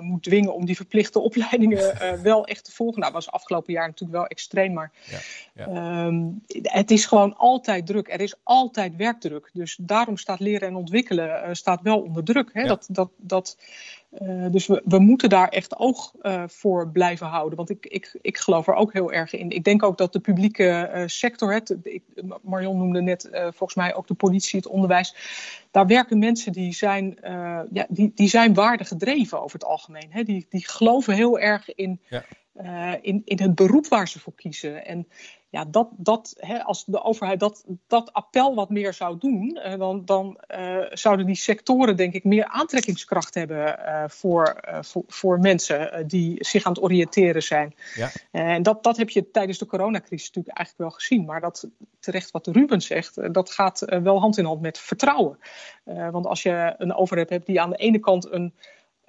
moet 0.00 0.22
dwingen 0.22 0.54
om 0.54 0.64
die 0.64 0.76
verplichte 0.76 1.18
opleidingen 1.18 1.94
wel 2.22 2.46
echt 2.46 2.64
te 2.64 2.72
volgen. 2.72 3.00
Nou, 3.00 3.12
dat 3.12 3.24
was 3.24 3.34
afgelopen 3.34 3.72
jaar 3.72 3.86
natuurlijk 3.86 4.18
wel 4.18 4.26
extreem, 4.26 4.72
maar 4.72 4.92
ja. 5.54 6.06
Um, 6.06 6.42
het 6.62 6.90
is 6.90 7.06
gewoon 7.06 7.36
altijd 7.36 7.86
druk 7.86 8.08
er 8.16 8.24
is 8.24 8.34
altijd 8.42 8.96
werkdruk. 8.96 9.50
Dus 9.52 9.78
daarom 9.80 10.16
staat 10.16 10.40
leren 10.40 10.68
en 10.68 10.76
ontwikkelen 10.76 11.56
staat 11.56 11.82
wel 11.82 12.00
onder 12.00 12.24
druk. 12.24 12.50
Hè? 12.52 12.66
Dat, 12.66 12.86
dat, 12.90 13.10
dat, 13.16 13.58
dus 14.50 14.66
we, 14.66 14.82
we 14.84 14.98
moeten 14.98 15.28
daar 15.28 15.48
echt 15.48 15.76
oog 15.76 16.12
voor 16.46 16.88
blijven 16.88 17.26
houden. 17.26 17.56
Want 17.56 17.70
ik, 17.70 17.86
ik, 17.86 18.18
ik 18.22 18.38
geloof 18.38 18.66
er 18.66 18.74
ook 18.74 18.92
heel 18.92 19.12
erg 19.12 19.32
in. 19.32 19.50
Ik 19.50 19.64
denk 19.64 19.82
ook 19.82 19.98
dat 19.98 20.12
de 20.12 20.20
publieke 20.20 21.02
sector, 21.06 21.52
het, 21.52 21.76
Marion 22.42 22.78
noemde 22.78 23.00
net 23.00 23.28
volgens 23.32 23.74
mij 23.74 23.94
ook 23.94 24.06
de 24.06 24.14
politie, 24.14 24.58
het 24.58 24.68
onderwijs. 24.68 25.14
Daar 25.70 25.86
werken 25.86 26.18
mensen 26.18 26.52
die 26.52 26.74
zijn, 26.74 27.18
ja, 27.72 27.86
die, 27.88 28.12
die 28.14 28.28
zijn 28.28 28.54
waardegedreven 28.54 29.42
over 29.42 29.58
het 29.58 29.68
algemeen. 29.68 30.08
Hè? 30.10 30.22
Die, 30.22 30.46
die 30.48 30.68
geloven 30.68 31.14
heel 31.14 31.38
erg 31.38 31.74
in. 31.74 32.00
Ja 32.08 32.24
uh, 32.62 32.92
in, 33.00 33.22
in 33.24 33.40
het 33.40 33.54
beroep 33.54 33.86
waar 33.86 34.08
ze 34.08 34.20
voor 34.20 34.34
kiezen. 34.34 34.86
En 34.86 35.08
ja, 35.56 35.64
dat, 35.64 35.88
dat, 35.96 36.34
hè, 36.38 36.62
als 36.62 36.84
de 36.84 37.02
overheid 37.02 37.40
dat, 37.40 37.64
dat 37.86 38.12
appel 38.12 38.54
wat 38.54 38.70
meer 38.70 38.92
zou 38.92 39.18
doen, 39.18 39.58
uh, 39.64 39.78
dan, 39.78 40.04
dan 40.04 40.38
uh, 40.58 40.84
zouden 40.90 41.26
die 41.26 41.36
sectoren, 41.36 41.96
denk 41.96 42.14
ik, 42.14 42.24
meer 42.24 42.44
aantrekkingskracht 42.44 43.34
hebben 43.34 43.74
voor, 44.10 44.60
voor, 44.80 45.02
voor 45.06 45.38
mensen 45.38 46.08
die 46.08 46.44
zich 46.44 46.64
aan 46.64 46.72
het 46.72 46.82
oriënteren 46.82 47.42
zijn. 47.42 47.74
Ja. 47.94 48.10
en 48.30 48.62
dat, 48.62 48.82
dat 48.82 48.96
heb 48.96 49.10
je 49.10 49.30
tijdens 49.30 49.58
de 49.58 49.66
coronacrisis 49.66 50.26
natuurlijk 50.26 50.56
eigenlijk 50.56 50.88
wel 50.88 50.98
gezien. 50.98 51.24
Maar 51.24 51.40
dat 51.40 51.68
terecht 52.00 52.30
wat 52.30 52.46
Ruben 52.46 52.80
zegt, 52.80 53.34
dat 53.34 53.50
gaat 53.50 53.84
wel 54.02 54.20
hand 54.20 54.38
in 54.38 54.44
hand 54.44 54.60
met 54.60 54.78
vertrouwen. 54.78 55.38
want 55.84 56.26
als 56.26 56.42
je 56.42 56.74
een 56.78 56.94
overheid 56.94 57.30
hebt 57.30 57.46
die 57.46 57.60
aan 57.60 57.70
de 57.70 57.76
ene 57.76 57.98
kant 57.98 58.32
een 58.32 58.54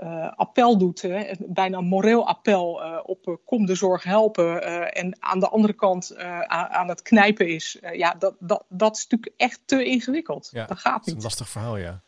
uh, 0.03 0.31
appel 0.35 0.77
doet, 0.77 1.01
hè, 1.01 1.31
bijna 1.39 1.77
een 1.77 1.85
moreel 1.85 2.27
appel 2.27 2.83
uh, 2.83 2.99
op 3.03 3.27
uh, 3.27 3.35
kom 3.45 3.65
de 3.65 3.75
zorg 3.75 4.03
helpen 4.03 4.63
en 4.93 5.17
aan 5.19 5.39
de 5.39 5.49
andere 5.49 5.73
kant 5.73 6.17
aan, 6.17 6.67
aan, 6.67 6.87
het 6.87 7.01
knijpen 7.01 7.47
is, 7.47 7.77
ja, 7.91 8.15
dat, 8.19 8.35
dat, 8.39 8.65
dat 8.69 8.95
is 8.95 9.07
natuurlijk 9.07 9.33
echt 9.37 9.61
te 9.65 9.85
ingewikkeld. 9.85 10.49
Ja, 10.51 10.65
dat 10.65 10.79
gaat 10.79 10.95
niet. 10.95 11.05
Dat 11.05 11.07
is 11.07 11.13
een 11.13 11.21
lastig 11.21 11.49
verhaal, 11.49 11.77
ja. 11.77 12.01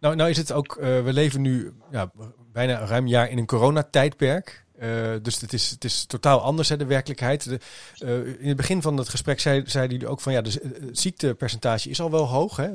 Nou, 0.00 0.16
nou 0.16 0.30
is 0.30 0.36
het 0.36 0.52
ook, 0.52 0.74
we 0.80 1.12
leven 1.12 1.40
nu 1.40 1.72
ja, 1.90 2.10
bijna 2.52 2.78
ruim 2.84 3.02
een 3.02 3.08
jaar 3.08 3.30
in 3.30 3.38
een 3.38 3.46
coronatijdperk. 3.46 4.64
Uh, 4.82 5.12
dus 5.22 5.40
het 5.40 5.52
is, 5.52 5.70
het 5.70 5.84
is 5.84 6.04
totaal 6.04 6.40
anders, 6.40 6.68
hè, 6.68 6.76
de 6.76 6.84
werkelijkheid. 6.84 7.44
De, 7.44 7.60
uh, 8.04 8.40
in 8.40 8.48
het 8.48 8.56
begin 8.56 8.82
van 8.82 8.96
het 8.96 9.08
gesprek 9.08 9.40
zeiden 9.40 9.88
jullie 9.88 10.08
ook 10.08 10.20
van 10.20 10.32
ja, 10.32 10.40
de 10.40 10.88
ziektepercentage 10.92 11.90
is 11.90 12.00
al 12.00 12.10
wel 12.10 12.26
hoog. 12.26 12.56
Hè? 12.56 12.70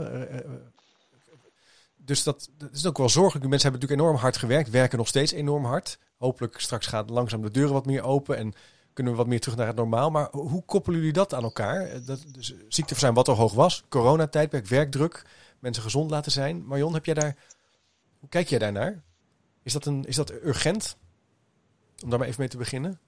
Dus 2.08 2.24
dat, 2.24 2.50
dat, 2.58 2.74
is 2.74 2.86
ook 2.86 2.98
wel 2.98 3.10
zorgelijk. 3.10 3.50
Mensen 3.50 3.70
hebben 3.70 3.82
natuurlijk 3.82 4.10
enorm 4.10 4.24
hard 4.24 4.38
gewerkt, 4.38 4.70
werken 4.70 4.98
nog 4.98 5.08
steeds 5.08 5.32
enorm 5.32 5.66
hard. 5.66 6.00
Hopelijk 6.18 6.60
straks 6.60 6.88
gaat 6.88 7.10
langzaam 7.10 7.42
de 7.42 7.52
deuren 7.52 7.74
wat 7.74 7.86
meer 7.86 8.04
open 8.04 8.38
en 8.38 8.54
kunnen 8.94 9.14
we 9.14 9.20
wat 9.20 9.28
meer 9.28 9.40
terug 9.40 9.58
naar 9.58 9.68
het 9.68 9.76
normaal. 9.76 10.12
Maar 10.12 10.28
hoe 10.32 10.64
koppelen 10.66 11.00
jullie 11.00 11.14
dat 11.14 11.34
aan 11.34 11.44
elkaar? 11.44 12.06
Dat, 12.06 12.26
dus 12.32 12.56
ziekteverzuim 12.68 13.14
wat 13.14 13.28
al 13.28 13.36
hoog 13.36 13.54
was, 13.54 13.84
coronatijdperk, 13.90 14.66
werkdruk, 14.66 15.26
mensen 15.60 15.84
gezond 15.84 16.10
laten 16.12 16.32
zijn. 16.32 16.66
Marion, 16.66 16.94
heb 16.94 17.06
jij 17.06 17.14
daar, 17.14 17.36
hoe 18.20 18.30
kijk 18.30 18.48
jij 18.48 18.60
daarnaar? 18.60 19.04
Is 19.64 19.74
dat, 19.74 19.86
een, 19.86 20.06
is 20.06 20.16
dat 20.16 20.32
urgent? 20.32 20.98
Om 22.04 22.10
daar 22.10 22.20
maar 22.20 22.28
even 22.28 22.40
mee 22.40 22.50
te 22.50 22.58
beginnen. 22.58 23.00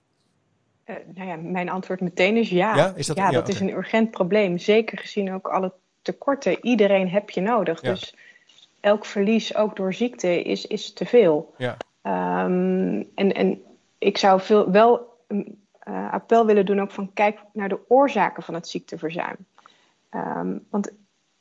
Uh, 0.86 0.96
nou 1.14 1.28
ja, 1.28 1.36
mijn 1.36 1.70
antwoord 1.70 2.02
meteen 2.02 2.38
is 2.38 2.50
ja. 2.50 2.76
Ja, 2.76 2.94
is 2.96 3.08
dat, 3.08 3.18
ja, 3.18 3.32
dat 3.32 3.48
is 3.48 3.60
een 3.60 3.74
urgent 3.74 4.12
probleem. 4.12 4.58
Zeker 4.58 4.98
gezien 4.98 5.34
ook 5.34 5.48
alle 5.48 5.74
tekorten. 6.02 6.66
Iedereen 6.66 7.10
heb 7.10 7.30
je 7.30 7.42
nodig. 7.42 7.80
Dus 7.80 8.16
elk 8.80 9.06
verlies, 9.06 9.56
ook 9.56 9.76
door 9.76 9.94
ziekte, 9.94 10.44
is, 10.44 10.68
is 10.68 10.94
te 10.94 11.06
veel. 11.06 11.54
Ja. 11.58 11.78
Um, 12.44 13.10
en, 13.15 13.34
en 13.34 13.62
ik 13.98 14.18
zou 14.18 14.42
veel, 14.42 14.72
wel 14.72 15.18
een 15.28 15.62
uh, 15.88 16.13
appel 16.13 16.46
willen 16.46 16.65
doen 16.65 16.82
ook 16.82 16.92
van 16.92 17.13
kijk 17.13 17.39
naar 17.54 17.70
de 17.70 17.80
oorzaken 17.88 18.44
van 18.44 18.54
het 18.54 18.68
ziekteverzuim. 18.68 19.38
Um, 20.12 20.65
want 20.70 20.92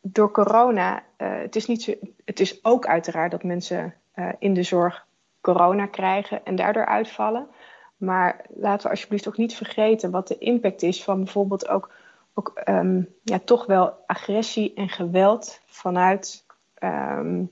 door 0.00 0.30
corona, 0.30 1.02
uh, 1.18 1.38
het, 1.40 1.56
is 1.56 1.66
niet 1.66 1.82
zo, 1.82 1.94
het 2.24 2.40
is 2.40 2.64
ook 2.64 2.86
uiteraard 2.86 3.30
dat 3.30 3.42
mensen 3.42 3.94
uh, 4.14 4.28
in 4.38 4.54
de 4.54 4.62
zorg 4.62 5.06
corona 5.40 5.86
krijgen 5.86 6.44
en 6.44 6.56
daardoor 6.56 6.86
uitvallen. 6.86 7.48
Maar 7.96 8.44
laten 8.48 8.82
we 8.82 8.90
alsjeblieft 8.90 9.28
ook 9.28 9.36
niet 9.36 9.54
vergeten 9.54 10.10
wat 10.10 10.28
de 10.28 10.38
impact 10.38 10.82
is 10.82 11.04
van 11.04 11.24
bijvoorbeeld 11.24 11.68
ook, 11.68 11.90
ook 12.34 12.60
um, 12.64 13.08
ja, 13.22 13.38
toch 13.38 13.66
wel 13.66 13.94
agressie 14.06 14.74
en 14.74 14.88
geweld 14.88 15.60
vanuit 15.66 16.44
um, 16.84 17.50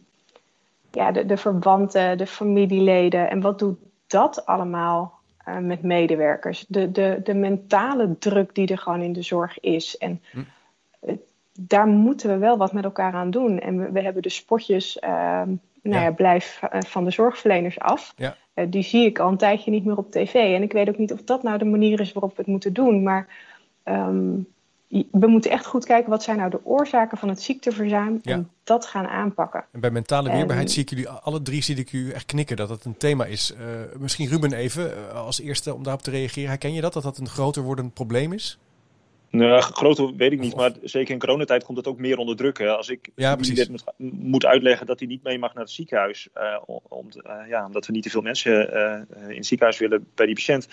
ja, 0.91 1.13
de, 1.13 1.27
de 1.27 1.37
verwanten, 1.37 2.19
de 2.19 2.27
familieleden. 2.27 3.31
En 3.31 3.41
wat 3.41 3.59
doet 3.59 3.79
dat 4.07 4.47
allemaal 4.47 5.13
uh, 5.49 5.59
met 5.59 5.83
medewerkers? 5.83 6.65
De, 6.69 6.91
de, 6.91 7.21
de 7.25 7.35
mentale 7.35 8.19
druk 8.19 8.55
die 8.55 8.69
er 8.69 8.79
gewoon 8.79 9.03
in 9.03 9.13
de 9.13 9.23
zorg 9.23 9.61
is. 9.61 9.97
En 9.99 10.23
hm. 10.31 10.39
uh, 11.01 11.15
daar 11.59 11.87
moeten 11.87 12.31
we 12.31 12.37
wel 12.37 12.57
wat 12.57 12.73
met 12.73 12.85
elkaar 12.85 13.13
aan 13.13 13.31
doen. 13.31 13.59
En 13.59 13.79
we, 13.79 13.91
we 13.93 14.03
hebben 14.03 14.23
de 14.23 14.29
spotjes, 14.29 14.99
uh, 15.05 15.11
nou 15.11 15.59
ja, 15.83 16.03
ja 16.03 16.11
blijf 16.11 16.61
uh, 16.63 16.81
van 16.81 17.05
de 17.05 17.11
zorgverleners 17.11 17.79
af. 17.79 18.15
Ja. 18.17 18.37
Die 18.69 18.83
zie 18.83 19.07
ik 19.07 19.19
al 19.19 19.29
een 19.29 19.37
tijdje 19.37 19.71
niet 19.71 19.85
meer 19.85 19.97
op 19.97 20.11
tv. 20.11 20.35
En 20.35 20.63
ik 20.63 20.73
weet 20.73 20.89
ook 20.89 20.99
niet 20.99 21.13
of 21.13 21.23
dat 21.23 21.43
nou 21.43 21.59
de 21.59 21.65
manier 21.65 22.01
is 22.01 22.13
waarop 22.13 22.31
we 22.31 22.43
het 22.43 22.51
moeten 22.51 22.73
doen. 22.73 23.03
Maar 23.03 23.27
um, 23.85 24.47
we 24.89 25.27
moeten 25.27 25.51
echt 25.51 25.67
goed 25.67 25.85
kijken 25.85 26.11
wat 26.11 26.23
zijn 26.23 26.37
nou 26.37 26.51
de 26.51 26.65
oorzaken 26.65 27.19
van 27.19 27.29
het 27.29 27.43
ziekteverzuim 27.43 28.21
en 28.23 28.51
dat 28.65 28.87
gaan 28.87 29.07
aanpakken. 29.07 29.65
En 29.73 29.81
bij 29.81 29.91
mentale 29.91 30.31
weerbaarheid 30.31 30.71
zie 30.71 30.83
ik 30.83 30.91
jullie 30.91 31.09
alle 31.09 31.43
drie 31.43 31.63
zie 31.63 31.77
ik 31.77 31.93
u 31.93 32.11
echt 32.11 32.27
knikken 32.27 32.57
dat 32.57 32.69
dat 32.69 32.85
een 32.85 32.97
thema 32.97 33.25
is. 33.25 33.55
Uh, 33.61 33.67
misschien 33.99 34.29
Ruben 34.29 34.53
even 34.53 34.91
uh, 34.91 35.13
als 35.13 35.41
eerste 35.41 35.75
om 35.75 35.83
daarop 35.83 36.03
te 36.03 36.11
reageren. 36.11 36.49
Herken 36.49 36.73
je 36.73 36.81
dat 36.81 36.93
dat 36.93 37.03
dat 37.03 37.19
een 37.19 37.29
groter 37.29 37.63
wordend 37.63 37.95
probleem 37.95 38.33
is? 38.33 38.59
Nou, 39.37 39.61
groter 39.63 40.17
weet 40.17 40.33
ik 40.33 40.41
niet, 40.41 40.57
maar 40.57 40.73
zeker 40.83 41.13
in 41.13 41.19
coronatijd 41.19 41.65
komt 41.65 41.77
het 41.77 41.87
ook 41.87 41.99
meer 41.99 42.19
onder 42.19 42.37
druk. 42.37 42.59
Hè. 42.59 42.69
Als 42.69 42.89
ik 42.89 43.11
ja, 43.15 43.37
moet, 43.37 43.85
moet 43.97 44.45
uitleggen 44.45 44.87
dat 44.87 44.99
hij 44.99 45.09
niet 45.09 45.23
mee 45.23 45.39
mag 45.39 45.55
naar 45.55 45.63
het 45.63 45.73
ziekenhuis, 45.73 46.29
uh, 46.37 46.59
om, 46.89 47.09
uh, 47.27 47.49
ja, 47.49 47.67
omdat 47.67 47.87
we 47.87 47.93
niet 47.93 48.03
te 48.03 48.11
veel 48.11 48.23
mensen 48.23 48.75
uh, 48.75 49.29
in 49.29 49.37
het 49.37 49.47
ziekenhuis 49.47 49.79
willen 49.79 50.07
bij 50.15 50.27
die 50.27 50.35
patiënt, 50.35 50.69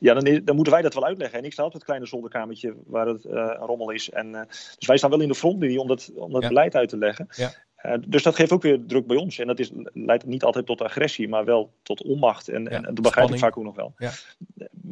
ja, 0.00 0.14
dan, 0.14 0.40
dan, 0.44 0.54
moeten 0.54 0.72
wij 0.72 0.82
dat 0.82 0.94
wel 0.94 1.04
uitleggen. 1.04 1.38
En 1.38 1.44
ik 1.44 1.52
sta 1.52 1.64
op 1.64 1.72
het 1.72 1.84
kleine 1.84 2.06
zolderkamertje 2.06 2.74
waar 2.86 3.06
het 3.06 3.24
een 3.24 3.54
rommel 3.54 3.90
is. 3.90 4.10
En, 4.10 4.32
dus 4.78 4.86
wij 4.86 4.96
staan 4.96 5.10
wel 5.10 5.20
in 5.20 5.28
de 5.28 5.34
frontlinie 5.34 5.80
om 5.80 5.88
dat, 5.88 6.12
om 6.14 6.32
dat 6.32 6.42
ja. 6.42 6.48
beleid 6.48 6.74
uit 6.74 6.88
te 6.88 6.98
leggen. 6.98 7.26
Ja. 7.30 7.52
Uh, 7.86 7.94
dus 8.06 8.22
dat 8.22 8.34
geeft 8.34 8.52
ook 8.52 8.62
weer 8.62 8.86
druk 8.86 9.06
bij 9.06 9.16
ons. 9.16 9.38
En 9.38 9.46
dat 9.46 9.58
is, 9.58 9.70
leidt 9.92 10.26
niet 10.26 10.44
altijd 10.44 10.66
tot 10.66 10.82
agressie, 10.82 11.28
maar 11.28 11.44
wel 11.44 11.72
tot 11.82 12.02
onmacht. 12.02 12.48
En, 12.48 12.62
ja, 12.62 12.70
en, 12.70 12.82
dat 12.82 13.02
begrijp 13.02 13.30
ik 13.30 13.38
vaak 13.38 13.56
ook 13.56 13.64
nog 13.64 13.74
wel. 13.74 13.94
Ja. 13.98 14.10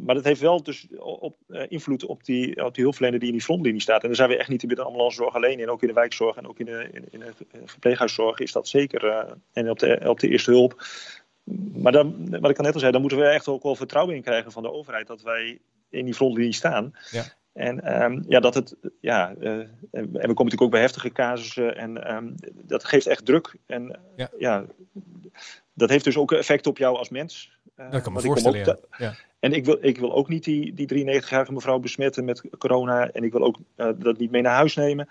Maar 0.03 0.15
dat 0.15 0.23
heeft 0.23 0.41
wel 0.41 0.63
dus 0.63 0.87
op, 0.99 1.37
uh, 1.47 1.63
invloed 1.67 2.05
op 2.05 2.23
die, 2.23 2.65
op 2.65 2.73
die 2.73 2.83
hulpverlener 2.83 3.19
die 3.19 3.27
in 3.27 3.35
die 3.35 3.43
frontlinie 3.43 3.81
staat. 3.81 4.01
En 4.01 4.07
daar 4.07 4.15
zijn 4.15 4.29
we 4.29 4.37
echt 4.37 4.49
niet 4.49 4.63
in 4.63 4.69
de 4.69 4.83
ambulancezorg 4.83 5.35
alleen 5.35 5.59
in. 5.59 5.69
Ook 5.69 5.81
in 5.81 5.87
de 5.87 5.93
wijkzorg 5.93 6.35
en 6.35 6.47
ook 6.47 6.59
in 6.59 6.65
de, 6.65 6.89
in, 6.91 7.05
in 7.09 7.19
de 7.19 7.33
verpleeghuiszorg 7.65 8.39
is 8.39 8.51
dat 8.51 8.67
zeker. 8.67 9.25
En 9.53 9.69
op 9.69 9.79
de, 9.79 10.01
op 10.05 10.19
de 10.19 10.27
eerste 10.27 10.51
hulp. 10.51 10.87
Maar 11.73 11.91
dan, 11.91 12.29
wat 12.39 12.49
ik 12.49 12.57
al 12.57 12.63
net 12.63 12.73
al 12.73 12.79
zei, 12.79 12.91
dan 12.91 13.01
moeten 13.01 13.19
we 13.19 13.25
echt 13.25 13.47
ook 13.47 13.63
wel 13.63 13.75
vertrouwen 13.75 14.15
in 14.15 14.21
krijgen 14.21 14.51
van 14.51 14.63
de 14.63 14.71
overheid. 14.71 15.07
Dat 15.07 15.21
wij 15.21 15.59
in 15.89 16.05
die 16.05 16.13
frontlinie 16.13 16.53
staan. 16.53 16.93
Ja. 17.11 17.23
En 17.53 18.03
um, 18.03 18.23
ja, 18.27 18.39
dat 18.39 18.53
het, 18.53 18.75
ja, 18.99 19.33
uh, 19.39 19.51
en 19.51 19.69
we 19.91 20.09
komen 20.11 20.25
natuurlijk 20.27 20.61
ook 20.61 20.71
bij 20.71 20.81
heftige 20.81 21.11
casussen 21.11 21.77
en 21.77 22.15
um, 22.15 22.35
dat 22.53 22.83
geeft 22.83 23.07
echt 23.07 23.25
druk. 23.25 23.55
En 23.65 23.99
ja. 24.15 24.29
ja. 24.37 24.65
dat 25.73 25.89
heeft 25.89 26.03
dus 26.03 26.17
ook 26.17 26.31
effect 26.31 26.67
op 26.67 26.77
jou 26.77 26.97
als 26.97 27.09
mens. 27.09 27.57
Uh, 27.77 27.91
dat 27.91 28.01
kan 28.01 28.13
me 28.13 28.21
voorstellen, 28.21 28.65
ja. 28.65 28.77
ja. 28.97 29.13
En 29.39 29.53
ik 29.53 29.65
wil, 29.65 29.77
ik 29.81 29.97
wil 29.97 30.13
ook 30.13 30.29
niet 30.29 30.43
die, 30.43 30.73
die 30.73 31.05
93-jarige 31.05 31.53
mevrouw 31.53 31.79
besmetten 31.79 32.25
met 32.25 32.43
corona. 32.57 33.11
En 33.11 33.23
ik 33.23 33.31
wil 33.31 33.43
ook 33.43 33.57
uh, 33.77 33.89
dat 33.97 34.17
niet 34.17 34.31
mee 34.31 34.41
naar 34.41 34.55
huis 34.55 34.75
nemen. 34.75 35.07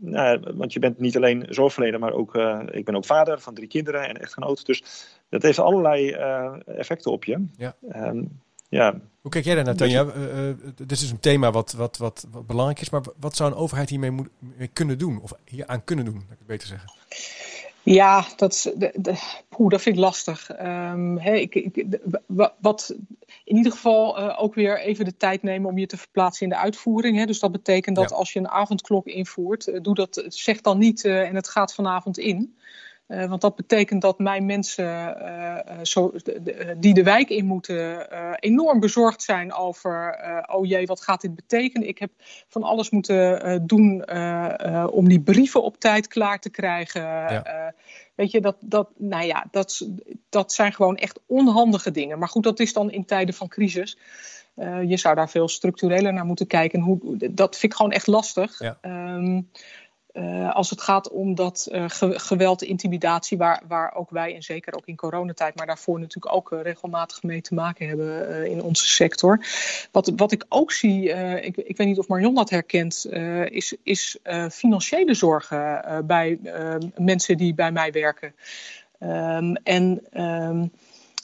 Nou, 0.00 0.52
want 0.54 0.72
je 0.72 0.78
bent 0.78 0.98
niet 0.98 1.16
alleen 1.16 1.46
zorgverlener, 1.48 2.00
maar 2.00 2.12
ook, 2.12 2.34
ik 2.70 2.84
ben 2.84 2.96
ook 2.96 3.04
vader 3.04 3.40
van 3.40 3.54
drie 3.54 3.68
kinderen 3.68 4.08
en 4.08 4.20
echtgenoot. 4.20 4.66
Dus 4.66 4.82
dat 5.28 5.42
heeft 5.42 5.58
allerlei 5.58 6.10
effecten 6.66 7.12
op 7.12 7.24
je. 7.24 7.44
Ja. 7.56 7.76
Um, 7.94 8.40
ja. 8.70 9.00
Hoe 9.20 9.30
kijk 9.30 9.44
jij 9.44 9.54
daar 9.54 9.64
naar, 9.64 9.76
Tanja? 9.76 10.04
Uh, 10.04 10.48
uh, 10.48 10.54
dit 10.76 10.90
is 10.90 11.10
een 11.10 11.20
thema 11.20 11.50
wat, 11.50 11.72
wat, 11.72 11.96
wat, 11.96 12.26
wat, 12.30 12.46
belangrijk 12.46 12.80
is, 12.80 12.90
maar 12.90 13.02
wat 13.20 13.36
zou 13.36 13.50
een 13.50 13.56
overheid 13.56 13.88
hiermee 13.88 14.10
moet, 14.10 14.28
mee 14.38 14.68
kunnen 14.68 14.98
doen? 14.98 15.20
Of 15.20 15.32
hieraan 15.44 15.84
kunnen 15.84 16.04
doen, 16.04 16.14
laat 16.14 16.22
ik 16.22 16.38
het 16.38 16.46
beter 16.46 16.68
zeggen. 16.68 16.92
Ja, 17.82 18.26
dat, 18.36 18.72
de, 18.76 18.92
de, 18.94 19.14
poeh, 19.48 19.70
dat 19.70 19.82
vind 19.82 19.96
ik 19.96 20.00
lastig. 20.00 20.50
Um, 20.62 21.18
ik, 21.18 21.54
ik, 21.54 21.98
wat 22.58 22.94
in 23.44 23.56
ieder 23.56 23.72
geval 23.72 24.18
uh, 24.18 24.42
ook 24.42 24.54
weer 24.54 24.80
even 24.80 25.04
de 25.04 25.16
tijd 25.16 25.42
nemen 25.42 25.70
om 25.70 25.78
je 25.78 25.86
te 25.86 25.96
verplaatsen 25.96 26.46
in 26.46 26.52
de 26.52 26.58
uitvoering. 26.58 27.16
Hè. 27.18 27.24
Dus 27.26 27.40
dat 27.40 27.52
betekent 27.52 27.96
dat 27.96 28.10
ja. 28.10 28.16
als 28.16 28.32
je 28.32 28.38
een 28.38 28.48
avondklok 28.48 29.06
invoert, 29.06 29.84
doe 29.84 29.94
dat, 29.94 30.24
zeg 30.28 30.60
dan 30.60 30.78
niet 30.78 31.04
en 31.04 31.34
het 31.34 31.48
gaat 31.48 31.74
vanavond 31.74 32.18
in. 32.18 32.56
Uh, 33.10 33.24
want 33.24 33.40
dat 33.40 33.56
betekent 33.56 34.02
dat 34.02 34.18
mijn 34.18 34.46
mensen 34.46 35.16
uh, 35.22 35.56
zo, 35.82 36.12
de, 36.22 36.76
die 36.78 36.94
de 36.94 37.02
wijk 37.02 37.30
in 37.30 37.46
moeten 37.46 38.08
enorm 38.40 38.80
bezorgd 38.80 39.22
zijn 39.22 39.52
over, 39.52 40.18
oh 40.46 40.66
jee, 40.66 40.86
wat 40.86 41.00
gaat 41.00 41.20
dit 41.20 41.34
betekenen? 41.34 41.88
Ik 41.88 41.98
heb 41.98 42.10
van 42.48 42.62
alles 42.62 42.90
moeten 42.90 43.66
doen 43.66 44.10
om 44.90 45.08
die 45.08 45.20
brieven 45.20 45.62
op 45.62 45.80
tijd 45.80 46.06
klaar 46.06 46.40
te 46.40 46.50
krijgen. 46.50 47.02
Ja. 47.02 47.74
weet 48.14 48.30
je, 48.30 48.40
dat, 48.40 48.56
dat, 48.60 48.88
nou 48.96 49.24
ja, 49.24 49.46
dat, 49.50 49.88
dat 50.28 50.52
zijn 50.52 50.72
gewoon 50.72 50.96
echt 50.96 51.20
onhandige 51.26 51.90
dingen. 51.90 52.18
Maar 52.18 52.28
goed, 52.28 52.44
dat 52.44 52.60
is 52.60 52.72
dan 52.72 52.90
in 52.90 53.04
tijden 53.04 53.34
van 53.34 53.48
crisis. 53.48 53.98
je 54.86 54.96
zou 54.96 55.14
daar 55.14 55.30
veel 55.30 55.48
structureler 55.48 56.12
naar 56.12 56.24
moeten 56.24 56.46
kijken. 56.46 56.80
Hoe, 56.80 57.16
dat 57.30 57.56
vind 57.56 57.72
ik 57.72 57.78
gewoon 57.78 57.92
echt 57.92 58.06
lastig. 58.06 58.58
Ja. 58.58 58.78
Ehm, 58.80 59.40
uh, 60.20 60.54
als 60.54 60.70
het 60.70 60.80
gaat 60.80 61.10
om 61.10 61.34
dat 61.34 61.68
ge 61.70 62.18
geweld, 62.18 62.62
intimidatie, 62.62 63.38
waar, 63.38 63.62
waar 63.68 63.94
ook 63.94 64.10
wij 64.10 64.34
en 64.34 64.42
zeker 64.42 64.74
ook 64.74 64.86
in 64.86 64.96
coronatijd, 64.96 65.56
maar 65.56 65.66
daarvoor 65.66 66.00
natuurlijk 66.00 66.34
ook 66.34 66.50
uh, 66.50 66.62
regelmatig 66.62 67.22
mee 67.22 67.40
te 67.40 67.54
maken 67.54 67.88
hebben 67.88 68.46
in 68.50 68.62
onze 68.62 68.88
sector. 68.88 69.44
Wat, 69.90 70.12
wat 70.16 70.32
ik 70.32 70.44
ook 70.48 70.72
zie, 70.72 71.08
ik, 71.42 71.56
ik 71.56 71.76
weet 71.76 71.86
niet 71.86 71.98
of 71.98 72.08
Marion 72.08 72.34
dat 72.34 72.50
herkent, 72.50 73.06
is, 73.44 73.76
is 73.82 74.18
financiële 74.50 75.14
zorgen 75.14 76.04
bij 76.06 76.38
mensen 76.96 77.36
die 77.36 77.54
bij 77.54 77.72
mij 77.72 77.92
werken. 77.92 78.34
Um, 79.02 79.56
en 79.56 80.00
um, 80.22 80.72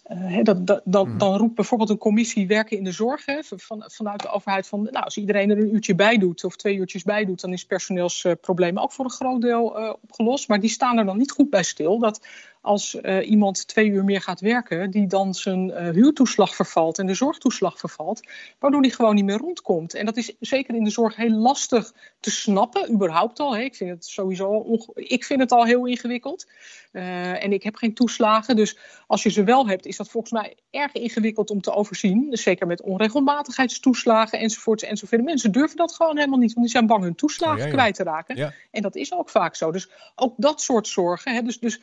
uh, 0.08 0.38
dat, 0.42 0.66
dat, 0.66 0.82
dan, 0.84 1.18
dan 1.18 1.36
roept 1.36 1.54
bijvoorbeeld 1.54 1.90
een 1.90 1.98
commissie 1.98 2.46
werken 2.46 2.76
in 2.76 2.84
de 2.84 2.92
zorg 2.92 3.26
hè, 3.26 3.38
van, 3.42 3.84
vanuit 3.86 4.22
de 4.22 4.28
overheid 4.28 4.66
van, 4.66 4.82
nou, 4.82 5.04
als 5.04 5.16
iedereen 5.16 5.50
er 5.50 5.58
een 5.58 5.74
uurtje 5.74 5.94
bij 5.94 6.18
doet 6.18 6.44
of 6.44 6.56
twee 6.56 6.76
uurtjes 6.76 7.02
bij 7.02 7.24
doet, 7.24 7.40
dan 7.40 7.52
is 7.52 7.64
personeelsproblemen 7.64 8.82
ook 8.82 8.92
voor 8.92 9.04
een 9.04 9.10
groot 9.10 9.40
deel 9.40 9.80
uh, 9.80 9.92
opgelost. 10.02 10.48
Maar 10.48 10.60
die 10.60 10.70
staan 10.70 10.98
er 10.98 11.04
dan 11.04 11.18
niet 11.18 11.30
goed 11.30 11.50
bij 11.50 11.62
stil 11.62 11.98
dat 11.98 12.26
als 12.66 12.94
uh, 13.02 13.30
iemand 13.30 13.68
twee 13.68 13.88
uur 13.88 14.04
meer 14.04 14.20
gaat 14.20 14.40
werken, 14.40 14.90
die 14.90 15.06
dan 15.06 15.34
zijn 15.34 15.68
uh, 15.68 15.88
huurtoeslag 15.88 16.54
vervalt 16.54 16.98
en 16.98 17.06
de 17.06 17.14
zorgtoeslag 17.14 17.78
vervalt, 17.78 18.20
waardoor 18.58 18.82
die 18.82 18.92
gewoon 18.92 19.14
niet 19.14 19.24
meer 19.24 19.38
rondkomt. 19.38 19.94
En 19.94 20.06
dat 20.06 20.16
is 20.16 20.36
zeker 20.40 20.74
in 20.74 20.84
de 20.84 20.90
zorg 20.90 21.16
heel 21.16 21.30
lastig 21.30 21.92
te 22.20 22.30
snappen, 22.30 22.92
überhaupt 22.92 23.40
al. 23.40 23.56
Hè. 23.56 23.62
Ik 23.62 23.74
vind 23.74 23.90
het 23.90 24.04
sowieso 24.04 24.64
ik 24.94 25.24
vind 25.24 25.40
het 25.40 25.52
al 25.52 25.64
heel 25.64 25.86
ingewikkeld. 25.86 26.46
Uh, 26.92 27.44
en 27.44 27.52
ik 27.52 27.62
heb 27.62 27.76
geen 27.76 27.94
toeslagen. 27.94 28.56
Dus 28.56 28.78
als 29.06 29.22
je 29.22 29.30
ze 29.30 29.44
wel 29.44 29.68
hebt, 29.68 29.86
is 29.86 29.96
dat 29.96 30.08
volgens 30.08 30.32
mij 30.32 30.56
erg 30.70 30.92
ingewikkeld 30.92 31.50
om 31.50 31.60
te 31.60 31.72
overzien. 31.72 32.30
Dus 32.30 32.42
zeker 32.42 32.66
met 32.66 32.82
onregelmatigheidstoeslagen 32.82 34.38
enzovoorts 34.38 34.82
enzovoort. 34.82 35.24
Mensen 35.24 35.52
durven 35.52 35.76
dat 35.76 35.94
gewoon 35.94 36.16
helemaal 36.16 36.38
niet, 36.38 36.52
want 36.52 36.66
die 36.66 36.74
zijn 36.74 36.86
bang 36.86 37.02
hun 37.02 37.14
toeslagen 37.14 37.56
oh, 37.56 37.62
ja, 37.62 37.66
ja. 37.66 37.72
kwijt 37.72 37.94
te 37.94 38.02
raken. 38.02 38.36
Ja. 38.36 38.52
En 38.70 38.82
dat 38.82 38.96
is 38.96 39.12
ook 39.12 39.30
vaak 39.30 39.54
zo. 39.54 39.72
Dus 39.72 39.90
ook 40.14 40.34
dat 40.36 40.60
soort 40.60 40.88
zorgen. 40.88 41.34
Hè. 41.34 41.42
Dus, 41.42 41.58
dus 41.58 41.80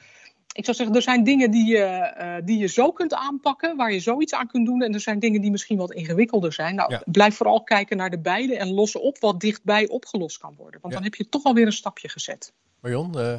ik 0.54 0.64
zou 0.66 0.78
zeggen, 0.78 0.96
er 0.96 1.02
zijn 1.02 1.24
dingen 1.24 1.52
die 1.52 1.66
je, 1.66 2.14
uh, 2.20 2.36
die 2.46 2.58
je 2.58 2.68
zo 2.68 2.92
kunt 2.92 3.14
aanpakken, 3.14 3.76
waar 3.78 3.94
je 3.94 4.00
zoiets 4.00 4.34
aan 4.34 4.48
kunt 4.48 4.66
doen. 4.66 4.82
En 4.82 4.94
er 4.94 5.00
zijn 5.00 5.20
dingen 5.20 5.42
die 5.42 5.52
misschien 5.52 5.78
wat 5.78 5.92
ingewikkelder 5.94 6.54
zijn. 6.54 6.76
Nou, 6.76 6.92
Ja. 6.92 7.02
blijf 7.06 7.36
vooral 7.36 7.64
kijken 7.64 7.98
naar 7.98 8.10
de 8.10 8.20
beide 8.20 8.58
en 8.58 8.74
los 8.74 8.96
op 8.96 9.18
wat 9.20 9.40
dichtbij 9.40 9.88
opgelost 9.88 10.38
kan 10.38 10.56
worden. 10.58 10.80
Want 10.82 10.94
Ja. 10.94 11.00
dan 11.00 11.10
heb 11.10 11.16
je 11.16 11.30
toch 11.30 11.44
alweer 11.44 11.66
een 11.66 11.72
stapje 11.74 12.10
gezet. 12.10 12.54
Marion, 12.80 13.20
eh, 13.20 13.36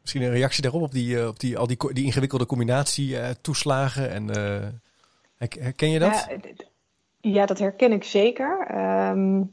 misschien 0.00 0.22
een 0.22 0.30
reactie 0.30 0.62
daarop, 0.62 0.82
op 0.82 0.92
die, 0.92 1.18
eh, 1.20 1.26
op 1.26 1.40
die, 1.40 1.58
al 1.58 1.66
die, 1.66 1.92
die 1.92 2.04
ingewikkelde 2.04 2.46
combinatie 2.46 3.18
eh, 3.18 3.30
toeslagen. 3.40 4.10
En, 4.10 4.30
eh, 4.30 4.68
herk- 5.36 5.58
herken 5.60 5.90
je 5.90 5.98
dat? 5.98 6.28
Ja, 7.20 7.46
dat 7.46 7.58
herken 7.58 7.92
ik 7.92 8.04
zeker. 8.04 8.66
Ehm, 8.68 9.42
d- 9.42 9.46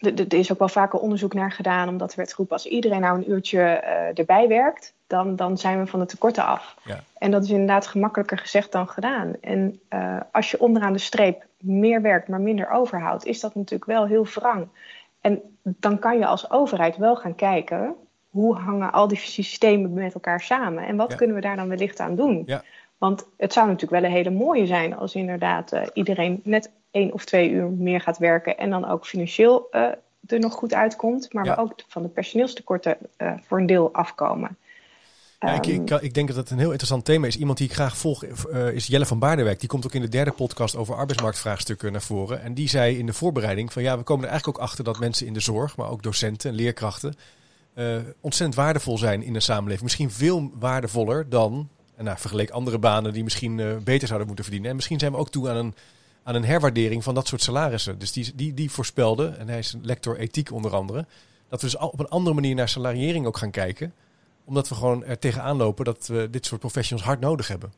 er 0.00 0.34
is 0.34 0.52
ook 0.52 0.58
wel 0.58 0.68
vaker 0.68 0.98
onderzoek 0.98 1.34
naar 1.34 1.52
gedaan, 1.52 1.88
omdat 1.88 2.10
er 2.10 2.16
werd 2.16 2.30
geroepen: 2.30 2.56
als 2.56 2.66
iedereen 2.66 3.00
nou 3.00 3.18
een 3.18 3.30
uurtje 3.30 3.60
eh, 3.60 4.18
erbij 4.18 4.48
werkt, 4.48 4.94
dan, 5.06 5.36
dan 5.36 5.58
zijn 5.58 5.78
we 5.78 5.86
van 5.86 6.00
de 6.00 6.06
tekorten 6.06 6.44
af. 6.44 6.76
Ja. 6.84 7.00
En 7.18 7.30
dat 7.30 7.44
is 7.44 7.50
inderdaad 7.50 7.86
gemakkelijker 7.86 8.38
gezegd 8.38 8.72
dan 8.72 8.88
gedaan. 8.88 9.32
En 9.40 9.80
eh, 9.88 10.20
als 10.32 10.50
je 10.50 10.60
onderaan 10.60 10.92
de 10.92 10.98
streep 10.98 11.46
meer 11.58 12.02
werkt, 12.02 12.28
maar 12.28 12.40
minder 12.40 12.70
overhoudt, 12.70 13.24
is 13.24 13.40
dat 13.40 13.54
natuurlijk 13.54 13.90
wel 13.90 14.06
heel 14.06 14.26
wrang. 14.26 14.68
En 15.20 15.40
dan 15.62 15.98
kan 15.98 16.18
je 16.18 16.26
als 16.26 16.50
overheid 16.50 16.96
wel 16.96 17.16
gaan 17.16 17.34
kijken. 17.34 17.94
Hoe 18.30 18.56
hangen 18.56 18.92
al 18.92 19.08
die 19.08 19.18
systemen 19.18 19.92
met 19.92 20.14
elkaar 20.14 20.40
samen? 20.40 20.86
En 20.86 20.96
wat 20.96 21.10
Ja. 21.10 21.16
kunnen 21.16 21.36
we 21.36 21.42
daar 21.42 21.56
dan 21.56 21.68
wellicht 21.68 22.00
aan 22.00 22.16
doen? 22.16 22.42
Ja. 22.46 22.62
Want 22.98 23.26
het 23.36 23.52
zou 23.52 23.66
natuurlijk 23.66 24.00
wel 24.02 24.10
een 24.10 24.16
hele 24.16 24.30
mooie 24.30 24.66
zijn 24.66 24.96
als 24.96 25.14
inderdaad 25.14 25.72
eh, 25.72 25.82
iedereen 25.92 26.40
net 26.44 26.70
één 26.92 27.12
of 27.12 27.24
twee 27.24 27.50
uur 27.50 27.68
meer 27.68 28.00
gaat 28.00 28.18
werken 28.18 28.58
en 28.58 28.70
dan 28.70 28.88
ook 28.88 29.06
financieel 29.06 29.66
eh, 29.70 29.82
er 30.26 30.38
nog 30.38 30.52
goed 30.54 30.74
uitkomt, 30.74 31.32
maar 31.32 31.44
Ja. 31.44 31.54
we 31.54 31.60
ook 31.60 31.74
van 31.88 32.02
de 32.02 32.08
personeelstekorten 32.08 32.96
eh, 33.16 33.32
voor 33.46 33.58
een 33.58 33.66
deel 33.66 33.92
afkomen. 33.92 34.56
Ja, 35.40 35.52
ik, 35.54 35.66
Ehm, 35.66 35.82
ik, 35.82 35.90
ik 35.90 36.14
denk 36.14 36.28
dat 36.28 36.36
het 36.36 36.50
een 36.50 36.58
heel 36.58 36.68
interessant 36.68 37.04
thema 37.04 37.26
is. 37.26 37.36
Iemand 37.36 37.58
die 37.58 37.66
ik 37.66 37.72
graag 37.74 37.96
volg 37.96 38.24
eh, 38.24 38.72
is 38.72 38.86
Jelle 38.86 39.06
van 39.06 39.18
Baardenwijk. 39.18 39.60
Die 39.60 39.68
komt 39.68 39.86
ook 39.86 39.94
in 39.94 40.00
de 40.00 40.08
derde 40.08 40.32
podcast 40.32 40.76
over 40.76 40.94
arbeidsmarktvraagstukken 40.94 41.92
naar 41.92 42.02
voren. 42.02 42.42
En 42.42 42.54
die 42.54 42.68
zei 42.68 42.98
in 42.98 43.06
de 43.06 43.12
voorbereiding 43.12 43.72
van 43.72 43.82
ja, 43.82 43.98
we 43.98 44.02
komen 44.02 44.24
er 44.24 44.30
eigenlijk 44.30 44.58
ook 44.58 44.64
achter 44.64 44.84
dat 44.84 44.98
mensen 44.98 45.26
in 45.26 45.32
de 45.32 45.40
zorg, 45.40 45.76
maar 45.76 45.90
ook 45.90 46.02
docenten 46.02 46.50
en 46.50 46.56
leerkrachten, 46.56 47.14
ontzettend 48.20 48.54
waardevol 48.54 48.98
zijn 48.98 49.22
in 49.22 49.34
een 49.34 49.42
samenleving. 49.42 49.82
Misschien 49.82 50.10
veel 50.10 50.50
waardevoller 50.58 51.28
dan, 51.28 51.68
en 51.96 52.04
nou, 52.04 52.18
vergeleek 52.18 52.50
andere 52.50 52.78
banen 52.78 53.12
die 53.12 53.22
misschien 53.22 53.80
beter 53.84 54.06
zouden 54.06 54.26
moeten 54.26 54.44
verdienen. 54.44 54.70
En 54.70 54.76
misschien 54.76 54.98
zijn 54.98 55.12
we 55.12 55.18
ook 55.18 55.30
toe 55.30 55.50
aan 55.50 55.56
een, 55.56 55.74
aan 56.22 56.34
een 56.34 56.44
herwaardering 56.44 57.04
van 57.04 57.14
dat 57.14 57.26
soort 57.26 57.42
salarissen. 57.42 57.98
Dus 57.98 58.12
die, 58.12 58.32
die, 58.34 58.54
die 58.54 58.70
voorspelde, 58.70 59.28
en 59.28 59.48
hij 59.48 59.58
is 59.58 59.72
een 59.72 59.84
lector 59.84 60.18
ethiek 60.18 60.52
onder 60.52 60.74
andere, 60.74 61.06
dat 61.48 61.60
we 61.60 61.66
dus 61.66 61.76
op 61.78 62.00
een 62.00 62.08
andere 62.08 62.34
manier 62.34 62.54
naar 62.54 62.68
salariering 62.68 63.26
ook 63.26 63.36
gaan 63.36 63.50
kijken 63.50 63.94
omdat 64.44 64.68
we 64.68 64.74
gewoon 64.74 65.04
er 65.04 65.18
tegenaan 65.18 65.56
lopen 65.56 65.84
dat 65.84 66.06
we 66.06 66.28
dit 66.30 66.46
soort 66.46 66.60
professionals 66.60 67.06
hard 67.06 67.20
nodig 67.20 67.48
hebben. 67.48 67.72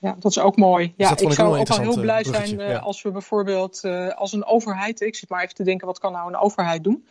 Ja, 0.00 0.16
dat 0.18 0.30
is 0.30 0.38
ook 0.38 0.56
mooi. 0.56 0.92
Ja, 0.96 1.08
dat 1.08 1.20
vond 1.20 1.20
ik 1.20 1.28
ik 1.28 1.34
zou 1.34 1.58
ook 1.58 1.68
wel 1.68 1.80
heel 1.80 2.00
blij 2.00 2.22
eh, 2.22 2.32
zijn 2.32 2.60
eh, 2.60 2.70
ja. 2.70 2.78
als 2.78 3.02
we 3.02 3.10
bijvoorbeeld 3.10 3.84
eh, 3.84 4.08
als 4.08 4.32
een 4.32 4.44
overheid, 4.44 5.00
ik 5.00 5.16
zit 5.16 5.28
maar 5.28 5.42
even 5.42 5.54
te 5.54 5.64
denken, 5.64 5.86
wat 5.86 5.98
kan 5.98 6.12
nou 6.12 6.28
een 6.28 6.38
overheid 6.38 6.84
doen? 6.84 7.06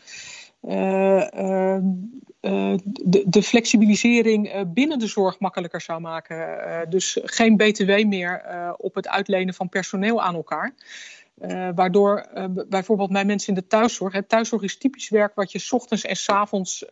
Eh, 0.61 1.33
eh, 1.33 1.75
eh, 2.39 2.77
de, 2.83 3.23
de 3.27 3.43
flexibilisering 3.43 4.49
eh, 4.49 4.61
binnen 4.67 4.99
de 4.99 5.07
zorg 5.07 5.39
makkelijker 5.39 5.81
zou 5.81 6.01
maken. 6.01 6.89
Dus 6.89 7.17
geen 7.23 7.57
BTW 7.57 8.05
meer 8.05 8.43
op 8.77 8.95
het 8.95 9.07
uitlenen 9.07 9.53
van 9.53 9.69
personeel 9.69 10.21
aan 10.21 10.35
elkaar. 10.35 10.73
Waardoor 11.75 12.25
bijvoorbeeld 12.69 13.11
bij 13.11 13.25
mensen 13.25 13.49
in 13.49 13.59
de 13.61 13.67
thuiszorg. 13.67 14.13
Hè, 14.13 14.23
thuiszorg 14.23 14.61
is 14.61 14.77
typisch 14.77 15.09
werk 15.09 15.35
wat 15.35 15.51
je 15.51 15.59
's 15.59 15.71
ochtends 15.71 16.05
en 16.05 16.15
's 16.15 16.29
avonds 16.29 16.85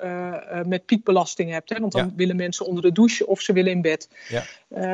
met 0.65 0.85
piekbelasting 0.85 1.51
hebt. 1.51 1.69
Hè, 1.69 1.79
want 1.79 1.91
dan 1.91 2.05
Ja. 2.05 2.11
willen 2.15 2.35
mensen 2.35 2.65
onder 2.65 2.83
de 2.83 2.91
douche 2.91 3.27
of 3.27 3.41
ze 3.41 3.53
willen 3.53 3.71
in 3.71 3.81
bed. 3.81 4.09
Ja. 4.29 4.43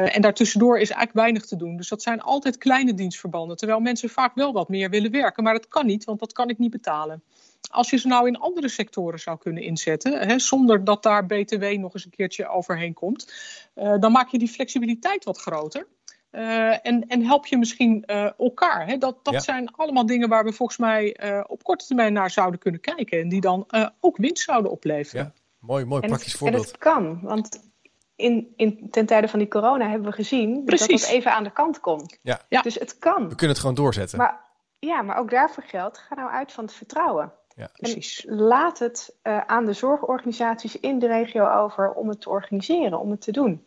En 0.08 0.22
daartussendoor 0.22 0.76
is 0.76 0.90
eigenlijk 0.90 1.14
weinig 1.20 1.46
te 1.46 1.56
doen. 1.56 1.78
Dus 1.78 1.90
dat 1.90 2.02
zijn 2.02 2.22
altijd 2.22 2.58
kleine 2.58 2.94
dienstverbanden. 2.94 3.58
Terwijl 3.58 3.80
mensen 3.80 4.10
vaak 4.10 4.36
wel 4.36 4.54
wat 4.54 4.70
meer 4.70 4.90
willen 4.90 5.12
werken. 5.12 5.44
Maar 5.44 5.54
dat 5.54 5.68
kan 5.68 5.86
niet, 5.86 6.04
want 6.04 6.20
dat 6.20 6.34
kan 6.34 6.50
ik 6.50 6.58
niet 6.58 6.72
betalen. 6.72 7.24
Als 7.72 7.90
je 7.90 7.98
ze 7.98 8.08
nou 8.08 8.28
in 8.28 8.38
andere 8.40 8.70
sectoren 8.70 9.20
zou 9.20 9.38
kunnen 9.38 9.64
inzetten, 9.64 10.28
hè, 10.28 10.40
zonder 10.40 10.84
dat 10.84 11.04
daar 11.04 11.26
BTW 11.26 11.64
nog 11.64 11.94
eens 11.94 12.06
een 12.06 12.12
keertje 12.12 12.48
overheen 12.48 12.94
komt, 12.94 13.34
eh, 13.74 13.94
dan 14.00 14.12
maak 14.12 14.30
je 14.30 14.38
die 14.38 14.48
flexibiliteit 14.48 15.24
wat 15.24 15.40
groter. 15.40 15.88
Eh, 16.30 16.86
en, 16.86 17.08
en 17.08 17.26
help 17.26 17.46
je 17.46 17.58
misschien 17.58 18.06
eh, 18.06 18.40
elkaar. 18.40 18.88
Hè? 18.88 18.98
Dat, 18.98 19.18
dat 19.26 19.34
Ja. 19.34 19.40
zijn 19.40 19.72
allemaal 19.72 20.06
dingen 20.06 20.30
waar 20.30 20.44
we 20.44 20.54
volgens 20.54 20.78
mij 20.78 21.14
eh, 21.16 21.44
op 21.48 21.64
korte 21.64 21.86
termijn 21.86 22.14
naar 22.14 22.32
zouden 22.32 22.60
kunnen 22.60 22.82
kijken. 22.82 23.20
En 23.20 23.30
die 23.30 23.42
dan 23.42 23.64
eh, 23.68 23.88
ook 24.00 24.18
winst 24.18 24.44
zouden 24.44 24.72
opleveren. 24.72 25.24
Ja. 25.24 25.42
Mooi, 25.60 25.86
mooi 25.86 26.02
en, 26.02 26.08
praktisch 26.08 26.32
het, 26.32 26.42
en 26.42 26.48
voorbeeld. 26.48 26.68
het 26.68 26.78
kan, 26.78 27.20
want 27.22 27.72
in, 28.16 28.54
in, 28.56 28.88
ten 28.92 29.06
tijde 29.06 29.28
van 29.28 29.40
die 29.40 29.48
corona 29.48 29.90
hebben 29.90 30.10
we 30.10 30.16
gezien 30.16 30.54
dat 30.56 30.66
Precies. 30.66 31.02
dat 31.02 31.10
even 31.10 31.32
aan 31.34 31.44
de 31.44 31.52
kant 31.52 31.80
komt. 31.80 32.20
Ja. 32.22 32.42
Ja. 32.50 32.62
Dus 32.62 32.76
het 32.76 33.00
kan. 33.00 33.22
We 33.22 33.36
kunnen 33.36 33.50
het 33.50 33.60
gewoon 33.60 33.76
doorzetten. 33.76 34.18
Maar, 34.18 34.40
ja, 34.80 35.02
maar 35.02 35.18
ook 35.18 35.30
daarvoor 35.30 35.64
geldt, 35.64 35.98
ga 35.98 36.16
nou 36.16 36.32
uit 36.32 36.52
van 36.52 36.64
het 36.64 36.74
vertrouwen. 36.74 37.32
Ja. 37.56 37.70
Precies. 37.74 38.26
Laat 38.28 38.80
het 38.80 39.16
eh, 39.22 39.40
aan 39.40 39.66
de 39.66 39.74
zorgorganisaties 39.74 40.80
in 40.80 41.00
de 41.00 41.08
regio 41.08 41.50
over 41.50 41.92
om 41.92 42.10
het 42.10 42.22
te 42.22 42.30
organiseren, 42.30 43.00
om 43.00 43.12
het 43.12 43.22
te 43.22 43.32
doen. 43.32 43.64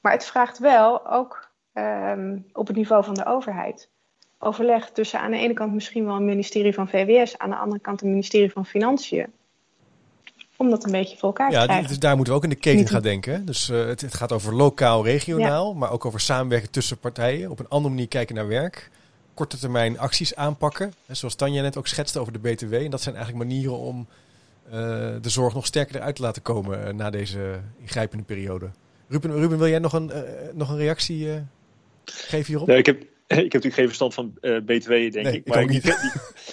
Maar 0.00 0.12
het 0.12 0.24
vraagt 0.24 0.58
wel 0.58 1.10
ook 1.10 1.50
ehm, 1.72 2.38
op 2.52 2.66
het 2.66 2.76
niveau 2.76 3.04
van 3.04 3.14
de 3.14 3.26
overheid 3.26 3.88
overleg 4.44 4.90
tussen 4.90 5.20
aan 5.20 5.30
de 5.30 5.36
ene 5.36 5.52
kant 5.52 5.72
misschien 5.72 6.04
wel 6.04 6.16
een 6.16 6.24
ministerie 6.24 6.74
van 6.74 6.88
VWS, 6.88 7.38
aan 7.38 7.50
de 7.50 7.56
andere 7.56 7.80
kant 7.80 8.02
een 8.02 8.08
ministerie 8.10 8.52
van 8.52 8.66
Financiën. 8.66 9.26
Om 10.56 10.70
dat 10.70 10.84
een 10.84 10.90
beetje 10.90 11.16
voor 11.16 11.28
elkaar 11.28 11.50
te 11.50 11.56
Ja, 11.56 11.64
krijgen. 11.64 11.88
dus 11.88 11.98
daar 11.98 12.14
moeten 12.16 12.32
we 12.32 12.38
ook 12.38 12.44
in 12.44 12.50
de 12.54 12.56
keten 12.56 12.86
gaan 12.88 13.02
denken. 13.02 13.46
Dus 13.46 13.68
eh, 13.68 13.86
het, 13.86 14.00
het 14.00 14.14
gaat 14.14 14.32
over 14.32 14.54
lokaal, 14.54 15.04
regionaal, 15.04 15.74
maar 15.74 15.90
ook 15.90 16.04
over 16.04 16.20
samenwerken 16.20 16.70
tussen 16.70 16.98
partijen. 16.98 17.50
Op 17.50 17.58
een 17.58 17.68
andere 17.68 17.94
manier 17.94 18.08
kijken 18.08 18.34
naar 18.34 18.48
werk. 18.48 18.90
Korte 19.34 19.58
termijn 19.58 19.98
acties 19.98 20.34
aanpakken. 20.34 20.92
Zoals 21.10 21.34
Tanja 21.34 21.62
net 21.62 21.76
ook 21.76 21.86
schetste 21.86 22.18
over 22.18 22.32
de 22.32 22.38
BTW. 22.38 22.74
En 22.74 22.90
dat 22.90 23.02
zijn 23.02 23.14
eigenlijk 23.14 23.44
manieren 23.44 23.78
om 23.78 24.06
eh, 24.64 24.72
de 25.20 25.28
zorg 25.28 25.54
nog 25.54 25.66
sterker 25.66 25.96
eruit 25.96 26.16
te 26.16 26.22
laten 26.22 26.42
komen 26.42 26.86
eh, 26.86 26.92
na 26.92 27.10
deze 27.10 27.60
ingrijpende 27.78 28.24
periode. 28.24 28.70
Ruben, 29.08 29.32
Ruben 29.32 29.58
wil 29.58 29.68
jij 29.68 29.78
nog 29.78 29.92
een, 29.92 30.10
eh, 30.10 30.22
nog 30.52 30.70
een 30.70 30.76
reactie 30.76 31.42
geven 32.04 32.46
hierop? 32.46 32.66
Nee, 32.66 32.78
ik, 32.78 32.86
heb, 32.86 33.02
ik 33.28 33.36
heb 33.36 33.42
natuurlijk 33.42 33.74
geen 33.74 33.86
verstand 33.86 34.14
van 34.14 34.34
eh, 34.40 34.56
BTW, 34.56 34.88
denk 34.88 35.12
Nee, 35.12 35.32
ik. 35.36 35.46
ik 35.46 35.56
ook 35.56 35.68
niet. 35.68 35.82
die- 35.82 35.94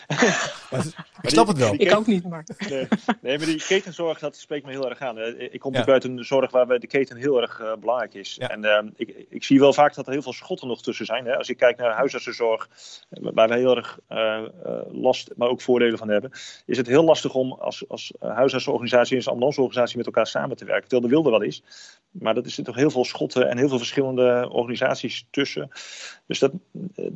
Maar 0.71 0.85
ik 1.21 1.29
snap 1.29 1.47
het 1.47 1.57
wel. 1.57 1.73
Ik 1.77 1.95
ook 1.95 2.07
niet, 2.07 2.29
maar. 2.29 2.43
Nee, 2.69 2.87
nee, 3.21 3.37
maar 3.37 3.45
die 3.47 3.63
ketenzorg, 3.67 4.19
dat 4.19 4.35
spreekt 4.37 4.65
me 4.65 4.71
heel 4.71 4.89
erg 4.89 4.99
aan. 4.99 5.17
Ik 5.17 5.59
kom 5.59 5.73
Ja. 5.73 5.79
natuurlijk 5.79 5.87
uit 5.89 6.03
een 6.03 6.25
zorg 6.25 6.51
waar 6.51 6.79
de 6.79 6.87
keten 6.87 7.17
heel 7.17 7.41
erg 7.41 7.59
eh, 7.59 7.75
belangrijk 7.79 8.13
is. 8.13 8.35
Ja. 8.39 8.49
En 8.49 8.65
ehm, 8.65 8.87
ik, 8.95 9.25
ik 9.29 9.43
zie 9.43 9.59
wel 9.59 9.73
vaak 9.73 9.93
dat 9.95 10.05
er 10.05 10.11
heel 10.11 10.21
veel 10.21 10.33
schotten 10.33 10.67
nog 10.67 10.81
tussen 10.81 11.05
zijn. 11.05 11.25
Hè. 11.25 11.37
Als 11.37 11.49
ik 11.49 11.57
kijk 11.57 11.77
naar 11.77 11.91
huisartsenzorg, 11.93 12.69
eh, 13.09 13.23
waar 13.33 13.47
we 13.47 13.55
heel 13.55 13.75
erg 13.75 13.99
eh, 14.07 14.37
eh, 14.37 14.43
last, 14.91 15.29
maar 15.35 15.47
ook 15.49 15.61
voordelen 15.61 15.97
van 15.97 16.09
hebben, 16.09 16.31
is 16.65 16.77
het 16.77 16.87
heel 16.87 17.03
lastig 17.03 17.33
om 17.33 17.51
als, 17.51 17.83
als 17.87 18.13
huisartsenorganisatie 18.19 19.11
en 19.11 19.17
als 19.17 19.27
ambulanceorganisatie 19.27 19.97
met 19.97 20.05
elkaar 20.05 20.27
samen 20.27 20.57
te 20.57 20.65
werken. 20.65 20.89
Terwijl 20.89 21.01
de 21.09 21.13
wilde 21.15 21.29
wat 21.29 21.43
is. 21.43 21.63
Maar 22.11 22.33
dat 22.33 22.45
er 22.45 22.51
zitten 22.51 22.73
toch 22.73 22.81
heel 22.81 22.91
veel 22.91 23.05
schotten 23.05 23.49
en 23.49 23.57
heel 23.57 23.67
veel 23.67 23.77
verschillende 23.77 24.49
organisaties 24.51 25.25
tussen. 25.29 25.69
Dus 26.25 26.39
dat, 26.39 26.51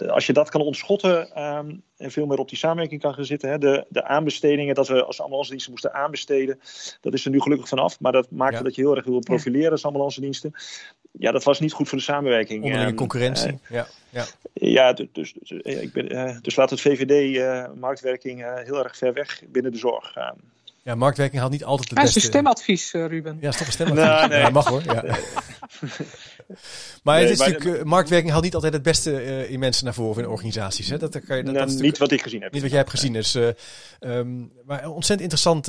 als 0.08 0.26
je 0.26 0.34
dat 0.34 0.50
kan 0.50 0.62
ontschotten 0.62 1.44
um, 1.44 1.82
en 1.98 2.12
veel 2.12 2.26
meer 2.26 2.38
op 2.38 2.50
die 2.50 2.58
samenwerking 2.58 3.02
kan 3.02 3.14
gaan 3.14 3.26
zitten. 3.26 3.50
Hè, 3.50 3.58
de, 3.58 3.86
de 3.90 4.04
aanbestedingen, 4.04 4.76
dat 4.76 4.88
we 4.88 5.04
als 5.04 5.22
ambulance 5.22 5.50
diensten 5.50 5.72
moesten 5.72 5.94
aanbesteden, 5.94 6.60
dat 7.02 7.14
is 7.14 7.26
er 7.26 7.32
nu 7.32 7.42
gelukkig 7.42 7.68
vanaf. 7.68 8.00
Maar 8.00 8.12
dat 8.12 8.32
maakte 8.32 8.64
dat 8.64 8.76
je 8.76 8.82
heel 8.82 8.96
erg 8.96 9.06
wil 9.06 9.20
profileren 9.20 9.72
als 9.72 9.86
ambulance 9.86 10.22
diensten. 10.22 10.54
Ja, 11.12 11.32
dat 11.32 11.44
was 11.44 11.60
niet 11.60 11.74
goed 11.74 11.90
voor 11.90 11.98
de 11.98 12.04
samenwerking. 12.04 12.64
Onderlinge 12.64 12.92
um, 12.92 12.96
concurrentie. 12.96 13.52
Uh, 13.52 13.58
ja, 13.70 13.88
ja. 14.10 14.26
ja 14.54 14.94
dus, 14.94 15.08
dus, 15.12 15.34
dus, 15.34 15.52
ik 15.62 15.94
ben, 15.94 16.14
uh, 16.14 16.38
dus 16.42 16.56
laat 16.56 16.70
het 16.70 16.82
VVD-marktwerking 16.82 18.42
uh, 18.42 18.54
heel 18.56 18.84
erg 18.84 18.98
ver 18.98 19.14
weg 19.14 19.44
binnen 19.48 19.72
de 19.72 19.78
zorg. 19.78 20.16
Um, 20.18 20.54
ja, 20.86 20.96
marktwerking 20.96 21.40
haalt 21.40 21.52
niet 21.52 21.64
altijd 21.64 21.90
het 21.90 21.98
ja, 21.98 22.04
beste. 22.04 22.20
is 22.20 22.26
een 22.26 22.32
stemadvies, 22.32 22.94
uh, 22.94 23.06
Ruben. 23.06 23.38
Ja, 23.42 23.50
is 23.50 23.58
toch 23.58 23.68
een 23.68 23.74
stemadvies? 23.74 24.06
Nou, 24.06 24.28
nee. 24.28 24.40
Ja, 24.40 24.50
mag 24.50 24.68
hoor. 24.68 24.84
Ja. 24.84 25.04
maar 27.04 27.20
het 27.20 27.30
is 27.30 27.38
natuurlijk, 27.38 27.64
uh, 27.64 27.84
marktwerking 27.84 28.32
haalt 28.32 28.44
niet 28.44 28.54
altijd 28.54 28.74
het 28.74 28.82
beste 28.82 29.12
uh, 29.12 29.52
in 29.52 29.60
mensen 29.60 29.86
naar 29.86 29.94
voren 29.94 30.24
in 30.24 30.30
organisaties. 30.30 30.90
Hè? 30.90 30.98
Dat, 30.98 31.20
kan 31.26 31.38
je, 31.38 31.44
dat, 31.44 31.54
nou, 31.54 31.66
dat 31.66 31.76
is 31.76 31.82
niet 31.82 31.98
wat 31.98 32.12
ik 32.12 32.22
gezien 32.22 32.42
heb. 32.42 32.52
Niet 32.52 32.62
wat 32.62 32.70
jij 32.70 32.80
hebt 32.80 32.92
gezien. 32.92 33.14
Dus, 33.14 33.38
um, 34.00 34.52
maar 34.66 34.90
ontzettend 34.90 35.22
interessant, 35.22 35.64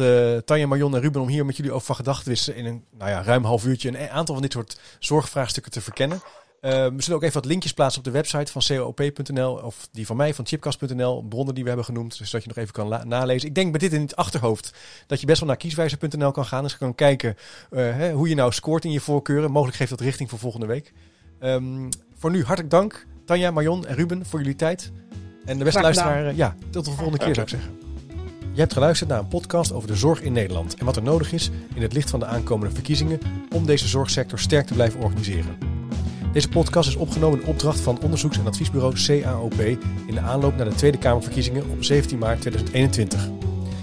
Tanja, 0.46 0.66
Marion 0.66 0.94
en 0.94 1.00
Ruben, 1.00 1.20
om 1.20 1.28
hier 1.28 1.46
met 1.46 1.56
jullie 1.56 1.72
over 1.72 1.86
van 1.86 1.96
gedachten 1.96 2.24
te 2.24 2.30
wisselen 2.30 2.58
in 2.58 2.66
een 2.66 2.84
nou 2.98 3.10
ja, 3.10 3.22
ruim 3.22 3.44
half 3.44 3.64
uurtje 3.64 3.88
een 3.88 4.08
aantal 4.10 4.34
van 4.34 4.42
dit 4.42 4.52
soort 4.52 4.80
zorgvraagstukken 4.98 5.72
te 5.72 5.80
verkennen. 5.80 6.20
Uh, 6.66 6.72
we 6.72 7.02
zullen 7.02 7.16
ook 7.16 7.22
even 7.22 7.34
wat 7.34 7.44
linkjes 7.44 7.72
plaatsen 7.72 7.98
op 7.98 8.04
de 8.04 8.10
website 8.10 8.52
van 8.52 8.62
coop.nl 8.76 9.52
of 9.52 9.88
die 9.92 10.06
van 10.06 10.16
mij 10.16 10.34
van 10.34 10.46
chipcast.nl, 10.46 11.22
bronnen 11.22 11.54
die 11.54 11.62
we 11.62 11.68
hebben 11.68 11.86
genoemd, 11.86 12.14
zodat 12.14 12.42
je 12.42 12.48
nog 12.48 12.56
even 12.56 12.72
kan 12.72 13.08
nalezen. 13.08 13.48
Ik 13.48 13.54
denk 13.54 13.72
met 13.72 13.80
dit 13.80 13.92
in 13.92 14.00
het 14.00 14.16
achterhoofd 14.16 14.74
dat 15.06 15.20
je 15.20 15.26
best 15.26 15.38
wel 15.38 15.48
naar 15.48 15.56
kieswijzer.nl 15.56 16.30
kan 16.30 16.44
gaan. 16.44 16.62
Dus 16.62 16.72
je 16.72 16.78
kan 16.78 16.94
kijken 16.94 17.36
uh, 17.70 17.80
hè, 17.80 18.12
hoe 18.12 18.28
je 18.28 18.34
nou 18.34 18.52
scoort 18.52 18.84
in 18.84 18.90
je 18.90 19.00
voorkeuren. 19.00 19.50
Mogelijk 19.50 19.76
geeft 19.76 19.90
dat 19.90 20.00
richting 20.00 20.30
voor 20.30 20.38
volgende 20.38 20.66
week. 20.66 20.92
Um, 21.40 21.88
voor 22.14 22.30
nu 22.30 22.44
hartelijk 22.44 22.70
dank, 22.70 23.06
Tanja, 23.24 23.50
Marion 23.50 23.86
en 23.86 23.94
Ruben, 23.94 24.26
voor 24.26 24.38
jullie 24.38 24.56
tijd. 24.56 24.92
En 25.44 25.58
de 25.58 25.64
beste 25.64 25.80
luisteraar, 25.80 26.34
ja, 26.34 26.54
tot 26.70 26.84
de 26.84 26.90
volgende 26.90 27.18
keer 27.18 27.34
zou 27.34 27.46
ik 27.46 27.52
zeggen. 27.52 27.78
Je 28.52 28.60
hebt 28.60 28.72
geluisterd 28.72 29.10
naar 29.10 29.18
een 29.18 29.28
podcast 29.28 29.72
over 29.72 29.88
de 29.88 29.96
zorg 29.96 30.22
in 30.22 30.32
Nederland 30.32 30.74
en 30.74 30.84
wat 30.84 30.96
er 30.96 31.02
nodig 31.02 31.32
is 31.32 31.50
in 31.74 31.82
het 31.82 31.92
licht 31.92 32.10
van 32.10 32.20
de 32.20 32.26
aankomende 32.26 32.74
verkiezingen 32.74 33.18
om 33.54 33.66
deze 33.66 33.88
zorgsector 33.88 34.38
sterk 34.38 34.66
te 34.66 34.74
blijven 34.74 35.00
organiseren. 35.00 35.58
Deze 36.36 36.48
podcast 36.48 36.88
is 36.88 36.96
opgenomen 36.96 37.40
in 37.40 37.46
opdracht 37.46 37.80
van 37.80 38.00
onderzoeks- 38.02 38.38
en 38.38 38.46
adviesbureau 38.46 38.94
CAOP 39.06 39.60
in 40.06 40.14
de 40.14 40.20
aanloop 40.20 40.56
naar 40.56 40.68
de 40.68 40.74
Tweede 40.74 40.98
Kamerverkiezingen 40.98 41.70
op 41.70 41.84
17 41.84 42.18
maart 42.18 42.40
2021. 42.40 43.28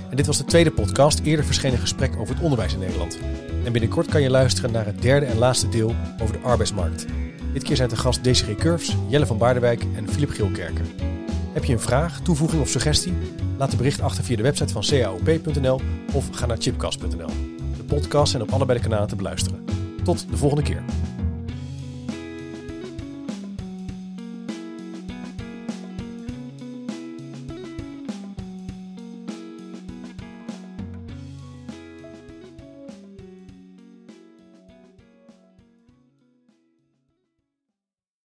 En 0.10 0.16
dit 0.16 0.26
was 0.26 0.38
de 0.38 0.46
tweede 0.46 0.72
podcast, 0.72 1.20
eerder 1.20 1.46
verschenen 1.46 1.80
gesprek 1.80 2.16
over 2.18 2.34
het 2.34 2.44
onderwijs 2.44 2.74
in 2.74 2.80
Nederland. 2.80 3.18
En 3.64 3.72
binnenkort 3.72 4.08
kan 4.08 4.22
je 4.22 4.30
luisteren 4.30 4.72
naar 4.72 4.86
het 4.86 5.02
derde 5.02 5.26
en 5.26 5.38
laatste 5.38 5.70
deel 5.70 5.96
over 6.22 6.40
de 6.40 6.44
arbeidsmarkt. 6.44 7.06
Dit 7.54 7.64
keer 7.64 7.76
zijn 7.76 7.90
te 7.90 7.96
gast 7.96 8.24
Desiree 8.24 8.56
Curves, 8.56 8.96
Jelle 9.08 9.26
van 9.26 9.38
Baardenwijk 9.38 9.86
en 9.96 10.10
Filip 10.10 10.30
Gilkerken. 10.30 10.86
Heb 11.54 11.64
je 11.64 11.74
een 11.74 11.80
vraag, 11.80 12.22
toevoeging 12.22 12.62
of 12.62 12.70
suggestie? 12.70 13.14
Laat 13.58 13.72
een 13.72 13.78
bericht 13.78 14.02
achter 14.02 14.24
via 14.24 14.36
de 14.36 14.44
website 14.44 14.74
van 14.74 14.84
caop.nl 14.84 15.82
of 16.14 16.30
ga 16.32 16.46
naar 16.46 16.58
chipcast.nl. 16.60 17.30
De 17.78 17.84
podcasts 17.86 18.32
zijn 18.32 18.44
op 18.44 18.52
allebei 18.52 18.78
de 18.78 18.84
kanalen 18.84 19.08
te 19.08 19.16
beluisteren. 19.16 19.66
Tot 20.04 20.30
de 20.30 20.38
volgende 20.38 20.64
keer. 20.64 20.84